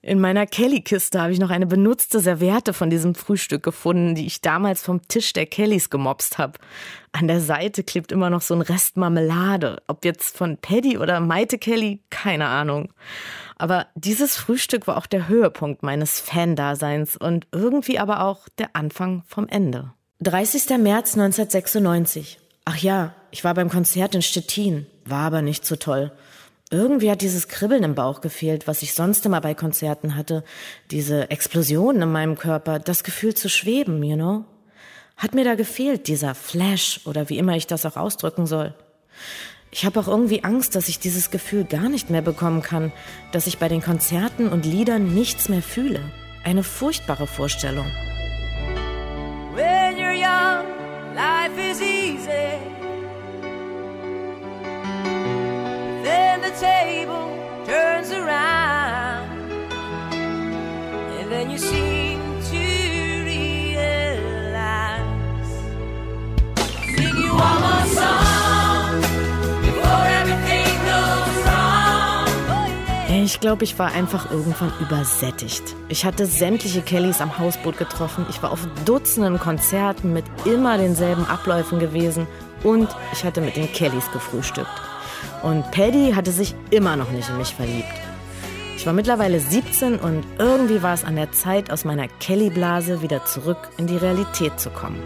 In 0.04 0.18
meiner 0.18 0.46
Kelly-Kiste 0.46 1.20
habe 1.20 1.32
ich 1.32 1.38
noch 1.38 1.50
eine 1.50 1.66
benutzte 1.66 2.18
Serviette 2.18 2.72
von 2.72 2.90
diesem 2.90 3.14
Frühstück 3.14 3.62
gefunden, 3.62 4.16
die 4.16 4.26
ich 4.26 4.40
damals 4.40 4.82
vom 4.82 5.06
Tisch 5.06 5.32
der 5.32 5.46
Kellys 5.46 5.90
gemobst 5.90 6.38
habe. 6.38 6.58
An 7.12 7.28
der 7.28 7.40
Seite 7.40 7.84
klebt 7.84 8.10
immer 8.10 8.28
noch 8.28 8.42
so 8.42 8.52
ein 8.54 8.62
Rest 8.62 8.96
Marmelade. 8.96 9.80
Ob 9.86 10.04
jetzt 10.04 10.36
von 10.36 10.56
Paddy 10.56 10.98
oder 10.98 11.20
Maite 11.20 11.56
Kelly, 11.56 12.00
keine 12.10 12.48
Ahnung. 12.48 12.92
Aber 13.58 13.86
dieses 13.94 14.36
Frühstück 14.36 14.88
war 14.88 14.96
auch 14.96 15.06
der 15.06 15.28
Höhepunkt 15.28 15.84
meines 15.84 16.18
Fan-Daseins 16.18 17.16
und 17.16 17.46
irgendwie 17.52 18.00
aber 18.00 18.24
auch 18.24 18.48
der 18.58 18.74
Anfang 18.74 19.22
vom 19.28 19.46
Ende. 19.46 19.92
30. 20.18 20.78
März 20.78 21.16
1996. 21.16 22.40
Ach 22.64 22.76
ja, 22.76 23.14
ich 23.30 23.44
war 23.44 23.54
beim 23.54 23.70
Konzert 23.70 24.16
in 24.16 24.22
Stettin, 24.22 24.86
war 25.04 25.26
aber 25.26 25.42
nicht 25.42 25.64
so 25.64 25.76
toll. 25.76 26.10
Irgendwie 26.72 27.10
hat 27.10 27.20
dieses 27.20 27.48
Kribbeln 27.48 27.82
im 27.82 27.94
Bauch 27.94 28.22
gefehlt, 28.22 28.66
was 28.66 28.80
ich 28.80 28.94
sonst 28.94 29.26
immer 29.26 29.42
bei 29.42 29.52
Konzerten 29.52 30.16
hatte. 30.16 30.42
Diese 30.90 31.30
Explosionen 31.30 32.00
in 32.00 32.10
meinem 32.10 32.38
Körper, 32.38 32.78
das 32.78 33.04
Gefühl 33.04 33.34
zu 33.34 33.50
schweben, 33.50 34.02
you 34.02 34.16
know? 34.16 34.46
Hat 35.18 35.34
mir 35.34 35.44
da 35.44 35.54
gefehlt, 35.54 36.08
dieser 36.08 36.34
Flash 36.34 37.02
oder 37.04 37.28
wie 37.28 37.36
immer 37.36 37.56
ich 37.56 37.66
das 37.66 37.84
auch 37.84 37.98
ausdrücken 37.98 38.46
soll. 38.46 38.74
Ich 39.70 39.84
habe 39.84 40.00
auch 40.00 40.08
irgendwie 40.08 40.44
Angst, 40.44 40.74
dass 40.74 40.88
ich 40.88 40.98
dieses 40.98 41.30
Gefühl 41.30 41.64
gar 41.64 41.90
nicht 41.90 42.08
mehr 42.08 42.22
bekommen 42.22 42.62
kann, 42.62 42.90
dass 43.32 43.46
ich 43.46 43.58
bei 43.58 43.68
den 43.68 43.82
Konzerten 43.82 44.48
und 44.48 44.64
Liedern 44.64 45.12
nichts 45.12 45.50
mehr 45.50 45.62
fühle. 45.62 46.00
Eine 46.42 46.62
furchtbare 46.62 47.26
Vorstellung. 47.26 47.86
When 49.54 49.98
you're 49.98 50.14
young, 50.14 50.64
life 51.14 51.70
is 51.70 51.82
easy. 51.82 52.71
Table 56.60 57.28
turns 57.66 58.10
around, 58.10 59.30
and 61.18 61.30
then 61.30 61.50
you 61.50 61.58
seem. 61.58 62.12
Ich 73.24 73.40
glaube, 73.40 73.64
ich 73.64 73.78
war 73.78 73.90
einfach 73.92 74.30
irgendwann 74.30 74.72
übersättigt. 74.80 75.62
Ich 75.88 76.04
hatte 76.04 76.26
sämtliche 76.26 76.82
Kellys 76.82 77.20
am 77.20 77.38
Hausboot 77.38 77.78
getroffen. 77.78 78.26
Ich 78.30 78.42
war 78.42 78.52
auf 78.52 78.68
Dutzenden 78.84 79.38
Konzerten 79.38 80.12
mit 80.12 80.24
immer 80.44 80.76
denselben 80.76 81.26
Abläufen 81.26 81.78
gewesen. 81.78 82.26
Und 82.62 82.88
ich 83.12 83.24
hatte 83.24 83.40
mit 83.40 83.56
den 83.56 83.72
Kellys 83.72 84.10
gefrühstückt. 84.12 84.91
Und 85.42 85.70
Paddy 85.70 86.12
hatte 86.14 86.30
sich 86.30 86.54
immer 86.70 86.96
noch 86.96 87.10
nicht 87.10 87.28
in 87.28 87.38
mich 87.38 87.54
verliebt. 87.54 87.88
Ich 88.76 88.86
war 88.86 88.92
mittlerweile 88.92 89.38
17 89.38 89.96
und 89.96 90.24
irgendwie 90.38 90.82
war 90.82 90.94
es 90.94 91.04
an 91.04 91.16
der 91.16 91.30
Zeit, 91.32 91.70
aus 91.70 91.84
meiner 91.84 92.08
Kelly-Blase 92.08 93.02
wieder 93.02 93.24
zurück 93.24 93.70
in 93.76 93.86
die 93.86 93.96
Realität 93.96 94.58
zu 94.58 94.70
kommen. 94.70 95.00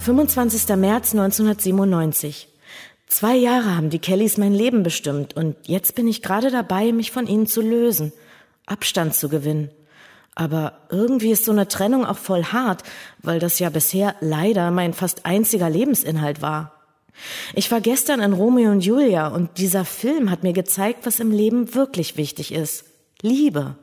25. 0.00 0.76
März 0.76 1.12
1997. 1.12 2.48
Zwei 3.06 3.36
Jahre 3.36 3.76
haben 3.76 3.90
die 3.90 3.98
Kellys 3.98 4.38
mein 4.38 4.54
Leben 4.54 4.82
bestimmt 4.82 5.36
und 5.36 5.56
jetzt 5.66 5.94
bin 5.94 6.06
ich 6.06 6.22
gerade 6.22 6.50
dabei, 6.50 6.92
mich 6.92 7.10
von 7.10 7.26
ihnen 7.26 7.46
zu 7.46 7.60
lösen, 7.60 8.12
Abstand 8.66 9.14
zu 9.14 9.28
gewinnen. 9.28 9.70
Aber 10.34 10.78
irgendwie 10.88 11.32
ist 11.32 11.44
so 11.44 11.52
eine 11.52 11.68
Trennung 11.68 12.06
auch 12.06 12.16
voll 12.16 12.44
hart, 12.44 12.82
weil 13.18 13.40
das 13.40 13.58
ja 13.58 13.70
bisher 13.70 14.14
leider 14.20 14.70
mein 14.70 14.94
fast 14.94 15.26
einziger 15.26 15.68
Lebensinhalt 15.68 16.40
war. 16.40 16.77
Ich 17.54 17.70
war 17.70 17.80
gestern 17.80 18.20
in 18.20 18.32
Romeo 18.32 18.70
und 18.70 18.84
Julia 18.84 19.28
und 19.28 19.58
dieser 19.58 19.84
Film 19.84 20.30
hat 20.30 20.42
mir 20.42 20.52
gezeigt, 20.52 21.06
was 21.06 21.20
im 21.20 21.30
Leben 21.30 21.74
wirklich 21.74 22.16
wichtig 22.16 22.52
ist. 22.52 22.84
Liebe. 23.22 23.76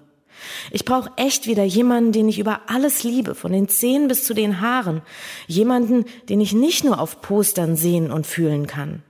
Ich 0.71 0.85
brauche 0.85 1.11
echt 1.17 1.47
wieder 1.47 1.63
jemanden, 1.63 2.11
den 2.11 2.29
ich 2.29 2.39
über 2.39 2.61
alles 2.67 3.03
liebe, 3.03 3.35
von 3.35 3.51
den 3.51 3.67
Zehen 3.67 4.07
bis 4.07 4.23
zu 4.23 4.33
den 4.33 4.61
Haaren. 4.61 5.01
Jemanden, 5.47 6.05
den 6.29 6.41
ich 6.41 6.53
nicht 6.53 6.83
nur 6.83 6.99
auf 6.99 7.21
Postern 7.21 7.75
sehen 7.75 8.11
und 8.11 8.27
fühlen 8.27 8.67
kann. 8.67 9.03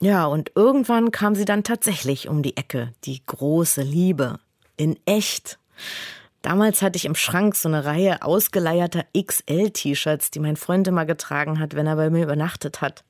Ja, 0.00 0.26
und 0.26 0.52
irgendwann 0.54 1.10
kam 1.10 1.34
sie 1.34 1.44
dann 1.44 1.64
tatsächlich 1.64 2.28
um 2.28 2.42
die 2.42 2.56
Ecke, 2.56 2.92
die 3.04 3.22
große 3.24 3.82
Liebe. 3.82 4.38
In 4.76 4.98
echt. 5.06 5.58
Damals 6.46 6.80
hatte 6.80 6.96
ich 6.96 7.06
im 7.06 7.16
Schrank 7.16 7.56
so 7.56 7.68
eine 7.68 7.84
Reihe 7.84 8.22
ausgeleierter 8.22 9.04
XL-T-Shirts, 9.20 10.30
die 10.30 10.38
mein 10.38 10.54
Freund 10.54 10.86
immer 10.86 11.04
getragen 11.04 11.58
hat, 11.58 11.74
wenn 11.74 11.88
er 11.88 11.96
bei 11.96 12.08
mir 12.08 12.22
übernachtet 12.22 12.80
hat. 12.80 13.02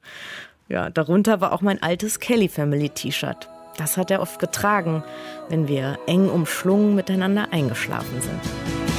Ja, 0.68 0.88
darunter 0.88 1.42
war 1.42 1.52
auch 1.52 1.60
mein 1.60 1.82
altes 1.82 2.18
Kelly 2.18 2.48
Family 2.48 2.88
T-Shirt. 2.88 3.50
Das 3.76 3.98
hat 3.98 4.10
er 4.10 4.22
oft 4.22 4.38
getragen, 4.38 5.04
wenn 5.50 5.68
wir 5.68 5.98
eng 6.06 6.30
umschlungen 6.30 6.94
miteinander 6.94 7.48
eingeschlafen 7.52 8.22
sind. 8.22 8.40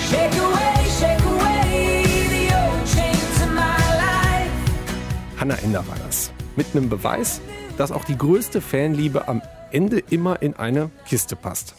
Shake 0.08 0.40
away, 0.40 0.88
shake 1.00 1.20
away 1.26 2.04
the 2.30 2.54
old 2.54 2.86
chains 2.86 3.42
in 3.42 3.56
my 3.56 3.62
life. 3.98 5.40
Hannah 5.40 5.58
Ender 5.64 5.88
war 5.88 5.98
das. 6.06 6.32
Mit 6.56 6.68
einem 6.76 6.90
Beweis, 6.90 7.42
dass 7.80 7.92
auch 7.92 8.06
die 8.06 8.20
größte 8.20 8.62
Fanliebe 8.62 9.28
am 9.28 9.42
Ende 9.72 9.98
immer 9.98 10.44
in 10.44 10.56
eine 10.56 10.92
Kiste 11.08 11.36
passt. 11.36 11.74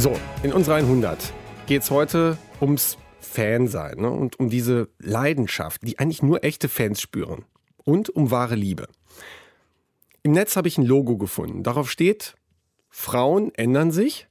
So, 0.00 0.14
in 0.44 0.52
unserer 0.52 0.76
100 0.76 1.34
geht 1.66 1.82
es 1.82 1.90
heute 1.90 2.38
ums 2.60 2.98
Fansein 3.18 3.98
ne? 3.98 4.08
und 4.08 4.38
um 4.38 4.48
diese 4.48 4.90
Leidenschaft, 5.00 5.82
die 5.82 5.98
eigentlich 5.98 6.22
nur 6.22 6.44
echte 6.44 6.68
Fans 6.68 7.00
spüren. 7.00 7.46
Und 7.82 8.08
um 8.08 8.30
wahre 8.30 8.54
Liebe. 8.54 8.86
Im 10.22 10.30
Netz 10.30 10.54
habe 10.54 10.68
ich 10.68 10.78
ein 10.78 10.86
Logo 10.86 11.16
gefunden. 11.18 11.64
Darauf 11.64 11.90
steht, 11.90 12.36
Frauen 12.88 13.52
ändern 13.56 13.90
sich, 13.90 14.28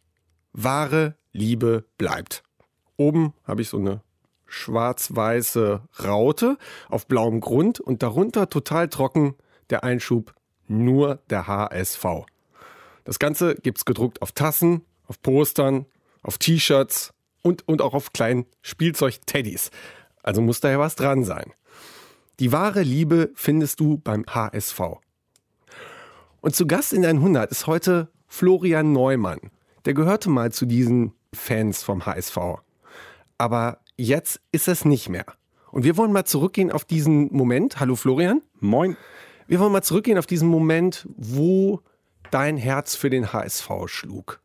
wahre 0.53 1.17
Liebe 1.33 1.83
bleibt. 1.97 2.43
Oben 2.95 3.33
habe 3.43 3.61
ich 3.61 3.67
so 3.67 3.77
eine 3.77 4.01
schwarz-weiße 4.45 5.81
Raute 6.01 6.57
auf 6.87 7.07
blauem 7.07 7.41
Grund 7.41 7.81
und 7.81 8.03
darunter 8.03 8.47
total 8.49 8.87
trocken 8.87 9.35
der 9.69 9.83
Einschub 9.83 10.33
nur 10.69 11.19
der 11.29 11.45
HSV. 11.47 12.05
Das 13.03 13.19
Ganze 13.19 13.55
gibt's 13.55 13.83
gedruckt 13.83 14.21
auf 14.21 14.31
Tassen, 14.31 14.85
auf 15.07 15.21
Postern, 15.21 15.85
auf 16.21 16.37
T-Shirts 16.37 17.13
und, 17.41 17.67
und 17.67 17.81
auch 17.81 17.93
auf 17.93 18.13
kleinen 18.13 18.45
Spielzeug-Teddys. 18.61 19.71
Also 20.23 20.41
muss 20.41 20.59
da 20.59 20.69
ja 20.69 20.79
was 20.79 20.95
dran 20.95 21.23
sein. 21.23 21.53
Die 22.39 22.51
wahre 22.51 22.83
Liebe 22.83 23.31
findest 23.33 23.79
du 23.79 23.97
beim 23.97 24.25
HSV. 24.27 24.79
Und 26.41 26.55
zu 26.55 26.67
Gast 26.67 26.93
in 26.93 27.05
100 27.05 27.49
ist 27.49 27.65
heute 27.65 28.09
Florian 28.27 28.91
Neumann. 28.91 29.39
Der 29.85 29.93
gehörte 29.93 30.29
mal 30.29 30.51
zu 30.51 30.65
diesen 30.65 31.13
Fans 31.33 31.81
vom 31.81 32.05
HSV. 32.05 32.37
Aber 33.37 33.79
jetzt 33.95 34.41
ist 34.51 34.67
es 34.67 34.85
nicht 34.85 35.09
mehr. 35.09 35.25
Und 35.71 35.83
wir 35.83 35.97
wollen 35.97 36.11
mal 36.11 36.25
zurückgehen 36.25 36.71
auf 36.71 36.85
diesen 36.85 37.33
Moment. 37.33 37.79
Hallo 37.79 37.95
Florian. 37.95 38.41
Moin. 38.59 38.97
Wir 39.47 39.59
wollen 39.59 39.71
mal 39.71 39.81
zurückgehen 39.81 40.17
auf 40.17 40.25
diesen 40.25 40.49
Moment, 40.49 41.07
wo 41.15 41.81
dein 42.31 42.57
Herz 42.57 42.95
für 42.95 43.09
den 43.09 43.31
HSV 43.31 43.69
schlug. 43.85 44.41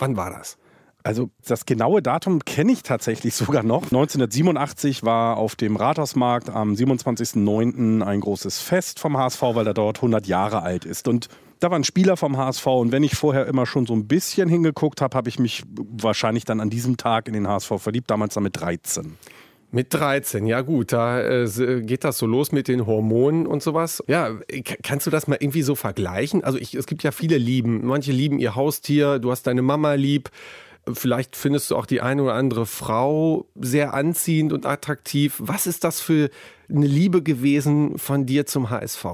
Wann 0.00 0.16
war 0.16 0.30
das? 0.30 0.58
Also 1.02 1.30
das 1.46 1.64
genaue 1.64 2.02
Datum 2.02 2.44
kenne 2.44 2.72
ich 2.72 2.82
tatsächlich 2.82 3.34
sogar 3.36 3.62
noch. 3.62 3.84
1987 3.84 5.04
war 5.04 5.36
auf 5.36 5.54
dem 5.56 5.76
Rathausmarkt 5.76 6.50
am 6.50 6.72
27.09. 6.72 8.02
ein 8.02 8.20
großes 8.20 8.60
Fest 8.60 8.98
vom 8.98 9.16
HSV, 9.16 9.42
weil 9.42 9.66
er 9.66 9.74
dort 9.74 9.98
100 9.98 10.26
Jahre 10.26 10.62
alt 10.62 10.84
ist. 10.84 11.08
Und 11.08 11.28
da 11.60 11.70
waren 11.70 11.84
Spieler 11.84 12.16
vom 12.16 12.36
HSV 12.36 12.66
und 12.66 12.92
wenn 12.92 13.02
ich 13.02 13.14
vorher 13.14 13.46
immer 13.46 13.66
schon 13.66 13.86
so 13.86 13.92
ein 13.92 14.08
bisschen 14.08 14.48
hingeguckt 14.48 15.02
habe, 15.02 15.16
habe 15.16 15.28
ich 15.28 15.38
mich 15.38 15.62
wahrscheinlich 15.76 16.46
dann 16.46 16.60
an 16.60 16.70
diesem 16.70 16.96
Tag 16.96 17.28
in 17.28 17.34
den 17.34 17.46
HSV 17.46 17.72
verliebt, 17.76 18.10
damals 18.10 18.34
dann 18.34 18.44
mit 18.44 18.58
13. 18.58 19.18
Mit 19.72 19.94
13, 19.94 20.46
ja 20.46 20.62
gut, 20.62 20.92
da 20.92 21.20
äh, 21.20 21.82
geht 21.82 22.02
das 22.02 22.18
so 22.18 22.26
los 22.26 22.50
mit 22.50 22.66
den 22.66 22.86
Hormonen 22.86 23.46
und 23.46 23.62
sowas. 23.62 24.02
Ja, 24.08 24.36
kannst 24.82 25.06
du 25.06 25.10
das 25.10 25.28
mal 25.28 25.38
irgendwie 25.38 25.62
so 25.62 25.76
vergleichen? 25.76 26.42
Also 26.42 26.58
ich, 26.58 26.74
es 26.74 26.86
gibt 26.86 27.04
ja 27.04 27.12
viele 27.12 27.38
Lieben. 27.38 27.86
Manche 27.86 28.10
lieben 28.10 28.40
ihr 28.40 28.56
Haustier, 28.56 29.20
du 29.20 29.30
hast 29.30 29.46
deine 29.46 29.62
Mama 29.62 29.94
lieb. 29.94 30.30
Vielleicht 30.92 31.36
findest 31.36 31.70
du 31.70 31.76
auch 31.76 31.86
die 31.86 32.00
eine 32.00 32.24
oder 32.24 32.34
andere 32.34 32.66
Frau 32.66 33.46
sehr 33.54 33.94
anziehend 33.94 34.52
und 34.52 34.66
attraktiv. 34.66 35.36
Was 35.38 35.68
ist 35.68 35.84
das 35.84 36.00
für 36.00 36.30
eine 36.68 36.86
Liebe 36.86 37.22
gewesen 37.22 37.96
von 37.96 38.26
dir 38.26 38.46
zum 38.46 38.70
HSV? 38.70 39.06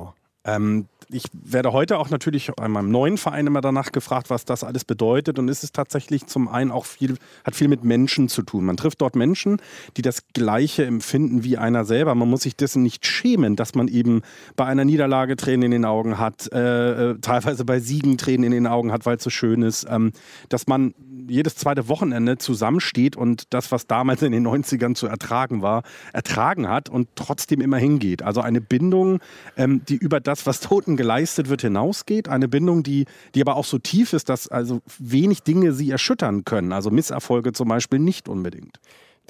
Ähm, 0.44 0.86
ich 1.09 1.24
werde 1.32 1.72
heute 1.72 1.98
auch 1.98 2.11
natürlich 2.11 2.59
an 2.59 2.72
meinem 2.72 2.90
neuen 2.90 3.18
Verein 3.18 3.46
immer 3.46 3.61
danach 3.61 3.92
gefragt, 3.92 4.30
was 4.30 4.44
das 4.44 4.64
alles 4.64 4.84
bedeutet. 4.84 5.38
Und 5.38 5.48
es 5.48 5.62
ist 5.62 5.74
tatsächlich 5.74 6.26
zum 6.26 6.48
einen 6.48 6.70
auch 6.70 6.84
viel, 6.84 7.16
hat 7.44 7.54
viel 7.54 7.68
mit 7.68 7.84
Menschen 7.84 8.28
zu 8.28 8.42
tun. 8.42 8.64
Man 8.64 8.76
trifft 8.76 9.00
dort 9.00 9.14
Menschen, 9.14 9.59
die 9.96 10.02
das 10.02 10.24
Gleiche 10.32 10.84
empfinden 10.84 11.44
wie 11.44 11.59
einer 11.59 11.84
selber. 11.84 12.14
Man 12.14 12.28
muss 12.28 12.42
sich 12.42 12.57
dessen 12.57 12.82
nicht 12.82 13.07
schämen, 13.07 13.57
dass 13.57 13.74
man 13.74 13.88
eben 13.88 14.22
bei 14.57 14.64
einer 14.64 14.84
Niederlage 14.84 15.36
Tränen 15.36 15.64
in 15.64 15.70
den 15.70 15.84
Augen 15.84 16.18
hat, 16.18 16.50
äh, 16.52 17.14
teilweise 17.20 17.64
bei 17.64 17.80
Siegen 17.80 18.18
Tränen 18.18 18.44
in 18.44 18.52
den 18.52 18.66
Augen 18.66 18.92
hat, 18.92 19.07
weil 19.07 19.16
es 19.16 19.24
so 19.24 19.30
schön 19.30 19.62
ist, 19.62 19.86
ähm, 19.88 20.12
dass 20.48 20.66
man 20.66 20.94
jedes 21.29 21.57
zweite 21.57 21.89
Wochenende 21.89 22.39
zusammensteht 22.39 23.16
und 23.16 23.53
das, 23.53 23.72
was 23.72 23.87
damals 23.87 24.22
in 24.22 24.33
den 24.33 24.47
90ern 24.47 24.95
zu 24.95 25.07
ertragen 25.07 25.62
war, 25.62 25.83
ertragen 26.12 26.68
hat 26.68 26.89
und 26.89 27.09
trotzdem 27.14 27.61
immer 27.61 27.79
hingeht. 27.79 28.22
Also 28.22 28.41
eine 28.41 28.61
Bindung, 28.61 29.20
ähm, 29.57 29.83
die 29.89 29.97
über 29.97 30.20
das, 30.20 30.47
was 30.47 30.61
Toten 30.61 30.97
geleistet 30.97 31.49
wird, 31.49 31.62
hinausgeht. 31.62 32.29
Eine 32.29 32.49
Bindung, 32.49 32.83
die, 32.83 33.07
die 33.35 33.41
aber 33.41 33.57
auch 33.57 33.64
so 33.64 33.79
tief 33.79 34.12
ist, 34.12 34.29
dass 34.29 34.49
also 34.49 34.81
wenig 34.99 35.43
Dinge 35.43 35.72
sie 35.72 35.91
erschüttern 35.91 36.45
können. 36.45 36.72
Also 36.72 36.91
Misserfolge 36.91 37.53
zum 37.53 37.68
Beispiel 37.68 37.99
nicht 37.99 38.29
unbedingt. 38.29 38.81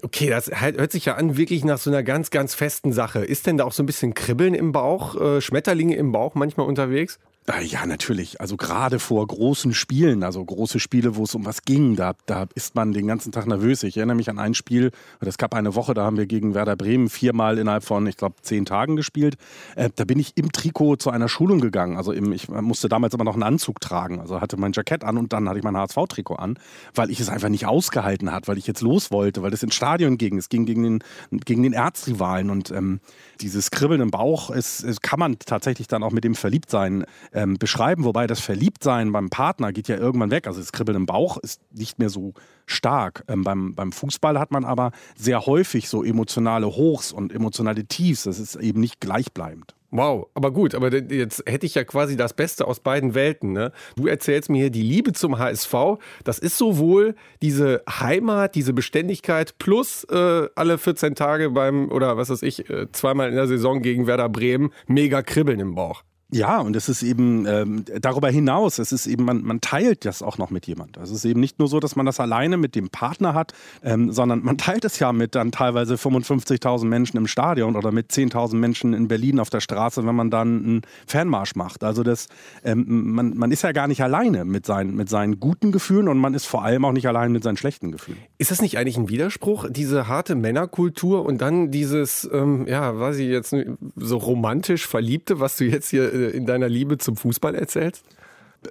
Okay, 0.02 0.28
das 0.28 0.50
hört 0.52 0.92
sich 0.92 1.06
ja 1.06 1.14
an 1.14 1.38
wirklich 1.38 1.64
nach 1.64 1.78
so 1.78 1.88
einer 1.88 2.02
ganz, 2.02 2.30
ganz 2.30 2.54
festen 2.54 2.92
Sache. 2.92 3.24
Ist 3.24 3.46
denn 3.46 3.56
da 3.56 3.64
auch 3.64 3.72
so 3.72 3.82
ein 3.82 3.86
bisschen 3.86 4.12
Kribbeln 4.12 4.54
im 4.54 4.72
Bauch, 4.72 5.18
äh, 5.18 5.40
Schmetterlinge 5.40 5.96
im 5.96 6.12
Bauch 6.12 6.34
manchmal 6.34 6.66
unterwegs? 6.66 7.18
Äh, 7.46 7.64
Ja, 7.64 7.86
natürlich. 7.86 8.40
Also 8.40 8.56
gerade 8.56 8.98
vor 8.98 9.26
großen 9.26 9.74
Spielen, 9.74 10.22
also 10.22 10.44
große 10.44 10.78
Spiele, 10.78 11.16
wo 11.16 11.24
es 11.24 11.34
um 11.34 11.44
was 11.44 11.62
ging, 11.62 11.96
da, 11.96 12.14
da 12.26 12.46
ist 12.54 12.74
man 12.74 12.92
den 12.92 13.06
ganzen 13.06 13.32
Tag 13.32 13.46
nervös. 13.46 13.82
Ich 13.82 13.96
erinnere 13.96 14.16
mich 14.16 14.30
an 14.30 14.38
ein 14.38 14.54
Spiel, 14.54 14.90
es 15.20 15.38
gab 15.38 15.54
eine 15.54 15.74
Woche, 15.74 15.94
da 15.94 16.04
haben 16.04 16.16
wir 16.16 16.26
gegen 16.26 16.54
Werder 16.54 16.76
Bremen 16.76 17.08
viermal 17.08 17.58
innerhalb 17.58 17.84
von, 17.84 18.06
ich 18.06 18.16
glaube, 18.16 18.36
zehn 18.42 18.64
Tagen 18.64 18.96
gespielt. 18.96 19.36
Äh, 19.74 19.90
da 19.94 20.04
bin 20.04 20.18
ich 20.18 20.36
im 20.36 20.52
Trikot 20.52 20.96
zu 20.96 21.10
einer 21.10 21.28
Schulung 21.28 21.60
gegangen. 21.60 21.96
Also 21.96 22.12
im, 22.12 22.32
ich 22.32 22.48
musste 22.48 22.88
damals 22.88 23.14
immer 23.14 23.24
noch 23.24 23.34
einen 23.34 23.42
Anzug 23.42 23.80
tragen. 23.80 24.20
Also 24.20 24.40
hatte 24.40 24.56
mein 24.56 24.72
Jackett 24.72 25.04
an 25.04 25.16
und 25.18 25.32
dann 25.32 25.48
hatte 25.48 25.58
ich 25.58 25.64
mein 25.64 25.76
HSV-Trikot 25.76 26.36
an, 26.36 26.58
weil 26.94 27.10
ich 27.10 27.20
es 27.20 27.28
einfach 27.28 27.48
nicht 27.48 27.66
ausgehalten 27.66 28.32
hat, 28.32 28.48
weil 28.48 28.58
ich 28.58 28.66
jetzt 28.66 28.80
los 28.80 29.10
wollte, 29.10 29.42
weil 29.42 29.52
es 29.52 29.62
ins 29.62 29.74
Stadion 29.74 30.18
ging. 30.18 30.38
Es 30.38 30.48
ging 30.48 30.66
gegen 30.66 30.82
den, 30.82 31.04
gegen 31.44 31.62
den 31.62 31.72
Erzrivalen 31.72 32.50
und 32.50 32.70
ähm, 32.70 33.00
dieses 33.40 33.70
Kribbeln 33.70 34.00
im 34.00 34.10
Bauch, 34.10 34.50
es, 34.50 34.82
es 34.82 35.00
kann 35.00 35.18
man 35.18 35.38
tatsächlich 35.38 35.88
dann 35.88 36.02
auch 36.02 36.12
mit 36.12 36.24
dem 36.24 36.34
Verliebtsein 36.34 37.04
ähm, 37.36 37.58
beschreiben, 37.58 38.04
wobei 38.04 38.26
das 38.26 38.40
Verliebtsein 38.40 39.12
beim 39.12 39.28
Partner 39.28 39.72
geht 39.72 39.88
ja 39.88 39.96
irgendwann 39.96 40.30
weg. 40.30 40.46
Also 40.46 40.58
das 40.58 40.72
Kribbeln 40.72 40.96
im 40.96 41.06
Bauch 41.06 41.36
ist 41.36 41.60
nicht 41.70 41.98
mehr 41.98 42.08
so 42.08 42.32
stark. 42.64 43.24
Ähm, 43.28 43.44
beim, 43.44 43.74
beim 43.74 43.92
Fußball 43.92 44.38
hat 44.38 44.50
man 44.50 44.64
aber 44.64 44.90
sehr 45.16 45.44
häufig 45.44 45.88
so 45.88 46.02
emotionale 46.02 46.66
Hochs 46.66 47.12
und 47.12 47.32
emotionale 47.32 47.84
Tiefs. 47.84 48.24
Das 48.24 48.38
ist 48.38 48.56
eben 48.56 48.80
nicht 48.80 49.00
gleichbleibend. 49.00 49.74
Wow, 49.90 50.26
aber 50.34 50.50
gut, 50.50 50.74
aber 50.74 50.92
jetzt 50.92 51.44
hätte 51.46 51.64
ich 51.64 51.74
ja 51.74 51.84
quasi 51.84 52.16
das 52.16 52.34
Beste 52.34 52.66
aus 52.66 52.80
beiden 52.80 53.14
Welten. 53.14 53.52
Ne? 53.52 53.70
Du 53.96 54.06
erzählst 54.06 54.50
mir 54.50 54.58
hier 54.58 54.70
die 54.70 54.82
Liebe 54.82 55.12
zum 55.12 55.38
HSV. 55.38 55.74
Das 56.24 56.38
ist 56.38 56.58
sowohl 56.58 57.14
diese 57.40 57.82
Heimat, 57.88 58.54
diese 58.54 58.72
Beständigkeit 58.72 59.58
plus 59.58 60.04
äh, 60.04 60.48
alle 60.54 60.78
14 60.78 61.14
Tage 61.14 61.50
beim, 61.50 61.92
oder 61.92 62.16
was 62.16 62.30
weiß 62.30 62.42
ich, 62.42 62.68
äh, 62.68 62.90
zweimal 62.92 63.28
in 63.28 63.36
der 63.36 63.46
Saison 63.46 63.80
gegen 63.80 64.06
Werder 64.06 64.28
Bremen, 64.28 64.70
mega 64.86 65.22
Kribbeln 65.22 65.60
im 65.60 65.74
Bauch. 65.74 66.02
Ja, 66.32 66.58
und 66.58 66.74
es 66.74 66.88
ist 66.88 67.04
eben 67.04 67.46
ähm, 67.46 67.84
darüber 68.00 68.28
hinaus, 68.28 68.80
es 68.80 68.90
ist 68.90 69.06
eben, 69.06 69.24
man, 69.24 69.42
man 69.42 69.60
teilt 69.60 70.04
das 70.04 70.22
auch 70.22 70.38
noch 70.38 70.50
mit 70.50 70.66
jemand. 70.66 70.98
Also 70.98 71.12
es 71.12 71.20
ist 71.20 71.30
eben 71.30 71.38
nicht 71.38 71.60
nur 71.60 71.68
so, 71.68 71.78
dass 71.78 71.94
man 71.94 72.04
das 72.04 72.18
alleine 72.18 72.56
mit 72.56 72.74
dem 72.74 72.90
Partner 72.90 73.32
hat, 73.32 73.52
ähm, 73.84 74.10
sondern 74.10 74.42
man 74.42 74.58
teilt 74.58 74.84
es 74.84 74.98
ja 74.98 75.12
mit 75.12 75.36
dann 75.36 75.52
teilweise 75.52 75.94
55.000 75.94 76.84
Menschen 76.86 77.16
im 77.16 77.28
Stadion 77.28 77.76
oder 77.76 77.92
mit 77.92 78.10
10.000 78.10 78.56
Menschen 78.56 78.92
in 78.92 79.06
Berlin 79.06 79.38
auf 79.38 79.50
der 79.50 79.60
Straße, 79.60 80.04
wenn 80.04 80.16
man 80.16 80.30
dann 80.32 80.64
einen 80.64 80.82
Fanmarsch 81.06 81.54
macht. 81.54 81.84
Also 81.84 82.02
das, 82.02 82.26
ähm, 82.64 83.12
man, 83.12 83.36
man 83.36 83.52
ist 83.52 83.62
ja 83.62 83.70
gar 83.70 83.86
nicht 83.86 84.02
alleine 84.02 84.44
mit 84.44 84.66
seinen, 84.66 84.96
mit 84.96 85.08
seinen 85.08 85.38
guten 85.38 85.70
Gefühlen 85.70 86.08
und 86.08 86.18
man 86.18 86.34
ist 86.34 86.46
vor 86.46 86.64
allem 86.64 86.84
auch 86.84 86.92
nicht 86.92 87.06
allein 87.06 87.30
mit 87.30 87.44
seinen 87.44 87.56
schlechten 87.56 87.92
Gefühlen. 87.92 88.18
Ist 88.38 88.50
das 88.50 88.60
nicht 88.60 88.78
eigentlich 88.78 88.96
ein 88.96 89.08
Widerspruch, 89.08 89.66
diese 89.70 90.08
harte 90.08 90.34
Männerkultur 90.34 91.24
und 91.24 91.40
dann 91.40 91.70
dieses, 91.70 92.28
ähm, 92.32 92.66
ja, 92.66 92.98
weiß 92.98 93.18
ich 93.18 93.28
jetzt, 93.28 93.54
so 93.94 94.16
romantisch 94.16 94.88
Verliebte, 94.88 95.38
was 95.38 95.54
du 95.56 95.64
jetzt 95.64 95.90
hier 95.90 96.15
in 96.16 96.46
deiner 96.46 96.68
Liebe 96.68 96.98
zum 96.98 97.16
Fußball 97.16 97.54
erzählst? 97.54 98.04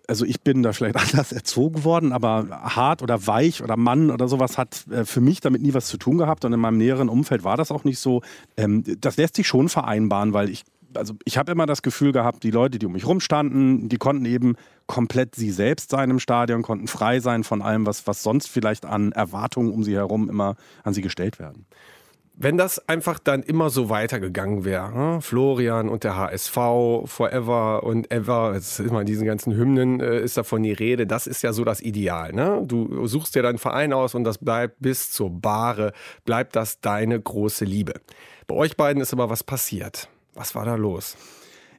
also 0.07 0.25
ich 0.25 0.41
bin 0.41 0.63
da 0.63 0.73
vielleicht 0.73 0.95
anders 1.13 1.31
erzogen 1.31 1.83
worden, 1.83 2.11
aber 2.11 2.47
hart 2.49 3.01
oder 3.01 3.27
weich 3.27 3.63
oder 3.63 3.77
Mann 3.77 4.11
oder 4.11 4.27
sowas 4.27 4.57
hat 4.57 4.85
äh, 4.91 5.05
für 5.05 5.21
mich 5.21 5.41
damit 5.41 5.61
nie 5.61 5.73
was 5.73 5.87
zu 5.87 5.97
tun 5.97 6.17
gehabt 6.17 6.45
und 6.45 6.53
in 6.53 6.59
meinem 6.59 6.77
näheren 6.77 7.09
Umfeld 7.09 7.43
war 7.43 7.57
das 7.57 7.71
auch 7.71 7.83
nicht 7.83 7.99
so. 7.99 8.21
Ähm, 8.57 8.83
das 8.99 9.17
lässt 9.17 9.35
sich 9.35 9.47
schon 9.47 9.69
vereinbaren, 9.69 10.33
weil 10.33 10.49
ich 10.49 10.63
also 10.93 11.13
ich 11.25 11.37
habe 11.37 11.51
immer 11.51 11.65
das 11.65 11.81
Gefühl 11.81 12.13
gehabt, 12.13 12.43
die 12.43 12.51
Leute, 12.51 12.79
die 12.79 12.85
um 12.85 12.93
mich 12.93 13.05
rumstanden, 13.05 13.89
die 13.89 13.97
konnten 13.97 14.23
eben 14.23 14.55
komplett 14.87 15.35
sie 15.35 15.51
selbst 15.51 15.89
sein 15.89 16.09
im 16.09 16.19
Stadion, 16.19 16.61
konnten 16.61 16.87
frei 16.87 17.19
sein 17.19 17.43
von 17.43 17.61
allem, 17.61 17.85
was, 17.85 18.07
was 18.07 18.23
sonst 18.23 18.47
vielleicht 18.47 18.85
an 18.85 19.11
Erwartungen 19.11 19.73
um 19.73 19.83
sie 19.83 19.93
herum 19.93 20.29
immer 20.29 20.55
an 20.83 20.93
sie 20.93 21.01
gestellt 21.01 21.37
werden. 21.37 21.65
Wenn 22.37 22.57
das 22.57 22.89
einfach 22.89 23.17
dann 23.17 23.43
immer 23.43 23.69
so 23.69 23.89
weitergegangen 23.89 24.65
wäre, 24.65 24.91
ne? 24.91 25.21
Florian 25.21 25.87
und 25.87 26.03
der 26.03 26.17
HSV, 26.17 26.53
Forever 27.05 27.83
und 27.83 28.11
Ever, 28.11 28.51
jetzt 28.53 28.79
ist 28.79 28.91
mal 28.91 29.01
in 29.01 29.05
diesen 29.05 29.25
ganzen 29.25 29.55
Hymnen 29.55 30.01
äh, 30.01 30.19
ist 30.19 30.35
davon 30.35 30.61
die 30.63 30.73
Rede, 30.73 31.07
das 31.07 31.27
ist 31.27 31.43
ja 31.43 31.53
so 31.53 31.63
das 31.63 31.79
Ideal. 31.79 32.33
Ne? 32.33 32.61
Du 32.65 33.07
suchst 33.07 33.35
dir 33.35 33.41
deinen 33.41 33.57
Verein 33.57 33.93
aus 33.93 34.15
und 34.15 34.25
das 34.25 34.37
bleibt 34.37 34.81
bis 34.81 35.11
zur 35.11 35.29
Bahre, 35.29 35.93
bleibt 36.25 36.57
das 36.57 36.81
deine 36.81 37.19
große 37.19 37.63
Liebe. 37.63 37.93
Bei 38.47 38.55
euch 38.55 38.75
beiden 38.75 39.01
ist 39.01 39.13
aber 39.13 39.29
was 39.29 39.43
passiert. 39.43 40.09
Was 40.33 40.55
war 40.55 40.65
da 40.65 40.75
los? 40.75 41.15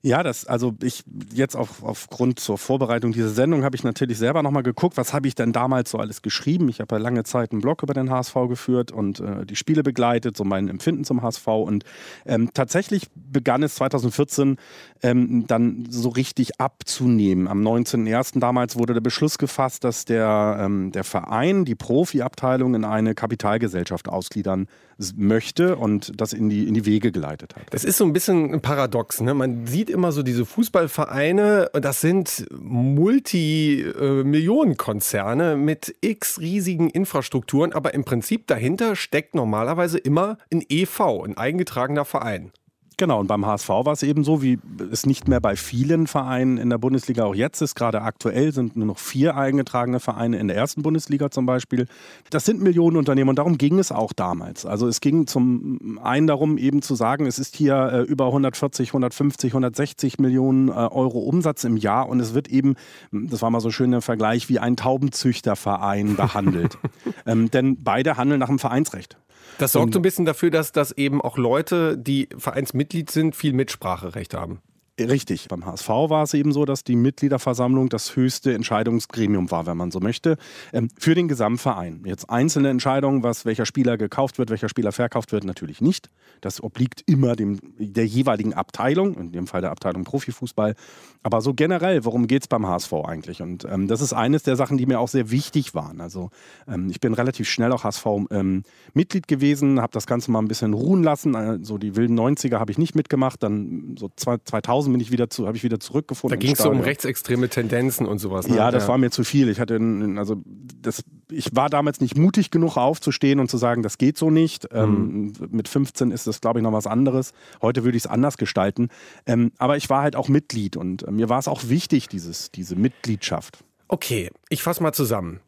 Ja, 0.07 0.23
das, 0.23 0.47
also 0.47 0.73
ich 0.85 1.03
jetzt 1.35 1.57
auf, 1.57 1.83
aufgrund 1.83 2.39
zur 2.39 2.59
Vorbereitung 2.59 3.11
dieser 3.11 3.31
Sendung 3.31 3.65
habe 3.65 3.75
ich 3.75 3.83
natürlich 3.83 4.19
selber 4.19 4.45
nochmal 4.45 4.63
geguckt, 4.63 4.97
was 4.97 5.13
habe 5.13 5.27
ich 5.27 5.35
denn 5.35 5.53
damals 5.53 5.91
so 5.91 5.99
alles 5.99 6.23
geschrieben. 6.23 6.69
Ich 6.69 6.79
habe 6.79 6.95
ja 6.95 7.01
lange 7.01 7.25
Zeit 7.25 7.51
einen 7.51 7.61
Blog 7.61 7.83
über 7.83 7.93
den 7.93 8.09
HSV 8.09 8.35
geführt 8.49 8.93
und 8.93 9.19
äh, 9.19 9.45
die 9.45 9.57
Spiele 9.57 9.83
begleitet, 9.83 10.37
so 10.37 10.45
mein 10.45 10.69
Empfinden 10.69 11.03
zum 11.03 11.23
HSV. 11.23 11.49
Und 11.49 11.83
ähm, 12.25 12.51
tatsächlich 12.55 13.09
begann 13.17 13.65
es 13.65 13.75
2014 13.75 14.59
ähm, 15.03 15.49
dann 15.49 15.89
so 15.91 16.11
richtig 16.11 16.61
abzunehmen. 16.61 17.49
Am 17.49 17.67
19.01. 17.67 18.39
damals 18.39 18.77
wurde 18.77 18.95
der 18.95 19.01
Beschluss 19.01 19.39
gefasst, 19.39 19.83
dass 19.83 20.05
der, 20.05 20.59
ähm, 20.61 20.93
der 20.93 21.03
Verein, 21.03 21.65
die 21.65 21.75
Profiabteilung 21.75 22.77
in 22.77 22.85
eine 22.85 23.17
Kapitalgesellschaft 23.17 24.09
ausgliedern 24.09 24.69
möchte 25.17 25.77
und 25.77 26.21
das 26.21 26.33
in 26.33 26.49
die, 26.49 26.67
in 26.67 26.75
die 26.75 26.85
Wege 26.87 27.13
geleitet 27.13 27.55
hat. 27.55 27.63
Das 27.71 27.85
ist 27.85 27.99
so 27.99 28.05
ein 28.05 28.13
bisschen 28.13 28.53
ein 28.55 28.63
Paradox. 28.63 29.21
Ne? 29.21 29.35
Man 29.35 29.67
sieht 29.67 29.91
immer 29.91 30.11
so 30.13 30.23
diese 30.23 30.47
Fußballvereine, 30.47 31.71
das 31.75 32.01
sind 32.01 32.47
Multimillionenkonzerne 32.59 35.57
mit 35.57 35.95
x 36.01 36.41
riesigen 36.41 36.91
Infrastrukturen, 36.91 37.73
aber 37.73 37.95
im 37.95 38.05
Prinzip 38.05 38.47
dahinter 38.47 38.95
steckt 38.97 39.35
normalerweise 39.35 39.99
immer 39.99 40.39
ein 40.53 40.65
EV, 40.67 41.25
ein 41.25 41.37
eingetragener 41.37 42.05
Verein. 42.05 42.53
Genau, 42.99 43.21
und 43.21 43.27
beim 43.27 43.45
HSV 43.45 43.69
war 43.69 43.93
es 43.93 44.03
eben 44.03 44.25
so, 44.25 44.41
wie 44.41 44.59
es 44.91 45.05
nicht 45.05 45.29
mehr 45.29 45.39
bei 45.39 45.55
vielen 45.55 46.07
Vereinen 46.07 46.57
in 46.57 46.71
der 46.71 46.79
Bundesliga 46.79 47.25
auch 47.25 47.35
jetzt 47.35 47.61
ist. 47.61 47.75
Gerade 47.75 48.01
aktuell 48.01 48.53
sind 48.55 48.75
nur 48.75 48.87
noch 48.87 48.99
vier 48.99 49.37
eingetragene 49.37 50.01
Vereine 50.01 50.39
in 50.39 50.49
der 50.49 50.57
ersten 50.57 50.81
Bundesliga 50.81 51.31
zum 51.31 51.45
Beispiel. 51.45 51.89
Das 52.31 52.47
sind 52.47 52.63
Millionenunternehmen 52.63 53.29
und 53.29 53.37
darum 53.37 53.59
ging 53.59 53.79
es 53.79 53.93
auch 53.93 54.15
damals. 54.15 54.65
Also 54.65 54.89
es 54.89 55.03
ging 55.03 55.27
zum 55.27 56.01
einen 56.03 56.27
darum, 56.27 56.57
eben 56.57 56.81
zu 56.81 56.95
sagen, 56.95 57.27
es 57.27 57.39
ist 57.39 57.55
hier 57.55 57.77
äh, 57.93 58.01
über 58.01 58.29
140, 58.29 58.89
150, 58.89 59.51
160 59.53 60.19
Millionen 60.19 60.69
äh, 60.69 60.73
Euro 60.73 61.19
Umsatz 61.19 61.65
im 61.65 61.77
Jahr 61.77 62.09
und 62.09 62.19
es 62.21 62.33
wird 62.33 62.49
eben, 62.49 62.77
das 63.13 63.43
war 63.43 63.51
mal 63.51 63.61
so 63.61 63.71
schön 63.71 63.91
der 63.91 64.01
Vergleich, 64.01 64.49
wie 64.49 64.59
ein 64.59 64.75
Taubenzüchterverein 64.75 66.17
behandelt. 66.17 66.79
ähm, 67.27 67.51
denn 67.51 67.77
beide 67.85 68.17
handeln 68.17 68.41
nach 68.41 68.49
dem 68.49 68.59
Vereinsrecht. 68.59 69.19
Das 69.59 69.73
sorgt 69.73 69.95
so 69.95 69.99
ein 69.99 70.03
bisschen 70.03 70.25
dafür, 70.25 70.51
dass, 70.51 70.73
dass 70.73 70.93
eben 70.93 71.21
auch 71.21 71.39
Leute, 71.39 71.97
die 71.97 72.29
Vereinsmitglied 72.37 73.11
sind, 73.11 73.35
viel 73.35 73.53
Mitspracherecht 73.53 74.35
haben. 74.35 74.61
Richtig. 74.99 75.49
Beim 75.49 75.67
HSV 75.67 75.89
war 75.89 76.23
es 76.23 76.33
eben 76.33 76.53
so, 76.53 76.65
dass 76.65 76.83
die 76.83 76.97
Mitgliederversammlung 76.97 77.91
das 77.91 78.17
höchste 78.17 78.55
Entscheidungsgremium 78.55 79.51
war, 79.51 79.67
wenn 79.67 79.77
man 79.77 79.91
so 79.91 80.01
möchte, 80.01 80.39
ähm, 80.73 80.89
für 80.99 81.15
den 81.15 81.29
Gesamtverein. 81.29 82.01
Jetzt 82.07 82.31
einzelne 82.31 82.71
Entscheidungen, 82.71 83.23
was 83.23 83.45
welcher 83.45 83.67
Spieler 83.67 83.99
gekauft 83.99 84.39
wird, 84.39 84.49
welcher 84.49 84.71
Spieler 84.71 84.93
verkauft 84.93 85.33
wird, 85.33 85.45
natürlich 85.45 85.83
nicht. 85.83 86.09
Das 86.41 86.63
obliegt 86.63 87.03
immer 87.05 87.37
dem, 87.37 87.59
der 87.79 88.07
jeweiligen 88.07 88.55
Abteilung, 88.55 89.17
in 89.19 89.33
dem 89.33 89.47
Fall 89.47 89.61
der 89.61 89.71
Abteilung 89.71 90.05
Profifußball. 90.05 90.75
Aber 91.23 91.43
so 91.43 91.53
generell, 91.53 92.07
worum 92.07 92.27
geht 92.27 92.43
es 92.43 92.49
beim 92.49 92.67
HSV 92.67 92.95
eigentlich? 93.05 93.43
Und 93.43 93.67
ähm, 93.67 93.89
das 93.89 94.01
ist 94.01 94.15
eines 94.15 94.45
der 94.45 94.57
Sachen, 94.57 94.79
die 94.79 94.87
mir 94.87 94.99
auch 94.99 95.09
sehr 95.09 95.31
wichtig 95.31 95.75
waren. 95.75 96.01
Also 96.01 96.31
ähm, 96.67 96.89
ich 96.89 97.01
bin 97.01 97.13
relativ 97.13 97.51
schnell 97.51 97.73
auch 97.73 97.85
HSV-Mitglied 97.85 99.29
gewesen, 99.29 99.83
habe 99.83 99.93
das 99.93 100.07
Ganze 100.07 100.31
mal 100.31 100.39
ein 100.39 100.49
bisschen 100.49 100.73
ruhen 100.73 101.03
lassen. 101.03 101.63
So 101.65 101.77
die 101.77 101.97
wilden 101.97 102.19
90er 102.19 102.59
habe 102.59 102.73
ich 102.73 102.79
nicht 102.79 102.95
mitgemacht. 102.95 103.43
Dann 103.43 103.97
so 103.99 104.09
2000 104.17 104.86
bin 104.93 105.01
ich 105.01 105.11
wieder 105.11 105.31
zu, 105.31 105.47
habe 105.47 105.57
ich 105.57 105.65
wieder 105.65 105.81
zurückgefunden. 105.81 106.39
Da 106.39 106.45
ging 106.45 106.55
es 106.55 106.63
so 106.63 106.71
um 106.71 106.81
rechtsextreme 106.81 107.49
Tendenzen 107.49 108.07
und 108.07 108.19
sowas. 108.19 108.49
Ne? 108.49 108.57
Ja, 108.57 108.71
das 108.71 108.89
war 108.89 108.99
mir 108.99 109.11
zu 109.11 109.25
viel. 109.25 109.49
Ich 109.49 109.61
hatte, 109.61 109.79
also 110.17 110.37
das, 110.81 111.03
ich 111.31 111.55
war 111.55 111.69
damals 111.69 112.01
nicht 112.01 112.17
mutig 112.17 112.51
genug 112.51 112.77
aufzustehen 112.77 113.41
und 113.41 113.51
zu 113.51 113.57
sagen, 113.57 113.83
das 113.83 113.99
geht 113.99 114.19
so 114.19 114.31
nicht. 114.31 114.69
Ähm, 114.73 115.33
mit 115.51 115.69
15 115.69 116.11
ist 116.11 116.27
das, 116.27 116.41
glaube 116.41 116.61
ich, 116.61 116.63
noch 116.63 116.73
was 116.73 116.87
anderes. 116.87 117.33
Heute 117.63 117.85
würde 117.85 117.97
ich 117.97 118.05
es 118.05 118.11
anders 118.11 118.37
gestalten. 118.39 118.89
Ähm, 119.27 119.53
aber 119.59 119.77
ich 119.77 119.91
war 119.91 120.03
halt 120.03 120.17
auch 120.17 120.29
Mitglied 120.29 120.77
und 120.77 121.03
äh, 121.03 121.11
mir 121.11 121.29
war 121.29 121.39
es 121.39 121.49
auch 121.49 121.69
wichtig, 121.69 122.09
dieses, 122.09 122.51
diese 122.51 122.77
Mitgliedschaft. 122.77 123.65
Okay, 123.89 124.31
ich 124.49 124.63
fasse 124.63 124.83
mal 124.83 124.93
zusammen. 124.93 125.41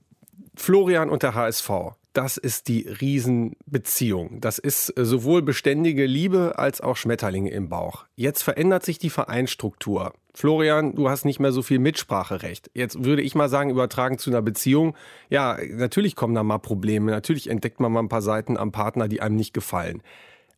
Florian 0.54 1.10
und 1.10 1.22
der 1.22 1.34
HSV, 1.34 1.70
das 2.18 2.36
ist 2.36 2.66
die 2.66 2.80
Riesenbeziehung. 2.88 4.40
Das 4.40 4.58
ist 4.58 4.90
äh, 4.98 5.04
sowohl 5.04 5.40
beständige 5.40 6.04
Liebe 6.04 6.58
als 6.58 6.80
auch 6.80 6.96
Schmetterlinge 6.96 7.50
im 7.50 7.68
Bauch. 7.68 8.06
Jetzt 8.16 8.42
verändert 8.42 8.84
sich 8.84 8.98
die 8.98 9.08
Vereinsstruktur. 9.08 10.12
Florian, 10.34 10.96
du 10.96 11.08
hast 11.08 11.24
nicht 11.24 11.38
mehr 11.38 11.52
so 11.52 11.62
viel 11.62 11.78
Mitspracherecht. 11.78 12.72
Jetzt 12.74 13.04
würde 13.04 13.22
ich 13.22 13.36
mal 13.36 13.48
sagen, 13.48 13.70
übertragen 13.70 14.18
zu 14.18 14.30
einer 14.30 14.42
Beziehung. 14.42 14.96
Ja, 15.30 15.58
natürlich 15.70 16.16
kommen 16.16 16.34
da 16.34 16.42
mal 16.42 16.58
Probleme. 16.58 17.12
Natürlich 17.12 17.48
entdeckt 17.48 17.78
man 17.78 17.92
mal 17.92 18.00
ein 18.00 18.08
paar 18.08 18.22
Seiten 18.22 18.56
am 18.56 18.72
Partner, 18.72 19.06
die 19.06 19.20
einem 19.20 19.36
nicht 19.36 19.54
gefallen. 19.54 20.02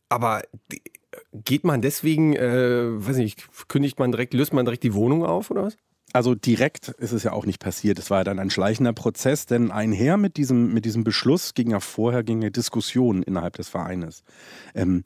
Aber 0.09 0.41
die- 0.71 0.81
geht 1.33 1.63
man 1.63 1.81
deswegen, 1.81 2.35
äh, 2.35 2.85
weiß 3.05 3.17
nicht, 3.17 3.47
kündigt 3.67 3.99
man 3.99 4.11
direkt, 4.11 4.33
löst 4.33 4.53
man 4.53 4.65
direkt 4.65 4.83
die 4.83 4.95
Wohnung 4.95 5.23
auf 5.25 5.51
oder 5.51 5.63
was? 5.63 5.77
Also 6.13 6.35
direkt 6.35 6.89
ist 6.89 7.13
es 7.13 7.23
ja 7.23 7.31
auch 7.31 7.45
nicht 7.45 7.59
passiert. 7.59 7.97
Es 7.97 8.09
war 8.09 8.19
ja 8.19 8.23
dann 8.25 8.39
ein 8.39 8.49
schleichender 8.49 8.93
Prozess, 8.93 9.45
denn 9.45 9.71
einher 9.71 10.17
mit 10.17 10.37
diesem, 10.37 10.73
mit 10.73 10.85
diesem 10.85 11.03
Beschluss 11.03 11.53
ging 11.53 11.71
ja 11.71 11.79
vorher 11.79 12.23
ging 12.23 12.41
ja 12.41 12.49
Diskussionen 12.49 13.23
innerhalb 13.23 13.55
des 13.55 13.69
Vereines. 13.69 14.23
Ähm, 14.75 15.03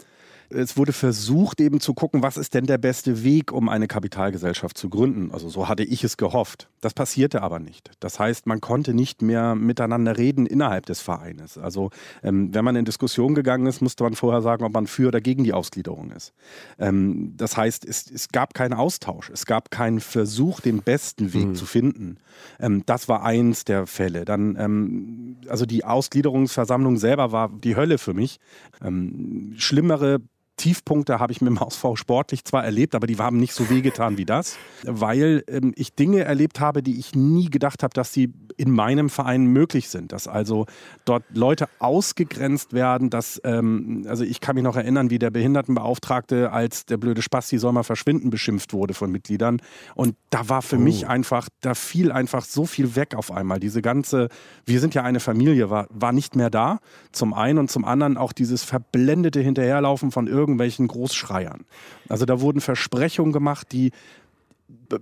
es 0.55 0.77
wurde 0.77 0.93
versucht 0.93 1.59
eben 1.61 1.79
zu 1.79 1.93
gucken, 1.93 2.23
was 2.23 2.37
ist 2.37 2.53
denn 2.53 2.65
der 2.65 2.77
beste 2.77 3.23
Weg, 3.23 3.51
um 3.51 3.69
eine 3.69 3.87
Kapitalgesellschaft 3.87 4.77
zu 4.77 4.89
gründen. 4.89 5.31
Also 5.31 5.49
so 5.49 5.67
hatte 5.67 5.83
ich 5.83 6.03
es 6.03 6.17
gehofft. 6.17 6.69
Das 6.81 6.93
passierte 6.93 7.41
aber 7.41 7.59
nicht. 7.59 7.91
Das 7.99 8.19
heißt, 8.19 8.47
man 8.47 8.61
konnte 8.61 8.93
nicht 8.93 9.21
mehr 9.21 9.55
miteinander 9.55 10.17
reden 10.17 10.45
innerhalb 10.45 10.85
des 10.85 11.01
Vereines. 11.01 11.57
Also 11.57 11.89
ähm, 12.23 12.53
wenn 12.53 12.63
man 12.65 12.75
in 12.75 12.85
Diskussion 12.85 13.35
gegangen 13.35 13.67
ist, 13.67 13.81
musste 13.81 14.03
man 14.03 14.15
vorher 14.15 14.41
sagen, 14.41 14.63
ob 14.63 14.73
man 14.73 14.87
für 14.87 15.09
oder 15.09 15.21
gegen 15.21 15.43
die 15.43 15.53
Ausgliederung 15.53 16.11
ist. 16.11 16.33
Ähm, 16.79 17.33
das 17.37 17.57
heißt, 17.57 17.85
es, 17.85 18.09
es 18.09 18.29
gab 18.29 18.53
keinen 18.53 18.73
Austausch. 18.73 19.29
Es 19.29 19.45
gab 19.45 19.71
keinen 19.71 19.99
Versuch, 19.99 20.61
den 20.61 20.81
besten 20.81 21.33
Weg 21.33 21.45
Mhm. 21.47 21.55
zu 21.55 21.65
finden. 21.65 22.17
Ähm, 22.59 22.83
das 22.85 23.07
war 23.09 23.23
eins 23.23 23.65
der 23.65 23.87
Fälle. 23.87 24.25
Dann, 24.25 24.55
ähm, 24.59 25.35
also 25.49 25.65
die 25.65 25.83
Ausgliederungsversammlung 25.83 26.97
selber 26.97 27.31
war 27.31 27.49
die 27.49 27.75
Hölle 27.75 27.97
für 27.97 28.13
mich. 28.13 28.39
Ähm, 28.83 29.53
schlimmere 29.57 30.19
Tiefpunkte 30.57 31.19
habe 31.19 31.31
ich 31.33 31.41
mit 31.41 31.49
dem 31.49 31.59
HSV 31.59 31.85
sportlich 31.95 32.45
zwar 32.45 32.63
erlebt, 32.63 32.95
aber 32.95 33.07
die 33.07 33.17
haben 33.17 33.37
nicht 33.37 33.53
so 33.53 33.69
wehgetan 33.69 34.17
wie 34.17 34.25
das, 34.25 34.57
weil 34.83 35.43
ähm, 35.47 35.73
ich 35.75 35.93
Dinge 35.95 36.23
erlebt 36.23 36.59
habe, 36.59 36.81
die 36.81 36.97
ich 36.97 37.13
nie 37.13 37.49
gedacht 37.49 37.83
habe, 37.83 37.93
dass 37.93 38.13
sie 38.13 38.31
in 38.57 38.71
meinem 38.71 39.09
Verein 39.09 39.47
möglich 39.47 39.89
sind. 39.89 40.13
Dass 40.13 40.27
also 40.29 40.65
dort 41.03 41.23
Leute 41.33 41.67
ausgegrenzt 41.79 42.71
werden, 42.71 43.09
dass, 43.09 43.41
ähm, 43.43 44.05
also 44.07 44.23
ich 44.23 44.39
kann 44.39 44.55
mich 44.55 44.63
noch 44.63 44.77
erinnern, 44.77 45.09
wie 45.09 45.19
der 45.19 45.29
Behindertenbeauftragte 45.29 46.51
als 46.53 46.85
der 46.85 46.97
blöde 46.97 47.21
Spasti 47.21 47.57
soll 47.57 47.73
mal 47.73 47.83
verschwinden 47.83 48.29
beschimpft 48.29 48.71
wurde 48.71 48.93
von 48.93 49.11
Mitgliedern. 49.11 49.61
Und 49.93 50.15
da 50.29 50.47
war 50.47 50.61
für 50.61 50.77
Oh. 50.77 50.79
mich 50.79 51.07
einfach, 51.07 51.49
da 51.61 51.73
fiel 51.73 52.11
einfach 52.13 52.45
so 52.45 52.65
viel 52.65 52.95
weg 52.95 53.13
auf 53.15 53.29
einmal. 53.29 53.59
Diese 53.59 53.81
ganze, 53.81 54.29
wir 54.65 54.79
sind 54.79 54.95
ja 54.95 55.03
eine 55.03 55.19
Familie, 55.19 55.69
war, 55.69 55.87
war 55.89 56.13
nicht 56.13 56.35
mehr 56.37 56.49
da. 56.49 56.79
Zum 57.11 57.33
einen 57.33 57.59
und 57.59 57.69
zum 57.69 57.83
anderen 57.83 58.15
auch 58.15 58.31
dieses 58.31 58.63
verblendete 58.63 59.41
Hinterherlaufen 59.41 60.11
von 60.11 60.27
irgendwelchen 60.27 60.44
Großschreiern. 60.87 61.65
Also 62.09 62.25
da 62.25 62.41
wurden 62.41 62.61
Versprechungen 62.61 63.33
gemacht, 63.33 63.71
die 63.71 63.91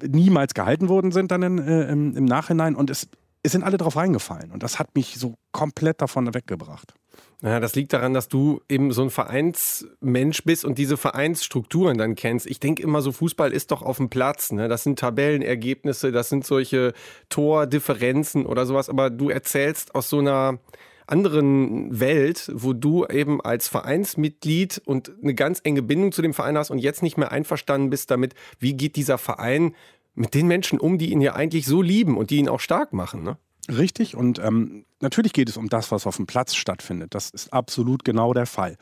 niemals 0.07 0.53
gehalten 0.53 0.89
worden 0.89 1.11
sind 1.11 1.31
dann 1.31 1.43
in, 1.43 1.57
äh, 1.59 1.91
im, 1.91 2.15
im 2.15 2.25
Nachhinein 2.25 2.75
und 2.75 2.89
es, 2.89 3.07
es 3.43 3.51
sind 3.51 3.63
alle 3.63 3.77
drauf 3.77 3.95
reingefallen 3.95 4.51
und 4.51 4.63
das 4.63 4.79
hat 4.79 4.95
mich 4.95 5.15
so 5.17 5.35
komplett 5.51 6.01
davon 6.01 6.33
weggebracht. 6.33 6.93
Ja, 7.41 7.59
das 7.59 7.75
liegt 7.75 7.91
daran, 7.91 8.13
dass 8.13 8.29
du 8.29 8.61
eben 8.69 8.93
so 8.93 9.03
ein 9.03 9.09
Vereinsmensch 9.09 10.43
bist 10.45 10.63
und 10.63 10.77
diese 10.77 10.95
Vereinsstrukturen 10.95 11.97
dann 11.97 12.15
kennst. 12.15 12.47
Ich 12.47 12.61
denke 12.61 12.81
immer 12.81 13.01
so, 13.01 13.11
Fußball 13.11 13.51
ist 13.51 13.71
doch 13.71 13.81
auf 13.81 13.97
dem 13.97 14.09
Platz. 14.09 14.53
Ne? 14.53 14.69
Das 14.69 14.83
sind 14.83 14.97
Tabellenergebnisse, 14.97 16.13
das 16.13 16.29
sind 16.29 16.45
solche 16.45 16.93
Tordifferenzen 17.27 18.45
oder 18.45 18.65
sowas. 18.65 18.87
Aber 18.87 19.09
du 19.09 19.29
erzählst 19.29 19.93
aus 19.93 20.09
so 20.09 20.19
einer 20.19 20.59
anderen 21.07 21.99
Welt, 21.99 22.51
wo 22.53 22.73
du 22.73 23.05
eben 23.05 23.41
als 23.41 23.67
Vereinsmitglied 23.67 24.81
und 24.85 25.11
eine 25.21 25.35
ganz 25.35 25.61
enge 25.63 25.81
Bindung 25.81 26.11
zu 26.11 26.21
dem 26.21 26.33
Verein 26.33 26.57
hast 26.57 26.71
und 26.71 26.79
jetzt 26.79 27.03
nicht 27.03 27.17
mehr 27.17 27.31
einverstanden 27.31 27.89
bist 27.89 28.11
damit, 28.11 28.33
wie 28.59 28.73
geht 28.73 28.95
dieser 28.95 29.17
Verein 29.17 29.75
mit 30.15 30.33
den 30.33 30.47
Menschen 30.47 30.79
um, 30.79 30.97
die 30.97 31.11
ihn 31.11 31.21
ja 31.21 31.35
eigentlich 31.35 31.65
so 31.65 31.81
lieben 31.81 32.17
und 32.17 32.29
die 32.29 32.37
ihn 32.37 32.49
auch 32.49 32.59
stark 32.59 32.93
machen. 32.93 33.23
Ne? 33.23 33.37
Richtig 33.69 34.15
und 34.15 34.39
ähm, 34.39 34.85
natürlich 34.99 35.33
geht 35.33 35.49
es 35.49 35.57
um 35.57 35.69
das, 35.69 35.91
was 35.91 36.05
auf 36.05 36.17
dem 36.17 36.27
Platz 36.27 36.55
stattfindet. 36.55 37.15
Das 37.15 37.29
ist 37.29 37.53
absolut 37.53 38.03
genau 38.03 38.33
der 38.33 38.45
Fall. 38.45 38.77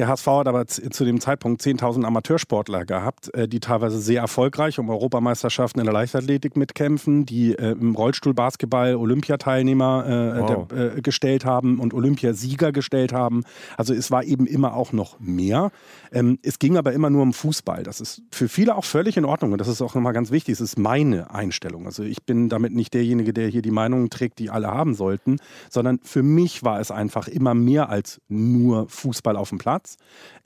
Der 0.00 0.08
HSV 0.08 0.26
hat 0.28 0.48
aber 0.48 0.66
zu 0.66 1.04
dem 1.04 1.20
Zeitpunkt 1.20 1.60
10.000 1.60 2.06
Amateursportler 2.06 2.86
gehabt, 2.86 3.34
äh, 3.34 3.46
die 3.46 3.60
teilweise 3.60 4.00
sehr 4.00 4.22
erfolgreich 4.22 4.78
um 4.78 4.88
Europameisterschaften 4.88 5.78
in 5.78 5.84
der 5.84 5.92
Leichtathletik 5.92 6.56
mitkämpfen, 6.56 7.26
die 7.26 7.52
äh, 7.52 7.72
im 7.72 7.94
Rollstuhlbasketball 7.94 8.96
Olympiateilnehmer 8.96 10.06
äh, 10.06 10.40
Wow. 10.40 10.68
der, 10.68 11.02
gestellt 11.02 11.44
haben 11.44 11.78
und 11.80 11.92
Olympiasieger 11.92 12.72
gestellt 12.72 13.12
haben. 13.12 13.42
Also 13.76 13.92
es 13.92 14.10
war 14.10 14.24
eben 14.24 14.46
immer 14.46 14.72
auch 14.74 14.94
noch 14.94 15.20
mehr. 15.20 15.70
Ähm, 16.12 16.38
es 16.42 16.58
ging 16.58 16.78
aber 16.78 16.94
immer 16.94 17.10
nur 17.10 17.20
um 17.20 17.34
Fußball. 17.34 17.82
Das 17.82 18.00
ist 18.00 18.22
für 18.30 18.48
viele 18.48 18.76
auch 18.76 18.86
völlig 18.86 19.18
in 19.18 19.26
Ordnung 19.26 19.52
und 19.52 19.58
das 19.58 19.68
ist 19.68 19.82
auch 19.82 19.94
nochmal 19.94 20.14
ganz 20.14 20.30
wichtig. 20.30 20.54
Es 20.54 20.62
ist 20.62 20.78
meine 20.78 21.30
Einstellung. 21.34 21.84
Also 21.84 22.04
ich 22.04 22.22
bin 22.22 22.48
damit 22.48 22.72
nicht 22.72 22.94
derjenige, 22.94 23.34
der 23.34 23.48
hier 23.48 23.60
die 23.60 23.70
Meinungen 23.70 24.08
trägt, 24.08 24.38
die 24.38 24.48
alle 24.48 24.68
haben 24.68 24.94
sollten, 24.94 25.36
sondern 25.68 26.00
für 26.02 26.22
mich 26.22 26.62
war 26.62 26.80
es 26.80 26.90
einfach 26.90 27.28
immer 27.28 27.52
mehr 27.52 27.90
als 27.90 28.22
nur 28.28 28.88
Fußball 28.88 29.36
auf 29.36 29.50
dem 29.50 29.58
Platz. 29.58 29.89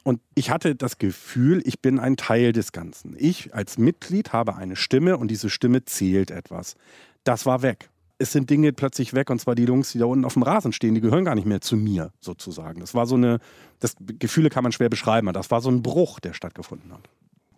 Und 0.03 0.21
ich 0.35 0.51
hatte 0.51 0.75
das 0.75 0.99
Gefühl, 0.99 1.63
ich 1.65 1.81
bin 1.81 1.99
ein 1.99 2.17
Teil 2.17 2.53
des 2.53 2.73
Ganzen. 2.73 3.17
Ich 3.19 3.55
als 3.55 3.79
Mitglied 3.79 4.33
habe 4.33 4.57
eine 4.57 4.77
Stimme 4.77 5.17
und 5.17 5.29
diese 5.29 5.51
Stimme 5.51 5.85
zählt 5.85 6.31
etwas. 6.31 6.77
Das 7.25 7.47
war 7.47 7.63
weg. 7.63 7.89
Es 8.19 8.33
sind 8.33 8.49
Dinge 8.49 8.73
plötzlich 8.73 9.15
weg 9.15 9.31
und 9.31 9.41
zwar 9.41 9.55
die 9.55 9.65
Jungs, 9.65 9.93
die 9.93 9.99
da 9.99 10.05
unten 10.05 10.25
auf 10.25 10.35
dem 10.35 10.43
Rasen 10.43 10.73
stehen, 10.73 10.95
die 10.95 11.01
gehören 11.01 11.25
gar 11.25 11.35
nicht 11.35 11.47
mehr 11.47 11.61
zu 11.61 11.77
mir 11.77 12.13
sozusagen. 12.21 12.81
Das 12.81 12.95
war 12.95 13.07
so 13.07 13.17
eine, 13.17 13.41
das 13.81 13.97
Gefühle 14.01 14.51
kann 14.51 14.63
man 14.63 14.73
schwer 14.73 14.89
beschreiben, 14.89 15.29
aber 15.29 15.39
das 15.39 15.51
war 15.51 15.61
so 15.61 15.71
ein 15.71 15.83
Bruch, 15.83 16.21
der 16.21 16.33
stattgefunden 16.33 16.93
hat. 16.93 17.09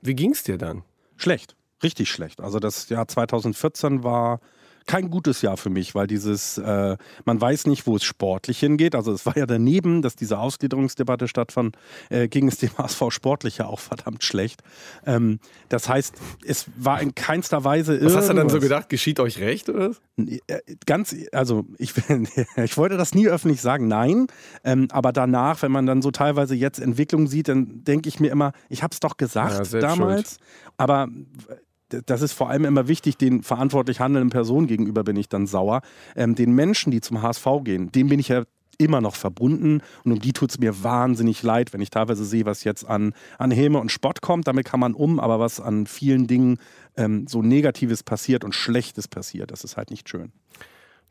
Wie 0.01 0.14
ging 0.14 0.32
es 0.32 0.45
dir 0.45 0.57
dann? 0.57 0.82
Schlecht, 1.16 1.57
richtig 1.82 2.11
schlecht. 2.11 2.41
Also 2.41 2.59
das 2.59 2.89
Jahr 2.89 3.07
2014 3.07 4.03
war 4.03 4.41
kein 4.87 5.11
gutes 5.11 5.43
Jahr 5.43 5.57
für 5.57 5.70
mich, 5.70 5.95
weil 5.95 6.07
dieses, 6.07 6.59
äh, 6.59 6.97
man 7.24 7.41
weiß 7.41 7.66
nicht, 7.66 7.87
wo 7.87 7.97
es 7.97 8.05
sportlich 8.05 8.59
hingeht. 8.61 8.95
Also 8.95 9.12
es 9.12 9.26
war 9.26 9.37
ja 9.37 9.47
daneben, 9.47 10.03
dass 10.03 10.16
diese 10.16 10.39
Ausgliederungsdebatte 10.39 11.28
stattfand, 11.28 11.76
äh, 12.11 12.28
ging 12.28 12.49
es 12.49 12.59
dem 12.59 12.70
HSV 12.78 13.03
sportlich 13.11 13.59
ja 13.59 13.66
auch 13.66 13.80
verdammt 13.80 14.24
schlecht. 14.24 14.62
Ähm, 15.05 15.41
das 15.68 15.89
heißt, 15.89 16.14
es 16.47 16.66
war 16.76 17.01
in 17.03 17.14
keinster 17.14 17.64
Weise 17.64 18.01
Was 18.05 18.14
hast 18.16 18.28
du 18.28 18.34
dann 18.34 18.49
so 18.49 18.57
irgendwas- 18.57 18.61
gedacht? 18.62 18.89
Geschieht 18.89 19.20
euch 19.20 19.39
recht 19.41 19.68
oder? 19.68 19.91
äh, 20.18 20.61
Ganz, 20.87 21.14
also 21.32 21.66
ich, 21.78 21.93
ich 22.57 22.76
wollte 22.76 22.97
das 22.97 23.14
nie 23.14 23.28
öffentlich 23.28 23.61
sagen, 23.61 23.89
nein. 23.89 24.26
Ähm, 24.64 24.89
aber 24.91 25.12
danach, 25.12 25.62
wenn 25.62 25.72
man 25.72 25.87
dann 25.87 26.03
so 26.03 26.11
teilweise 26.11 26.55
jetzt 26.55 26.78
Entwicklungen 26.78 27.26
sieht, 27.26 27.49
dann 27.49 27.84
denke 27.84 28.09
ich 28.09 28.20
mir 28.20 28.30
immer, 28.30 28.53
ich 28.68 28.82
habe 28.82 28.93
es 28.93 29.01
doch 29.01 29.11
Ja, 29.12 29.26
gesagt 29.26 29.66
selbst 29.66 29.82
damals. 29.82 30.39
Aber 30.76 31.09
d- 31.09 31.55
das 31.89 32.22
ist 32.22 32.32
vor 32.32 32.51
allem 32.51 32.64
immer 32.64 32.89
wichtig, 32.89 33.16
den 33.16 33.43
verantwortlich 33.43 34.01
handelnden 34.01 34.30
Personen 34.30 34.66
gegenüber 34.66 35.05
bin 35.05 35.16
ich 35.16 35.28
dann 35.28 35.47
sauer. 35.47 35.82
Ähm, 36.14 36.34
den 36.34 36.53
Menschen, 36.53 36.91
die 36.91 37.01
zum 37.01 37.22
HSV 37.22 37.47
gehen, 37.64 37.93
dem 37.93 38.09
bin 38.09 38.18
ich 38.18 38.28
ja 38.28 38.45
immer 38.78 39.01
noch 39.01 39.14
verbunden 39.14 39.80
und 40.05 40.12
um 40.12 40.20
die 40.20 40.32
tut 40.32 40.51
es 40.51 40.59
mir 40.59 40.82
wahnsinnig 40.82 41.43
leid, 41.43 41.72
wenn 41.72 41.80
ich 41.80 41.91
teilweise 41.91 42.24
sehe, 42.24 42.45
was 42.45 42.64
jetzt 42.64 42.84
an, 42.84 43.14
an 43.39 43.51
Häme 43.51 43.78
und 43.78 43.91
Spott 43.91 44.20
kommt. 44.20 44.47
Damit 44.47 44.66
kann 44.66 44.80
man 44.80 44.95
um, 44.95 45.18
aber 45.18 45.41
was 45.41 45.61
an 45.61 45.87
vielen 45.87 46.26
Dingen 46.26 46.59
ähm, 46.97 47.26
so 47.26 47.43
Negatives 47.43 48.03
passiert 48.03 48.45
und 48.45 48.55
Schlechtes 48.55 49.09
passiert, 49.09 49.51
das 49.51 49.64
ist 49.64 49.76
halt 49.76 49.91
nicht 49.91 50.09
schön. 50.09 50.32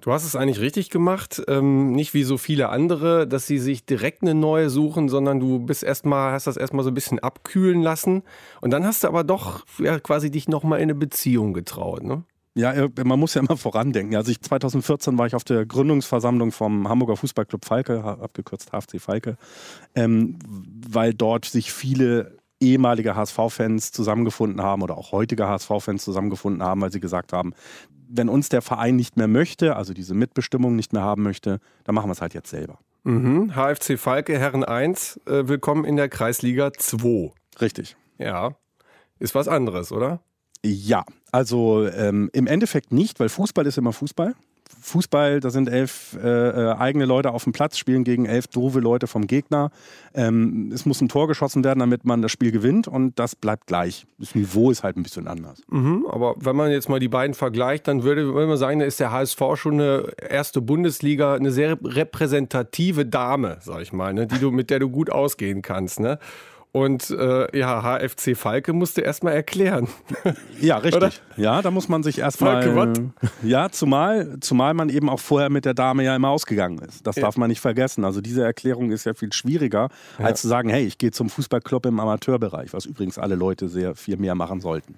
Du 0.05 0.13
hast 0.13 0.23
es 0.23 0.35
eigentlich 0.35 0.59
richtig 0.59 0.91
gemacht, 0.91 1.41
ähm, 1.47 1.93
nicht 1.93 2.13
wie 2.13 2.21
so 2.21 2.37
viele 2.37 2.69
andere, 2.69 3.27
dass 3.27 3.47
sie 3.47 3.57
sich 3.57 3.87
direkt 3.87 4.21
eine 4.21 4.35
neue 4.35 4.69
suchen, 4.69 5.09
sondern 5.09 5.39
du 5.39 5.57
bist 5.57 5.81
erstmal, 5.81 6.31
hast 6.33 6.45
das 6.45 6.57
erstmal 6.57 6.83
so 6.83 6.91
ein 6.91 6.93
bisschen 6.93 7.17
abkühlen 7.17 7.81
lassen 7.81 8.21
und 8.61 8.69
dann 8.69 8.85
hast 8.85 9.03
du 9.03 9.07
aber 9.07 9.23
doch 9.23 9.65
ja, 9.79 9.99
quasi 9.99 10.29
dich 10.29 10.47
nochmal 10.47 10.77
in 10.77 10.83
eine 10.83 10.93
Beziehung 10.93 11.53
getraut, 11.53 12.03
ne? 12.03 12.23
Ja, 12.53 12.71
äh, 12.73 12.89
man 13.03 13.19
muss 13.19 13.33
ja 13.33 13.41
immer 13.41 13.57
vorandenken. 13.57 14.15
Also 14.15 14.29
ich, 14.29 14.39
2014 14.43 15.17
war 15.17 15.25
ich 15.25 15.33
auf 15.33 15.43
der 15.43 15.65
Gründungsversammlung 15.65 16.51
vom 16.51 16.87
Hamburger 16.87 17.17
Fußballclub 17.17 17.65
Falke, 17.65 18.03
abgekürzt 18.03 18.73
HFC 18.73 19.01
Falke, 19.01 19.37
ähm, 19.95 20.37
weil 20.87 21.15
dort 21.15 21.45
sich 21.45 21.73
viele 21.73 22.37
ehemalige 22.59 23.15
HSV-Fans 23.15 23.91
zusammengefunden 23.91 24.61
haben 24.61 24.83
oder 24.83 24.97
auch 24.97 25.11
heutige 25.11 25.47
HSV-Fans 25.47 26.03
zusammengefunden 26.03 26.63
haben, 26.63 26.81
weil 26.81 26.91
sie 26.91 26.99
gesagt 26.99 27.33
haben, 27.33 27.53
wenn 28.09 28.29
uns 28.29 28.49
der 28.49 28.61
Verein 28.61 28.95
nicht 28.95 29.17
mehr 29.17 29.27
möchte, 29.27 29.75
also 29.75 29.93
diese 29.93 30.13
Mitbestimmung 30.13 30.75
nicht 30.75 30.93
mehr 30.93 31.01
haben 31.01 31.23
möchte, 31.23 31.59
dann 31.83 31.95
machen 31.95 32.07
wir 32.07 32.13
es 32.13 32.21
halt 32.21 32.33
jetzt 32.33 32.49
selber. 32.49 32.79
Mhm. 33.03 33.53
HFC 33.55 33.99
Falke, 33.99 34.39
Herren 34.39 34.63
1, 34.63 35.21
äh, 35.25 35.47
willkommen 35.47 35.85
in 35.85 35.95
der 35.95 36.09
Kreisliga 36.09 36.73
2. 36.73 37.31
Richtig. 37.61 37.95
Ja. 38.17 38.55
Ist 39.19 39.35
was 39.35 39.47
anderes, 39.47 39.91
oder? 39.91 40.21
Ja, 40.63 41.05
also 41.31 41.87
ähm, 41.87 42.29
im 42.33 42.47
Endeffekt 42.47 42.91
nicht, 42.91 43.19
weil 43.19 43.29
Fußball 43.29 43.65
ist 43.67 43.77
immer 43.77 43.93
Fußball. 43.93 44.35
Fußball, 44.81 45.39
da 45.39 45.49
sind 45.49 45.69
elf 45.69 46.17
äh, 46.21 46.27
äh, 46.27 46.73
eigene 46.75 47.05
Leute 47.05 47.31
auf 47.31 47.43
dem 47.43 47.53
Platz, 47.53 47.77
spielen 47.77 48.03
gegen 48.03 48.25
elf 48.25 48.47
doofe 48.47 48.79
Leute 48.79 49.07
vom 49.07 49.27
Gegner. 49.27 49.71
Ähm, 50.13 50.71
es 50.73 50.85
muss 50.85 51.01
ein 51.01 51.09
Tor 51.09 51.27
geschossen 51.27 51.63
werden, 51.63 51.79
damit 51.79 52.05
man 52.05 52.21
das 52.21 52.31
Spiel 52.31 52.51
gewinnt 52.51 52.87
und 52.87 53.17
das 53.19 53.35
bleibt 53.35 53.67
gleich. 53.67 54.05
Das 54.17 54.35
Niveau 54.35 54.71
ist 54.71 54.83
halt 54.83 54.97
ein 54.97 55.03
bisschen 55.03 55.27
anders. 55.27 55.61
Mhm, 55.69 56.05
aber 56.09 56.35
wenn 56.39 56.55
man 56.55 56.71
jetzt 56.71 56.89
mal 56.89 56.99
die 56.99 57.07
beiden 57.07 57.33
vergleicht, 57.33 57.87
dann 57.87 58.03
würde, 58.03 58.33
würde 58.33 58.47
man 58.47 58.57
sagen, 58.57 58.79
da 58.79 58.85
ist 58.85 58.99
der 58.99 59.11
HSV 59.11 59.41
schon 59.55 59.73
eine 59.73 60.07
erste 60.29 60.61
Bundesliga, 60.61 61.35
eine 61.35 61.51
sehr 61.51 61.77
repräsentative 61.83 63.05
Dame, 63.05 63.57
sag 63.61 63.81
ich 63.81 63.93
mal, 63.93 64.13
ne, 64.13 64.27
die 64.27 64.39
du, 64.39 64.51
mit 64.51 64.69
der 64.69 64.79
du 64.79 64.89
gut 64.89 65.09
ausgehen 65.09 65.61
kannst. 65.61 65.99
Ne? 65.99 66.19
Und 66.75 67.09
äh, 67.09 67.57
ja, 67.57 67.83
HFC 67.83 68.35
Falke 68.35 68.73
musste 68.73 68.99
erstmal 68.99 69.33
erklären. 69.33 69.87
Ja, 70.59 70.75
richtig. 70.79 70.97
Oder? 70.97 71.11
Ja, 71.37 71.61
da 71.61 71.71
muss 71.71 71.87
man 71.87 72.03
sich 72.03 72.19
erstmal. 72.19 72.63
Falke, 72.63 72.75
what? 72.75 73.29
Ja, 73.43 73.69
zumal, 73.69 74.41
zumal 74.41 74.73
man 74.73 74.89
eben 74.89 75.07
auch 75.09 75.21
vorher 75.21 75.49
mit 75.49 75.63
der 75.63 75.73
Dame 75.73 76.03
ja 76.03 76.13
immer 76.13 76.27
ausgegangen 76.31 76.79
ist. 76.79 77.07
Das 77.07 77.15
Ja. 77.15 77.21
darf 77.21 77.37
man 77.37 77.47
nicht 77.47 77.61
vergessen. 77.61 78.03
Also 78.03 78.19
diese 78.19 78.43
Erklärung 78.43 78.91
ist 78.91 79.05
ja 79.05 79.13
viel 79.13 79.31
schwieriger, 79.31 79.87
Ja. 80.19 80.25
als 80.25 80.41
zu 80.41 80.49
sagen, 80.49 80.67
hey, 80.67 80.85
ich 80.85 80.97
gehe 80.97 81.11
zum 81.11 81.29
Fußballclub 81.29 81.85
im 81.85 81.97
Amateurbereich, 81.97 82.73
was 82.73 82.85
übrigens 82.85 83.17
alle 83.17 83.35
Leute 83.35 83.69
sehr 83.69 83.95
viel 83.95 84.17
mehr 84.17 84.35
machen 84.35 84.59
sollten. 84.59 84.95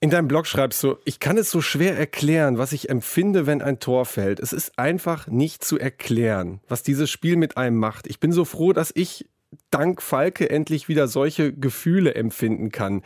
In 0.00 0.10
deinem 0.10 0.26
Blog 0.26 0.48
schreibst 0.48 0.82
du, 0.82 0.96
ich 1.04 1.20
kann 1.20 1.38
es 1.38 1.52
so 1.52 1.60
schwer 1.60 1.96
erklären, 1.96 2.58
was 2.58 2.72
ich 2.72 2.88
empfinde, 2.90 3.46
wenn 3.46 3.62
ein 3.62 3.78
Tor 3.78 4.04
fällt. 4.04 4.40
Es 4.40 4.52
ist 4.52 4.76
einfach 4.80 5.28
nicht 5.28 5.62
zu 5.62 5.78
erklären, 5.78 6.58
was 6.68 6.82
dieses 6.82 7.08
Spiel 7.08 7.36
mit 7.36 7.56
einem 7.56 7.76
macht. 7.76 8.08
Ich 8.08 8.18
bin 8.18 8.32
so 8.32 8.44
froh, 8.44 8.72
dass 8.72 8.90
ich 8.96 9.26
dank 9.70 10.02
Falke 10.02 10.50
endlich 10.50 10.88
wieder 10.88 11.08
solche 11.08 11.52
Gefühle 11.52 12.14
empfinden 12.14 12.70
kann. 12.70 13.02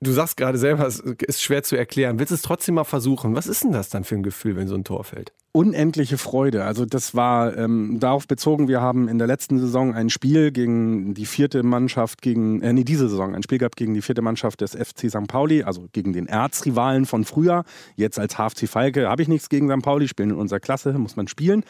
Du 0.00 0.12
sagst 0.12 0.36
gerade 0.36 0.58
selber, 0.58 0.86
es 0.86 1.00
ist 1.00 1.42
schwer 1.42 1.62
zu 1.62 1.76
erklären. 1.76 2.18
Willst 2.18 2.30
du 2.30 2.34
es 2.34 2.42
trotzdem 2.42 2.74
mal 2.74 2.84
versuchen? 2.84 3.34
Was 3.34 3.46
ist 3.46 3.64
denn 3.64 3.72
das 3.72 3.88
dann 3.88 4.04
für 4.04 4.16
ein 4.16 4.22
Gefühl, 4.22 4.56
wenn 4.56 4.68
so 4.68 4.74
ein 4.74 4.84
Tor 4.84 5.04
fällt? 5.04 5.32
unendliche 5.56 6.18
Freude. 6.18 6.64
Also 6.64 6.84
das 6.84 7.14
war 7.14 7.56
ähm, 7.56 7.98
darauf 8.00 8.26
bezogen, 8.26 8.66
wir 8.66 8.80
haben 8.80 9.06
in 9.06 9.18
der 9.18 9.28
letzten 9.28 9.60
Saison 9.60 9.94
ein 9.94 10.10
Spiel 10.10 10.50
gegen 10.50 11.14
die 11.14 11.26
vierte 11.26 11.62
Mannschaft, 11.62 12.22
gegen, 12.22 12.60
äh, 12.60 12.72
nee, 12.72 12.82
diese 12.82 13.08
Saison, 13.08 13.36
ein 13.36 13.44
Spiel 13.44 13.58
gehabt 13.58 13.76
gegen 13.76 13.94
die 13.94 14.02
vierte 14.02 14.20
Mannschaft 14.20 14.62
des 14.62 14.72
FC 14.72 15.08
St. 15.08 15.28
Pauli, 15.28 15.62
also 15.62 15.86
gegen 15.92 16.12
den 16.12 16.26
Erzrivalen 16.26 17.06
von 17.06 17.24
früher. 17.24 17.62
Jetzt 17.94 18.18
als 18.18 18.34
HFC 18.34 18.66
Falke 18.68 19.08
habe 19.08 19.22
ich 19.22 19.28
nichts 19.28 19.48
gegen 19.48 19.70
St. 19.70 19.80
Pauli, 19.80 20.08
spielen 20.08 20.30
in 20.30 20.36
unserer 20.36 20.58
Klasse, 20.58 20.92
muss 20.94 21.14
man 21.14 21.28
spielen. 21.28 21.62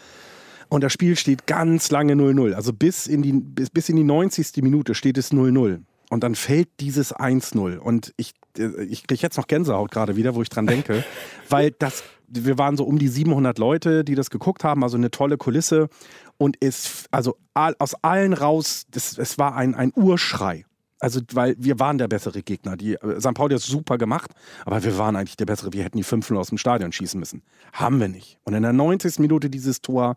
Und 0.69 0.83
das 0.83 0.93
Spiel 0.93 1.17
steht 1.17 1.47
ganz 1.47 1.91
lange 1.91 2.15
0-0. 2.15 2.53
Also 2.53 2.73
bis 2.73 3.07
in, 3.07 3.23
die, 3.23 3.33
bis, 3.33 3.71
bis 3.71 3.89
in 3.89 3.97
die 3.97 4.05
90. 4.05 4.62
Minute 4.62 4.95
steht 4.95 5.19
es 5.19 5.33
0-0. 5.33 5.81
Und 6.11 6.23
dann 6.23 6.35
fällt 6.35 6.69
dieses 6.81 7.15
1-0. 7.15 7.79
Und 7.79 8.12
ich, 8.17 8.35
äh, 8.59 8.85
ich 8.85 9.07
kriege 9.07 9.23
jetzt 9.23 9.37
noch 9.37 9.47
Gänsehaut 9.47 9.91
gerade 9.91 10.17
wieder, 10.17 10.35
wo 10.35 10.43
ich 10.43 10.49
dran 10.49 10.67
denke. 10.67 11.05
weil 11.49 11.71
das, 11.73 12.05
wir 12.29 12.59
waren 12.59 12.77
so 12.77 12.85
um 12.85 12.99
die 12.99 13.09
700 13.09 13.59
Leute, 13.59 14.05
die 14.05 14.15
das 14.15 14.31
geguckt 14.31 14.65
haben. 14.65 14.83
Also 14.83 14.97
eine 14.97 15.11
tolle 15.11 15.37
Kulisse. 15.37 15.89
Und 16.37 16.57
es, 16.61 17.05
also 17.11 17.37
aus 17.55 17.95
allen 18.03 18.33
raus, 18.33 18.85
das, 18.91 19.19
es 19.19 19.39
war 19.39 19.57
ein, 19.57 19.75
ein 19.75 19.93
Urschrei. 19.95 20.65
Also, 21.05 21.21
weil 21.35 21.55
wir 21.59 21.79
waren 21.79 21.99
der 21.99 22.09
bessere 22.09 22.43
Gegner. 22.43 22.79
Die, 22.79 22.95
äh, 22.95 23.21
St. 23.21 23.35
Pauli 23.35 23.55
hat 23.55 23.61
super 23.61 23.99
gemacht, 23.99 24.31
aber 24.65 24.83
wir 24.83 24.97
waren 24.97 25.17
eigentlich 25.17 25.37
der 25.37 25.45
bessere. 25.45 25.75
Wir 25.75 25.85
hätten 25.85 25.99
die 25.99 26.03
5 26.03 26.31
aus 26.31 26.49
dem 26.49 26.57
Stadion 26.57 26.93
schießen 26.93 27.21
müssen. 27.21 27.43
Haben 27.75 28.01
wir 28.01 28.09
nicht. 28.09 28.39
Und 28.45 28.55
in 28.55 28.63
der 28.63 28.73
90. 28.73 29.19
Minute 29.19 29.51
dieses 29.51 29.83
Tor, 29.83 30.17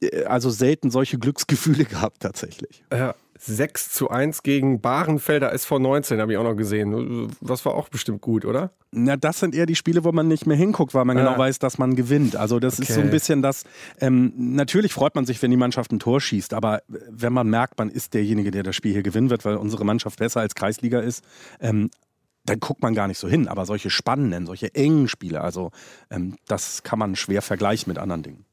äh, 0.00 0.24
also 0.24 0.48
selten 0.48 0.90
solche 0.90 1.18
Glücksgefühle 1.18 1.84
gehabt 1.84 2.20
tatsächlich. 2.20 2.82
Ja. 2.90 3.14
6 3.38 3.90
zu 3.90 4.10
1 4.10 4.42
gegen 4.42 4.80
Bahrenfelder 4.80 5.52
SV 5.52 5.78
19 5.78 6.20
habe 6.20 6.32
ich 6.32 6.38
auch 6.38 6.44
noch 6.44 6.56
gesehen. 6.56 7.28
Das 7.40 7.64
war 7.64 7.74
auch 7.74 7.88
bestimmt 7.88 8.20
gut, 8.20 8.44
oder? 8.44 8.70
Na, 8.90 9.16
das 9.16 9.38
sind 9.40 9.54
eher 9.54 9.66
die 9.66 9.74
Spiele, 9.76 10.02
wo 10.04 10.12
man 10.12 10.28
nicht 10.28 10.46
mehr 10.46 10.56
hinguckt, 10.56 10.94
weil 10.94 11.04
man 11.04 11.16
Ja. 11.16 11.24
genau 11.24 11.38
weiß, 11.38 11.58
dass 11.58 11.78
man 11.78 11.94
gewinnt. 11.96 12.36
Also 12.36 12.58
das 12.58 12.78
ist 12.78 12.88
so 12.88 13.00
ein 13.00 13.06
Okay. 13.06 13.10
bisschen 13.10 13.42
das, 13.42 13.64
ähm, 14.00 14.32
natürlich 14.36 14.92
freut 14.92 15.14
man 15.14 15.26
sich, 15.26 15.40
wenn 15.42 15.50
die 15.50 15.56
Mannschaft 15.56 15.92
ein 15.92 15.98
Tor 15.98 16.20
schießt, 16.20 16.54
aber 16.54 16.82
wenn 16.88 17.32
man 17.32 17.48
merkt, 17.48 17.78
man 17.78 17.90
ist 17.90 18.14
derjenige, 18.14 18.50
der 18.50 18.62
das 18.62 18.74
Spiel 18.76 18.92
hier 18.92 19.02
gewinnen 19.02 19.30
wird, 19.30 19.44
weil 19.44 19.56
unsere 19.56 19.84
Mannschaft 19.84 20.18
besser 20.18 20.40
als 20.40 20.54
Kreisliga 20.54 21.00
ist, 21.00 21.22
ähm, 21.60 21.90
dann 22.44 22.60
guckt 22.60 22.80
man 22.82 22.94
gar 22.94 23.08
nicht 23.08 23.18
so 23.18 23.28
hin. 23.28 23.46
Aber 23.46 23.66
solche 23.66 23.90
spannenden, 23.90 24.46
solche 24.46 24.74
engen 24.74 25.06
Spiele, 25.08 25.42
also 25.42 25.70
ähm, 26.10 26.36
das 26.46 26.82
kann 26.82 26.98
man 26.98 27.14
schwer 27.14 27.42
vergleichen 27.42 27.90
mit 27.90 27.98
anderen 27.98 28.22
Dingen. 28.22 28.44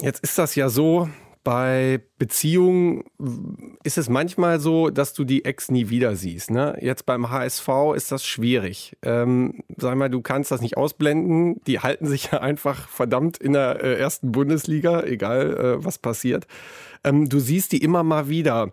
Jetzt 0.00 0.20
ist 0.22 0.38
das 0.38 0.54
ja 0.54 0.68
so, 0.68 1.08
bei 1.44 2.00
Beziehungen 2.18 3.04
ist 3.82 3.98
es 3.98 4.08
manchmal 4.08 4.60
so, 4.60 4.90
dass 4.90 5.12
du 5.12 5.24
die 5.24 5.44
Ex 5.44 5.70
nie 5.70 5.88
wieder 5.88 6.14
siehst. 6.14 6.50
Ne? 6.50 6.78
Jetzt 6.80 7.04
beim 7.04 7.30
HSV 7.30 7.68
ist 7.96 8.12
das 8.12 8.24
schwierig. 8.24 8.96
Ähm, 9.02 9.62
sag 9.76 9.96
mal, 9.96 10.08
du 10.08 10.20
kannst 10.20 10.50
das 10.50 10.60
nicht 10.60 10.76
ausblenden. 10.76 11.60
Die 11.66 11.80
halten 11.80 12.06
sich 12.06 12.24
ja 12.32 12.40
einfach 12.40 12.88
verdammt 12.88 13.38
in 13.38 13.54
der 13.54 13.82
äh, 13.82 13.98
ersten 13.98 14.32
Bundesliga, 14.32 15.02
egal 15.02 15.56
äh, 15.56 15.84
was 15.84 15.98
passiert. 15.98 16.46
Ähm, 17.02 17.28
du 17.28 17.40
siehst 17.40 17.72
die 17.72 17.82
immer 17.82 18.02
mal 18.02 18.28
wieder. 18.28 18.72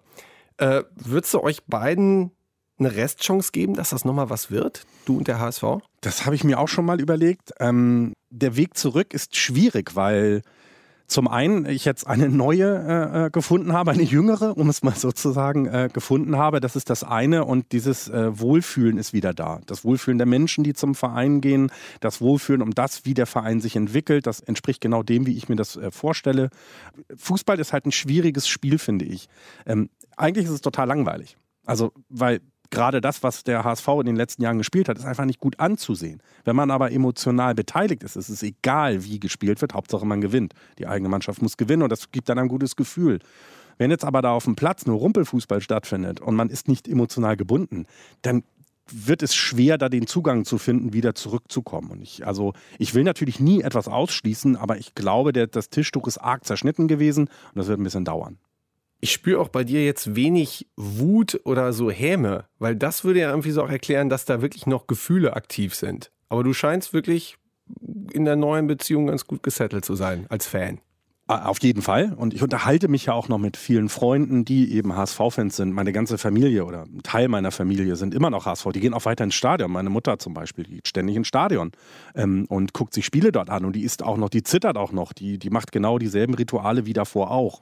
Äh, 0.57 0.83
würdest 0.95 1.33
du 1.33 1.41
euch 1.41 1.63
beiden 1.65 2.31
eine 2.77 2.95
Restchance 2.95 3.51
geben, 3.51 3.73
dass 3.73 3.89
das 3.89 4.05
nochmal 4.05 4.29
was 4.29 4.51
wird? 4.51 4.85
Du 5.05 5.17
und 5.17 5.27
der 5.27 5.39
HSV? 5.39 5.63
Das 6.01 6.25
habe 6.25 6.35
ich 6.35 6.43
mir 6.43 6.59
auch 6.59 6.67
schon 6.67 6.85
mal 6.85 7.01
überlegt. 7.01 7.51
Ähm, 7.59 8.13
der 8.29 8.55
Weg 8.55 8.77
zurück 8.77 9.13
ist 9.13 9.35
schwierig, 9.35 9.95
weil 9.95 10.43
zum 11.09 11.27
einen 11.27 11.65
ich 11.65 11.85
jetzt 11.85 12.07
eine 12.07 12.29
neue 12.29 12.65
äh, 12.65 13.25
äh, 13.25 13.29
gefunden 13.31 13.73
habe, 13.73 13.91
eine 13.91 14.03
jüngere, 14.03 14.55
um 14.55 14.69
es 14.69 14.83
mal 14.83 14.95
so 14.95 15.11
zu 15.11 15.31
sagen, 15.31 15.65
äh, 15.65 15.89
gefunden 15.91 16.37
habe. 16.37 16.59
Das 16.59 16.75
ist 16.75 16.89
das 16.89 17.03
eine 17.03 17.45
und 17.45 17.71
dieses 17.71 18.07
äh, 18.07 18.39
Wohlfühlen 18.39 18.97
ist 18.97 19.11
wieder 19.11 19.33
da. 19.33 19.59
Das 19.65 19.83
Wohlfühlen 19.83 20.19
der 20.19 20.27
Menschen, 20.27 20.63
die 20.63 20.73
zum 20.73 20.95
Verein 20.95 21.41
gehen, 21.41 21.71
das 21.99 22.21
Wohlfühlen 22.21 22.61
um 22.61 22.75
das, 22.75 23.05
wie 23.05 23.15
der 23.15 23.25
Verein 23.25 23.59
sich 23.59 23.75
entwickelt, 23.75 24.27
das 24.27 24.39
entspricht 24.39 24.81
genau 24.81 25.03
dem, 25.03 25.25
wie 25.25 25.35
ich 25.35 25.49
mir 25.49 25.55
das 25.55 25.75
äh, 25.75 25.91
vorstelle. 25.91 26.49
Fußball 27.17 27.59
ist 27.59 27.73
halt 27.73 27.87
ein 27.87 27.91
schwieriges 27.91 28.47
Spiel, 28.47 28.77
finde 28.77 29.05
ich. 29.05 29.27
Ähm, 29.65 29.89
eigentlich 30.15 30.45
ist 30.45 30.51
es 30.51 30.61
total 30.61 30.87
langweilig. 30.87 31.37
Also, 31.65 31.91
weil 32.09 32.41
gerade 32.69 33.01
das, 33.01 33.23
was 33.23 33.43
der 33.43 33.63
HSV 33.63 33.87
in 33.99 34.05
den 34.05 34.15
letzten 34.15 34.43
Jahren 34.43 34.57
gespielt 34.57 34.89
hat, 34.89 34.97
ist 34.97 35.05
einfach 35.05 35.25
nicht 35.25 35.39
gut 35.39 35.59
anzusehen. 35.59 36.21
Wenn 36.45 36.55
man 36.55 36.71
aber 36.71 36.91
emotional 36.91 37.55
beteiligt 37.55 38.03
ist, 38.03 38.15
ist 38.15 38.29
es 38.29 38.43
egal, 38.43 39.03
wie 39.03 39.19
gespielt 39.19 39.61
wird, 39.61 39.73
Hauptsache 39.73 40.05
man 40.05 40.21
gewinnt. 40.21 40.53
Die 40.77 40.87
eigene 40.87 41.09
Mannschaft 41.09 41.41
muss 41.41 41.57
gewinnen 41.57 41.83
und 41.83 41.91
das 41.91 42.11
gibt 42.11 42.29
dann 42.29 42.39
ein 42.39 42.47
gutes 42.47 42.75
Gefühl. 42.75 43.19
Wenn 43.77 43.91
jetzt 43.91 44.03
aber 44.03 44.21
da 44.21 44.33
auf 44.33 44.43
dem 44.43 44.55
Platz 44.55 44.85
nur 44.85 44.97
Rumpelfußball 44.97 45.61
stattfindet 45.61 46.19
und 46.19 46.35
man 46.35 46.49
ist 46.49 46.67
nicht 46.67 46.87
emotional 46.87 47.37
gebunden, 47.37 47.85
dann 48.21 48.43
wird 48.91 49.23
es 49.23 49.35
schwer, 49.35 49.77
da 49.77 49.87
den 49.87 50.07
Zugang 50.07 50.45
zu 50.45 50.57
finden, 50.57 50.93
wieder 50.93 51.15
zurückzukommen. 51.15 51.91
Und 51.91 52.01
ich, 52.01 52.25
also, 52.25 52.53
ich 52.77 52.93
will 52.93 53.03
natürlich 53.03 53.39
nie 53.39 53.61
etwas 53.61 53.87
ausschließen, 53.87 54.55
aber 54.55 54.77
ich 54.77 54.95
glaube, 54.95 55.31
der, 55.31 55.47
das 55.47 55.69
Tischtuch 55.69 56.07
ist 56.07 56.17
arg 56.17 56.45
zerschnitten 56.45 56.87
gewesen 56.87 57.25
und 57.27 57.55
das 57.55 57.67
wird 57.67 57.79
ein 57.79 57.83
bisschen 57.83 58.05
dauern. 58.05 58.37
Ich 59.01 59.11
spüre 59.11 59.39
auch 59.39 59.49
bei 59.49 59.63
dir 59.63 59.83
jetzt 59.85 60.15
wenig 60.15 60.67
Wut 60.75 61.39
oder 61.45 61.71
so 61.71 61.89
Häme, 61.89 62.45
weil 62.59 62.75
das 62.75 63.03
würde 63.03 63.21
ja 63.21 63.29
irgendwie 63.29 63.51
so 63.51 63.63
auch 63.63 63.69
erklären, 63.69 64.09
dass 64.09 64.25
da 64.25 64.41
wirklich 64.41 64.67
noch 64.67 64.87
Gefühle 64.87 65.35
aktiv 65.35 65.73
sind. 65.73 66.11
Aber 66.27 66.43
du 66.43 66.53
scheinst 66.53 66.93
wirklich 66.93 67.37
in 68.11 68.25
der 68.25 68.35
neuen 68.35 68.67
Beziehung 68.67 69.07
ganz 69.07 69.25
gut 69.25 69.43
gesettelt 69.43 69.85
zu 69.85 69.95
sein 69.95 70.25
als 70.29 70.47
Fan. 70.47 70.81
Auf 71.29 71.61
jeden 71.61 71.83
Fall. 71.83 72.13
Und 72.17 72.33
ich 72.33 72.41
unterhalte 72.41 72.87
mich 72.87 73.05
ja 73.05 73.13
auch 73.13 73.29
noch 73.29 73.37
mit 73.37 73.55
vielen 73.55 73.87
Freunden, 73.87 74.45
die 74.45 74.73
eben 74.73 74.95
HSV-Fans 74.95 75.55
sind. 75.55 75.71
Meine 75.73 75.93
ganze 75.93 76.17
Familie 76.17 76.65
oder 76.65 76.85
ein 76.85 77.03
Teil 77.03 77.27
meiner 77.27 77.51
Familie 77.51 77.95
sind 77.97 78.15
immer 78.15 78.31
noch 78.31 78.47
HSV. 78.47 78.69
Die 78.73 78.79
gehen 78.79 78.95
auch 78.95 79.05
weiter 79.05 79.25
ins 79.25 79.35
Stadion. 79.35 79.71
Meine 79.71 79.91
Mutter 79.91 80.17
zum 80.17 80.33
Beispiel, 80.33 80.63
geht 80.65 80.87
ständig 80.87 81.15
ins 81.15 81.27
Stadion 81.27 81.71
ähm, 82.15 82.47
und 82.49 82.73
guckt 82.73 82.95
sich 82.95 83.05
Spiele 83.05 83.31
dort 83.31 83.51
an. 83.51 83.63
Und 83.63 83.75
die 83.75 83.83
ist 83.83 84.01
auch 84.01 84.17
noch, 84.17 84.29
die 84.29 84.41
zittert 84.41 84.75
auch 84.75 84.91
noch. 84.91 85.13
Die, 85.13 85.37
die 85.37 85.51
macht 85.51 85.71
genau 85.71 85.99
dieselben 85.99 86.33
Rituale 86.33 86.87
wie 86.87 86.93
davor 86.93 87.29
auch. 87.29 87.61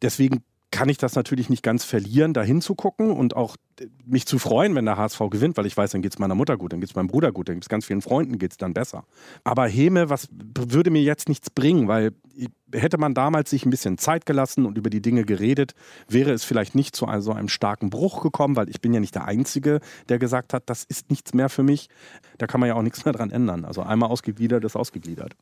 Deswegen 0.00 0.44
kann 0.70 0.88
ich 0.88 0.98
das 0.98 1.14
natürlich 1.14 1.48
nicht 1.48 1.62
ganz 1.62 1.84
verlieren, 1.84 2.34
da 2.34 2.42
hinzugucken 2.42 3.10
und 3.10 3.34
auch 3.34 3.56
äh, 3.80 3.86
mich 4.04 4.26
zu 4.26 4.38
freuen, 4.38 4.74
wenn 4.74 4.84
der 4.84 4.96
HSV 4.96 5.18
gewinnt, 5.30 5.56
weil 5.56 5.66
ich 5.66 5.76
weiß, 5.76 5.92
dann 5.92 6.02
geht 6.02 6.12
es 6.12 6.18
meiner 6.18 6.34
Mutter 6.34 6.56
gut, 6.56 6.72
dann 6.72 6.80
geht 6.80 6.90
es 6.90 6.94
meinem 6.94 7.08
Bruder 7.08 7.32
gut, 7.32 7.48
dann 7.48 7.56
geht 7.56 7.64
es 7.64 7.68
ganz 7.68 7.86
vielen 7.86 8.02
Freunden 8.02 8.38
geht 8.38 8.52
es 8.52 8.58
dann 8.58 8.74
besser. 8.74 9.04
Aber 9.44 9.66
Häme, 9.66 10.10
was 10.10 10.28
würde 10.32 10.90
mir 10.90 11.02
jetzt 11.02 11.28
nichts 11.28 11.50
bringen, 11.50 11.88
weil 11.88 12.12
hätte 12.72 12.98
man 12.98 13.14
damals 13.14 13.50
sich 13.50 13.64
ein 13.64 13.70
bisschen 13.70 13.98
Zeit 13.98 14.26
gelassen 14.26 14.66
und 14.66 14.76
über 14.76 14.90
die 14.90 15.00
Dinge 15.00 15.24
geredet, 15.24 15.72
wäre 16.08 16.32
es 16.32 16.44
vielleicht 16.44 16.74
nicht 16.74 16.94
zu 16.94 17.06
so 17.20 17.32
einem 17.32 17.48
starken 17.48 17.90
Bruch 17.90 18.22
gekommen, 18.22 18.56
weil 18.56 18.68
ich 18.68 18.80
bin 18.80 18.92
ja 18.92 19.00
nicht 19.00 19.14
der 19.14 19.24
Einzige, 19.24 19.80
der 20.08 20.18
gesagt 20.18 20.52
hat, 20.52 20.64
das 20.66 20.84
ist 20.84 21.10
nichts 21.10 21.32
mehr 21.34 21.48
für 21.48 21.62
mich. 21.62 21.88
Da 22.36 22.46
kann 22.46 22.60
man 22.60 22.68
ja 22.68 22.74
auch 22.74 22.82
nichts 22.82 23.04
mehr 23.04 23.14
dran 23.14 23.30
ändern. 23.30 23.64
Also 23.64 23.82
einmal 23.82 24.10
ausgegliedert 24.10 24.64
ist 24.64 24.76
ausgegliedert. 24.76 25.34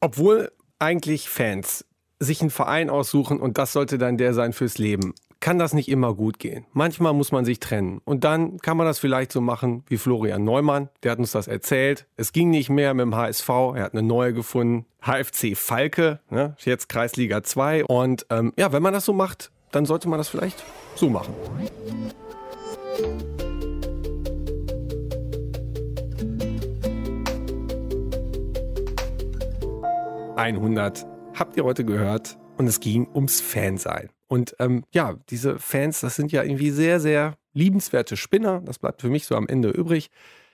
Obwohl 0.00 0.52
eigentlich 0.78 1.28
Fans 1.28 1.84
sich 2.18 2.40
einen 2.40 2.50
Verein 2.50 2.90
aussuchen 2.90 3.40
und 3.40 3.58
das 3.58 3.72
sollte 3.72 3.98
dann 3.98 4.16
der 4.16 4.34
sein 4.34 4.52
fürs 4.52 4.78
Leben, 4.78 5.14
kann 5.40 5.58
das 5.58 5.74
nicht 5.74 5.90
immer 5.90 6.14
gut 6.14 6.38
gehen. 6.38 6.64
Manchmal 6.72 7.12
muss 7.12 7.30
man 7.30 7.44
sich 7.44 7.60
trennen. 7.60 8.00
Und 8.06 8.24
dann 8.24 8.58
kann 8.60 8.78
man 8.78 8.86
das 8.86 8.98
vielleicht 8.98 9.30
so 9.30 9.42
machen 9.42 9.84
wie 9.88 9.98
Florian 9.98 10.42
Neumann. 10.42 10.88
Der 11.02 11.12
hat 11.12 11.18
uns 11.18 11.32
das 11.32 11.48
erzählt. 11.48 12.06
Es 12.16 12.32
ging 12.32 12.48
nicht 12.48 12.70
mehr 12.70 12.94
mit 12.94 13.02
dem 13.02 13.14
HSV. 13.14 13.48
Er 13.48 13.82
hat 13.82 13.92
eine 13.92 14.02
neue 14.02 14.32
gefunden. 14.32 14.86
HFC 15.02 15.54
Falke, 15.54 16.20
ne? 16.30 16.56
jetzt 16.60 16.88
Kreisliga 16.88 17.42
2. 17.42 17.84
Und 17.84 18.24
ähm, 18.30 18.54
ja, 18.56 18.72
wenn 18.72 18.82
man 18.82 18.94
das 18.94 19.04
so 19.04 19.12
macht, 19.12 19.50
dann 19.70 19.84
sollte 19.84 20.08
man 20.08 20.18
das 20.18 20.28
vielleicht 20.28 20.64
so 20.94 21.10
machen. 21.10 21.34
...100 30.36 31.13
habt 31.34 31.56
ihr 31.56 31.64
heute 31.64 31.84
gehört 31.84 32.38
und 32.56 32.66
es 32.66 32.80
ging 32.80 33.08
ums 33.14 33.40
Fansein. 33.40 34.10
Und 34.28 34.56
ähm, 34.58 34.84
ja, 34.92 35.14
diese 35.28 35.58
Fans, 35.58 36.00
das 36.00 36.16
sind 36.16 36.32
ja 36.32 36.42
irgendwie 36.42 36.70
sehr, 36.70 37.00
sehr 37.00 37.36
liebenswerte 37.52 38.16
Spinner. 38.16 38.60
Das 38.64 38.78
bleibt 38.78 39.00
für 39.00 39.08
mich 39.08 39.26
so 39.26 39.36
am 39.36 39.46
Ende 39.46 39.70
übrig. 39.70 40.10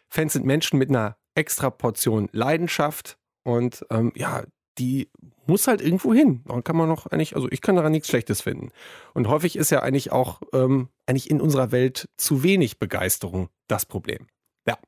Fans 0.08 0.32
sind 0.32 0.44
Menschen 0.44 0.78
mit 0.78 0.88
einer 0.88 1.16
extra 1.34 1.70
Portion 1.70 2.28
Leidenschaft 2.32 3.18
und 3.44 3.86
ähm, 3.90 4.12
ja, 4.16 4.42
die 4.78 5.10
muss 5.46 5.66
halt 5.66 5.80
irgendwo 5.80 6.12
hin. 6.14 6.42
Da 6.46 6.60
kann 6.62 6.76
man 6.76 6.88
noch 6.88 7.06
eigentlich, 7.06 7.36
also 7.36 7.48
ich 7.50 7.60
kann 7.60 7.76
daran 7.76 7.92
nichts 7.92 8.08
Schlechtes 8.08 8.40
finden. 8.40 8.70
Und 9.14 9.28
häufig 9.28 9.56
ist 9.56 9.70
ja 9.70 9.80
eigentlich 9.80 10.12
auch 10.12 10.40
ähm, 10.52 10.88
eigentlich 11.06 11.30
in 11.30 11.40
unserer 11.40 11.72
Welt 11.72 12.08
zu 12.16 12.42
wenig 12.42 12.78
Begeisterung 12.78 13.48
das 13.68 13.86
Problem. 13.86 14.26
Ja. 14.66 14.78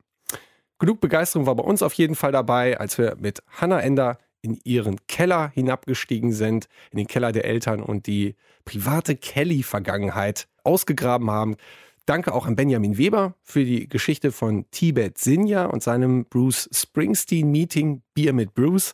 Genug 0.78 1.00
Begeisterung 1.00 1.46
war 1.46 1.54
bei 1.54 1.64
uns 1.64 1.82
auf 1.82 1.94
jeden 1.94 2.14
Fall 2.14 2.32
dabei, 2.32 2.78
als 2.78 2.98
wir 2.98 3.16
mit 3.16 3.42
Hannah 3.48 3.80
Ender 3.80 4.18
in 4.42 4.58
ihren 4.64 4.98
Keller 5.06 5.50
hinabgestiegen 5.54 6.32
sind, 6.32 6.68
in 6.90 6.98
den 6.98 7.06
Keller 7.06 7.32
der 7.32 7.44
Eltern 7.44 7.82
und 7.82 8.06
die 8.06 8.34
private 8.64 9.16
Kelly-Vergangenheit 9.16 10.48
ausgegraben 10.64 11.30
haben. 11.30 11.56
Danke 12.04 12.34
auch 12.34 12.46
an 12.46 12.56
Benjamin 12.56 12.98
Weber 12.98 13.36
für 13.42 13.64
die 13.64 13.88
Geschichte 13.88 14.32
von 14.32 14.68
Tibet 14.72 15.18
Sinja 15.18 15.66
und 15.66 15.82
seinem 15.82 16.24
Bruce 16.24 16.68
Springsteen-Meeting 16.72 18.02
Bier 18.14 18.32
mit 18.32 18.54
Bruce. 18.54 18.92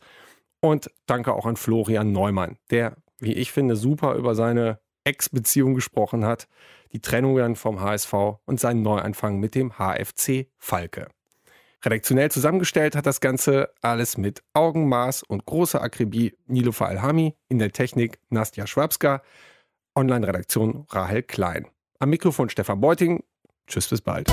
Und 0.60 0.90
danke 1.06 1.32
auch 1.32 1.46
an 1.46 1.56
Florian 1.56 2.12
Neumann, 2.12 2.58
der, 2.70 2.96
wie 3.18 3.32
ich 3.32 3.52
finde, 3.52 3.76
super 3.76 4.14
über 4.14 4.34
seine 4.34 4.80
Ex-Beziehung 5.04 5.74
gesprochen 5.74 6.24
hat, 6.24 6.48
die 6.92 7.00
Trennung 7.00 7.36
dann 7.36 7.56
vom 7.56 7.80
HSV 7.80 8.12
und 8.44 8.60
seinen 8.60 8.82
Neuanfang 8.82 9.38
mit 9.38 9.54
dem 9.54 9.78
HFC 9.78 10.48
Falke. 10.58 11.08
Redaktionell 11.84 12.30
zusammengestellt 12.30 12.96
hat 12.96 13.06
das 13.06 13.20
Ganze 13.20 13.70
alles 13.82 14.16
mit 14.16 14.42
Augenmaß 14.52 15.22
und 15.22 15.46
großer 15.46 15.80
Akribie 15.80 16.34
Nilofa 16.46 16.86
Alhami, 16.86 17.36
in 17.48 17.58
der 17.58 17.70
Technik 17.70 18.18
Nastja 18.30 18.66
Schwabska, 18.66 19.22
Online-Redaktion 19.94 20.86
Rahel 20.90 21.22
Klein. 21.22 21.68
Am 22.00 22.10
Mikrofon 22.10 22.50
Stefan 22.50 22.80
Beuting. 22.80 23.22
Tschüss, 23.66 23.88
bis 23.88 24.00
bald. 24.00 24.28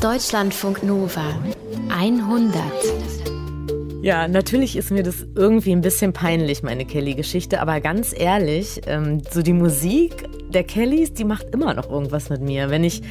Deutschlandfunk 0.00 0.82
Nova 0.82 1.38
100. 1.88 3.27
Ja, 4.00 4.28
natürlich 4.28 4.76
ist 4.76 4.92
mir 4.92 5.02
das 5.02 5.26
irgendwie 5.34 5.72
ein 5.72 5.80
bisschen 5.80 6.12
peinlich, 6.12 6.62
meine 6.62 6.84
Kelly-Geschichte, 6.84 7.60
aber 7.60 7.80
ganz 7.80 8.14
ehrlich, 8.16 8.80
ähm, 8.86 9.20
so 9.28 9.42
die 9.42 9.52
Musik 9.52 10.28
der 10.50 10.62
Kellys, 10.62 11.12
die 11.12 11.24
macht 11.24 11.46
immer 11.52 11.74
noch 11.74 11.90
irgendwas 11.90 12.30
mit 12.30 12.40
mir. 12.40 12.70
Wenn 12.70 12.84
ich 12.84 13.02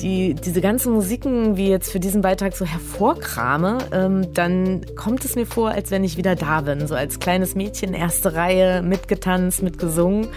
die, 0.00 0.34
diese 0.34 0.60
ganzen 0.60 0.92
Musiken 0.92 1.56
wie 1.56 1.68
jetzt 1.68 1.90
für 1.90 1.98
diesen 1.98 2.22
Beitrag 2.22 2.54
so 2.54 2.64
hervorkrame, 2.64 3.78
ähm, 3.92 4.32
dann 4.32 4.86
kommt 4.94 5.24
es 5.24 5.34
mir 5.34 5.44
vor, 5.44 5.70
als 5.70 5.90
wenn 5.90 6.04
ich 6.04 6.16
wieder 6.16 6.36
da 6.36 6.60
bin. 6.60 6.86
So 6.86 6.94
als 6.94 7.18
kleines 7.18 7.56
Mädchen, 7.56 7.92
erste 7.92 8.34
Reihe, 8.34 8.80
mitgetanzt, 8.80 9.62
mitgesungen. 9.62 10.28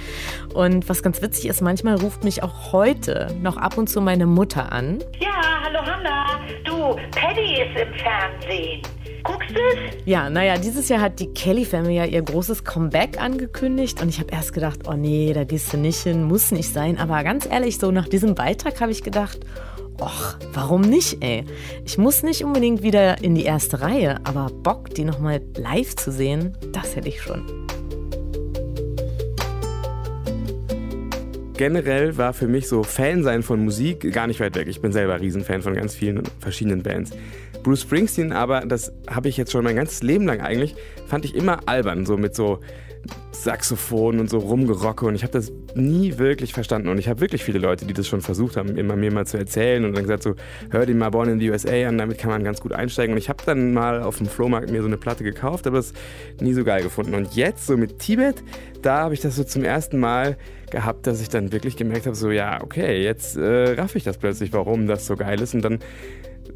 Und 0.54 0.90
was 0.90 1.04
ganz 1.04 1.22
witzig 1.22 1.46
ist, 1.46 1.62
manchmal 1.62 1.96
ruft 1.96 2.24
mich 2.24 2.42
auch 2.42 2.74
heute 2.74 3.28
noch 3.42 3.58
ab 3.58 3.78
und 3.78 3.88
zu 3.88 4.02
meine 4.02 4.26
Mutter 4.26 4.72
an. 4.72 4.98
Ja, 5.20 5.62
hallo 5.64 5.80
Hanna. 5.86 6.26
Du, 6.66 6.96
Paddy 7.12 7.62
ist 7.62 7.80
im 7.80 7.94
Fernsehen. 7.94 8.82
Guckst 9.24 9.52
du's? 9.52 10.04
Ja, 10.06 10.30
naja, 10.30 10.58
dieses 10.58 10.90
Jahr 10.90 11.02
hat 11.02 11.20
die 11.20 11.28
Kelly 11.28 11.66
Family 11.66 11.96
ja 11.96 12.06
ihr 12.06 12.22
großes 12.22 12.64
Comeback 12.64 13.22
angekündigt 13.22 14.02
und 14.02 14.10
ich 14.10 14.20
habe 14.20 14.32
erst 14.32 14.54
gedacht, 14.54 14.82
oh 14.88 14.94
nee, 14.94 15.32
da 15.34 15.44
gehst 15.44 15.72
du 15.74 15.78
nicht 15.78 16.00
hin, 16.00 16.24
muss 16.24 16.52
nicht 16.52 16.74
sein. 16.74 16.98
Aber 16.98 17.24
ganz 17.24 17.46
ehrlich, 17.46 17.78
so 17.78 17.92
nach 17.92 18.08
diesem 18.08 18.36
Beitrag 18.36 18.82
habe 18.82 18.92
ich 18.92 19.04
gedacht, 19.04 19.40
och, 20.00 20.36
warum 20.54 20.82
nicht, 20.82 21.24
ey? 21.24 21.46
Ich 21.86 21.98
muss 21.98 22.24
nicht 22.24 22.44
unbedingt 22.44 22.82
wieder 22.82 23.24
in 23.24 23.36
die 23.36 23.44
erste 23.44 23.82
Reihe, 23.82 24.20
aber 24.24 24.48
Bock, 24.52 24.90
die 24.90 25.04
nochmal 25.04 25.42
live 25.56 25.96
zu 25.96 26.12
sehen, 26.12 26.58
das 26.72 26.96
hätte 26.96 27.10
ich 27.10 27.22
schon. 27.22 27.46
generell 31.62 32.18
war 32.18 32.34
für 32.34 32.48
mich 32.48 32.68
so 32.68 32.82
Fan 32.82 33.22
sein 33.22 33.44
von 33.44 33.64
Musik 33.64 34.12
gar 34.12 34.26
nicht 34.26 34.40
weit 34.40 34.56
weg. 34.56 34.68
Ich 34.68 34.82
bin 34.82 34.92
selber 34.92 35.22
Riesenfan 35.22 35.62
von 35.62 35.76
ganz 35.76 35.94
vielen 35.94 36.24
verschiedenen 36.40 36.82
Bands. 36.82 37.12
Bruce 37.64 37.82
Springsteen 37.82 38.32
aber, 38.32 38.62
das 38.62 38.92
habe 39.10 39.30
ich 39.30 39.38
jetzt 39.38 39.52
schon 39.52 39.64
mein 39.64 39.76
ganzes 39.76 40.04
Leben 40.04 40.26
lang 40.26 40.42
eigentlich, 40.42 40.76
fand 41.08 41.26
ich 41.26 41.36
immer 41.36 41.68
albern, 41.68 42.06
so 42.06 42.18
mit 42.18 42.36
so 42.36 42.60
Saxophon 43.32 44.20
und 44.20 44.30
so 44.30 44.38
rumgerocke 44.38 45.06
und 45.06 45.16
ich 45.16 45.24
habe 45.24 45.34
das 45.34 45.52
nie 45.74 46.20
wirklich 46.20 46.54
verstanden 46.54 46.90
und 46.90 47.00
ich 47.00 47.08
habe 47.08 47.22
wirklich 47.22 47.44
viele 47.44 47.58
Leute, 47.58 47.86
die 47.86 47.94
das 47.94 48.08
schon 48.08 48.22
versucht 48.22 48.58
haben, 48.58 48.78
immer 48.78 48.96
mir 48.96 49.12
mal 49.12 49.26
zu 49.26 49.38
erzählen 49.38 49.84
und 49.84 49.94
dann 49.96 50.04
gesagt 50.04 50.22
so, 50.22 50.36
hör 50.70 50.86
dir 50.86 50.94
mal 50.94 51.10
Born 51.10 51.30
in 51.30 51.40
the 51.40 51.50
USA 51.50 51.88
an, 51.88 51.98
damit 51.98 52.20
kann 52.20 52.30
man 52.30 52.44
ganz 52.44 52.62
gut 52.62 52.74
einsteigen 52.74 53.14
und 53.14 53.18
ich 53.18 53.30
habe 53.30 53.42
dann 53.46 53.74
mal 53.74 54.04
auf 54.04 54.18
dem 54.18 54.28
Flohmarkt 54.28 54.70
mir 54.70 54.82
so 54.82 54.88
eine 54.88 54.98
Platte 54.98 55.24
gekauft, 55.24 55.66
aber 55.66 55.80
es 55.80 55.94
nie 56.40 56.54
so 56.54 56.64
geil 56.64 56.84
gefunden 56.84 57.16
und 57.16 57.34
jetzt 57.36 57.66
so 57.66 57.78
mit 57.78 57.98
Tibet, 58.00 58.44
da 58.84 59.00
habe 59.00 59.14
ich 59.16 59.22
das 59.22 59.36
so 59.36 59.44
zum 59.44 59.64
ersten 59.64 60.00
Mal 60.00 60.38
gehabt, 60.70 61.08
dass 61.08 61.22
ich 61.22 61.30
dann 61.30 61.52
wirklich 61.52 61.78
gemerkt 61.78 62.06
habe, 62.06 62.16
so 62.16 62.30
ja, 62.30 62.62
okay, 62.62 63.04
jetzt 63.04 63.38
äh, 63.38 63.74
raff 63.74 63.96
ich 63.96 64.04
das 64.04 64.18
plötzlich, 64.18 64.54
warum 64.54 64.88
das 64.88 65.08
so 65.08 65.16
geil 65.16 65.42
ist 65.42 65.56
und 65.56 65.64
dann 65.64 65.80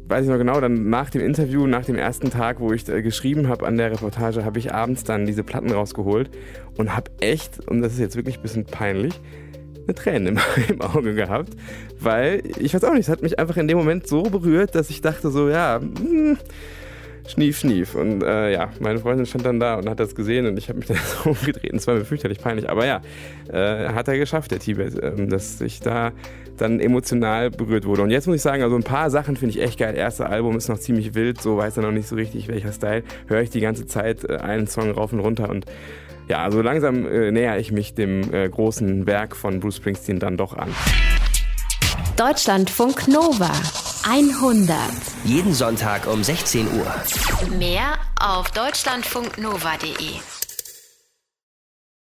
weiß 0.08 0.24
ich 0.24 0.30
noch 0.30 0.38
genau, 0.38 0.60
dann 0.60 0.88
nach 0.88 1.10
dem 1.10 1.22
Interview, 1.22 1.66
nach 1.66 1.84
dem 1.84 1.96
ersten 1.96 2.30
Tag, 2.30 2.60
wo 2.60 2.72
ich 2.72 2.88
äh, 2.88 3.02
geschrieben 3.02 3.48
habe 3.48 3.66
an 3.66 3.76
der 3.76 3.90
Reportage, 3.92 4.44
habe 4.44 4.58
ich 4.58 4.72
abends 4.72 5.04
dann 5.04 5.26
diese 5.26 5.42
Platten 5.42 5.70
rausgeholt 5.70 6.30
und 6.76 6.94
habe 6.94 7.10
echt, 7.20 7.66
und 7.68 7.82
das 7.82 7.94
ist 7.94 7.98
jetzt 7.98 8.16
wirklich 8.16 8.38
ein 8.38 8.42
bisschen 8.42 8.64
peinlich, 8.64 9.20
eine 9.86 9.94
Träne 9.94 10.28
im, 10.30 10.38
im 10.68 10.80
Auge 10.80 11.14
gehabt, 11.14 11.54
weil 12.00 12.42
ich 12.58 12.74
weiß 12.74 12.84
auch 12.84 12.92
nicht, 12.92 13.02
es 13.02 13.08
hat 13.08 13.22
mich 13.22 13.38
einfach 13.38 13.56
in 13.56 13.68
dem 13.68 13.78
Moment 13.78 14.06
so 14.06 14.22
berührt, 14.22 14.74
dass 14.74 14.90
ich 14.90 15.00
dachte 15.00 15.30
so, 15.30 15.48
ja, 15.48 15.80
hm, 15.80 16.38
Schnief, 17.28 17.58
schnief. 17.58 17.94
Und 17.94 18.22
äh, 18.22 18.52
ja, 18.52 18.70
meine 18.80 18.98
Freundin 18.98 19.26
stand 19.26 19.44
dann 19.44 19.60
da 19.60 19.76
und 19.76 19.88
hat 19.88 20.00
das 20.00 20.14
gesehen 20.14 20.46
und 20.46 20.56
ich 20.58 20.68
habe 20.68 20.78
mich 20.78 20.88
dann 20.88 20.98
so 20.98 21.30
umgedreht. 21.30 21.72
Und 21.72 21.78
es 21.78 21.86
war 21.86 21.94
mir 21.94 22.04
fürchterlich 22.04 22.38
peinlich. 22.38 22.68
Aber 22.70 22.86
ja, 22.86 23.00
äh, 23.52 23.88
hat 23.88 24.08
er 24.08 24.18
geschafft, 24.18 24.50
der 24.50 24.58
Tibet, 24.58 24.98
äh, 24.98 25.26
dass 25.26 25.60
ich 25.60 25.80
da 25.80 26.12
dann 26.56 26.80
emotional 26.80 27.50
berührt 27.50 27.84
wurde. 27.84 28.02
Und 28.02 28.10
jetzt 28.10 28.26
muss 28.26 28.36
ich 28.36 28.42
sagen, 28.42 28.62
also 28.62 28.76
ein 28.76 28.82
paar 28.82 29.10
Sachen 29.10 29.36
finde 29.36 29.56
ich 29.56 29.62
echt 29.62 29.78
geil. 29.78 29.94
Erste 29.94 30.26
Album 30.26 30.56
ist 30.56 30.68
noch 30.68 30.78
ziemlich 30.78 31.14
wild, 31.14 31.40
so 31.40 31.56
weiß 31.56 31.76
er 31.76 31.82
noch 31.82 31.92
nicht 31.92 32.08
so 32.08 32.16
richtig, 32.16 32.48
welcher 32.48 32.72
Style. 32.72 33.02
Höre 33.26 33.42
ich 33.42 33.50
die 33.50 33.60
ganze 33.60 33.86
Zeit 33.86 34.24
äh, 34.24 34.36
einen 34.36 34.66
Song 34.66 34.90
rauf 34.90 35.12
und 35.12 35.20
runter 35.20 35.50
und 35.50 35.66
ja, 36.28 36.42
also 36.42 36.60
langsam 36.60 37.06
äh, 37.06 37.30
näher 37.30 37.58
ich 37.58 37.70
mich 37.70 37.94
dem 37.94 38.34
äh, 38.34 38.48
großen 38.48 39.06
Werk 39.06 39.36
von 39.36 39.60
Bruce 39.60 39.76
Springsteen 39.76 40.18
dann 40.18 40.36
doch 40.36 40.54
an. 40.54 40.74
Deutschlandfunk 42.16 43.06
Nova 43.06 43.52
100. 44.08 44.78
Jeden 45.24 45.52
Sonntag 45.52 46.06
um 46.06 46.22
16 46.22 46.68
Uhr. 46.78 46.94
Mehr 47.58 47.98
auf 48.20 48.52
deutschlandfunknova.de. 48.52 50.35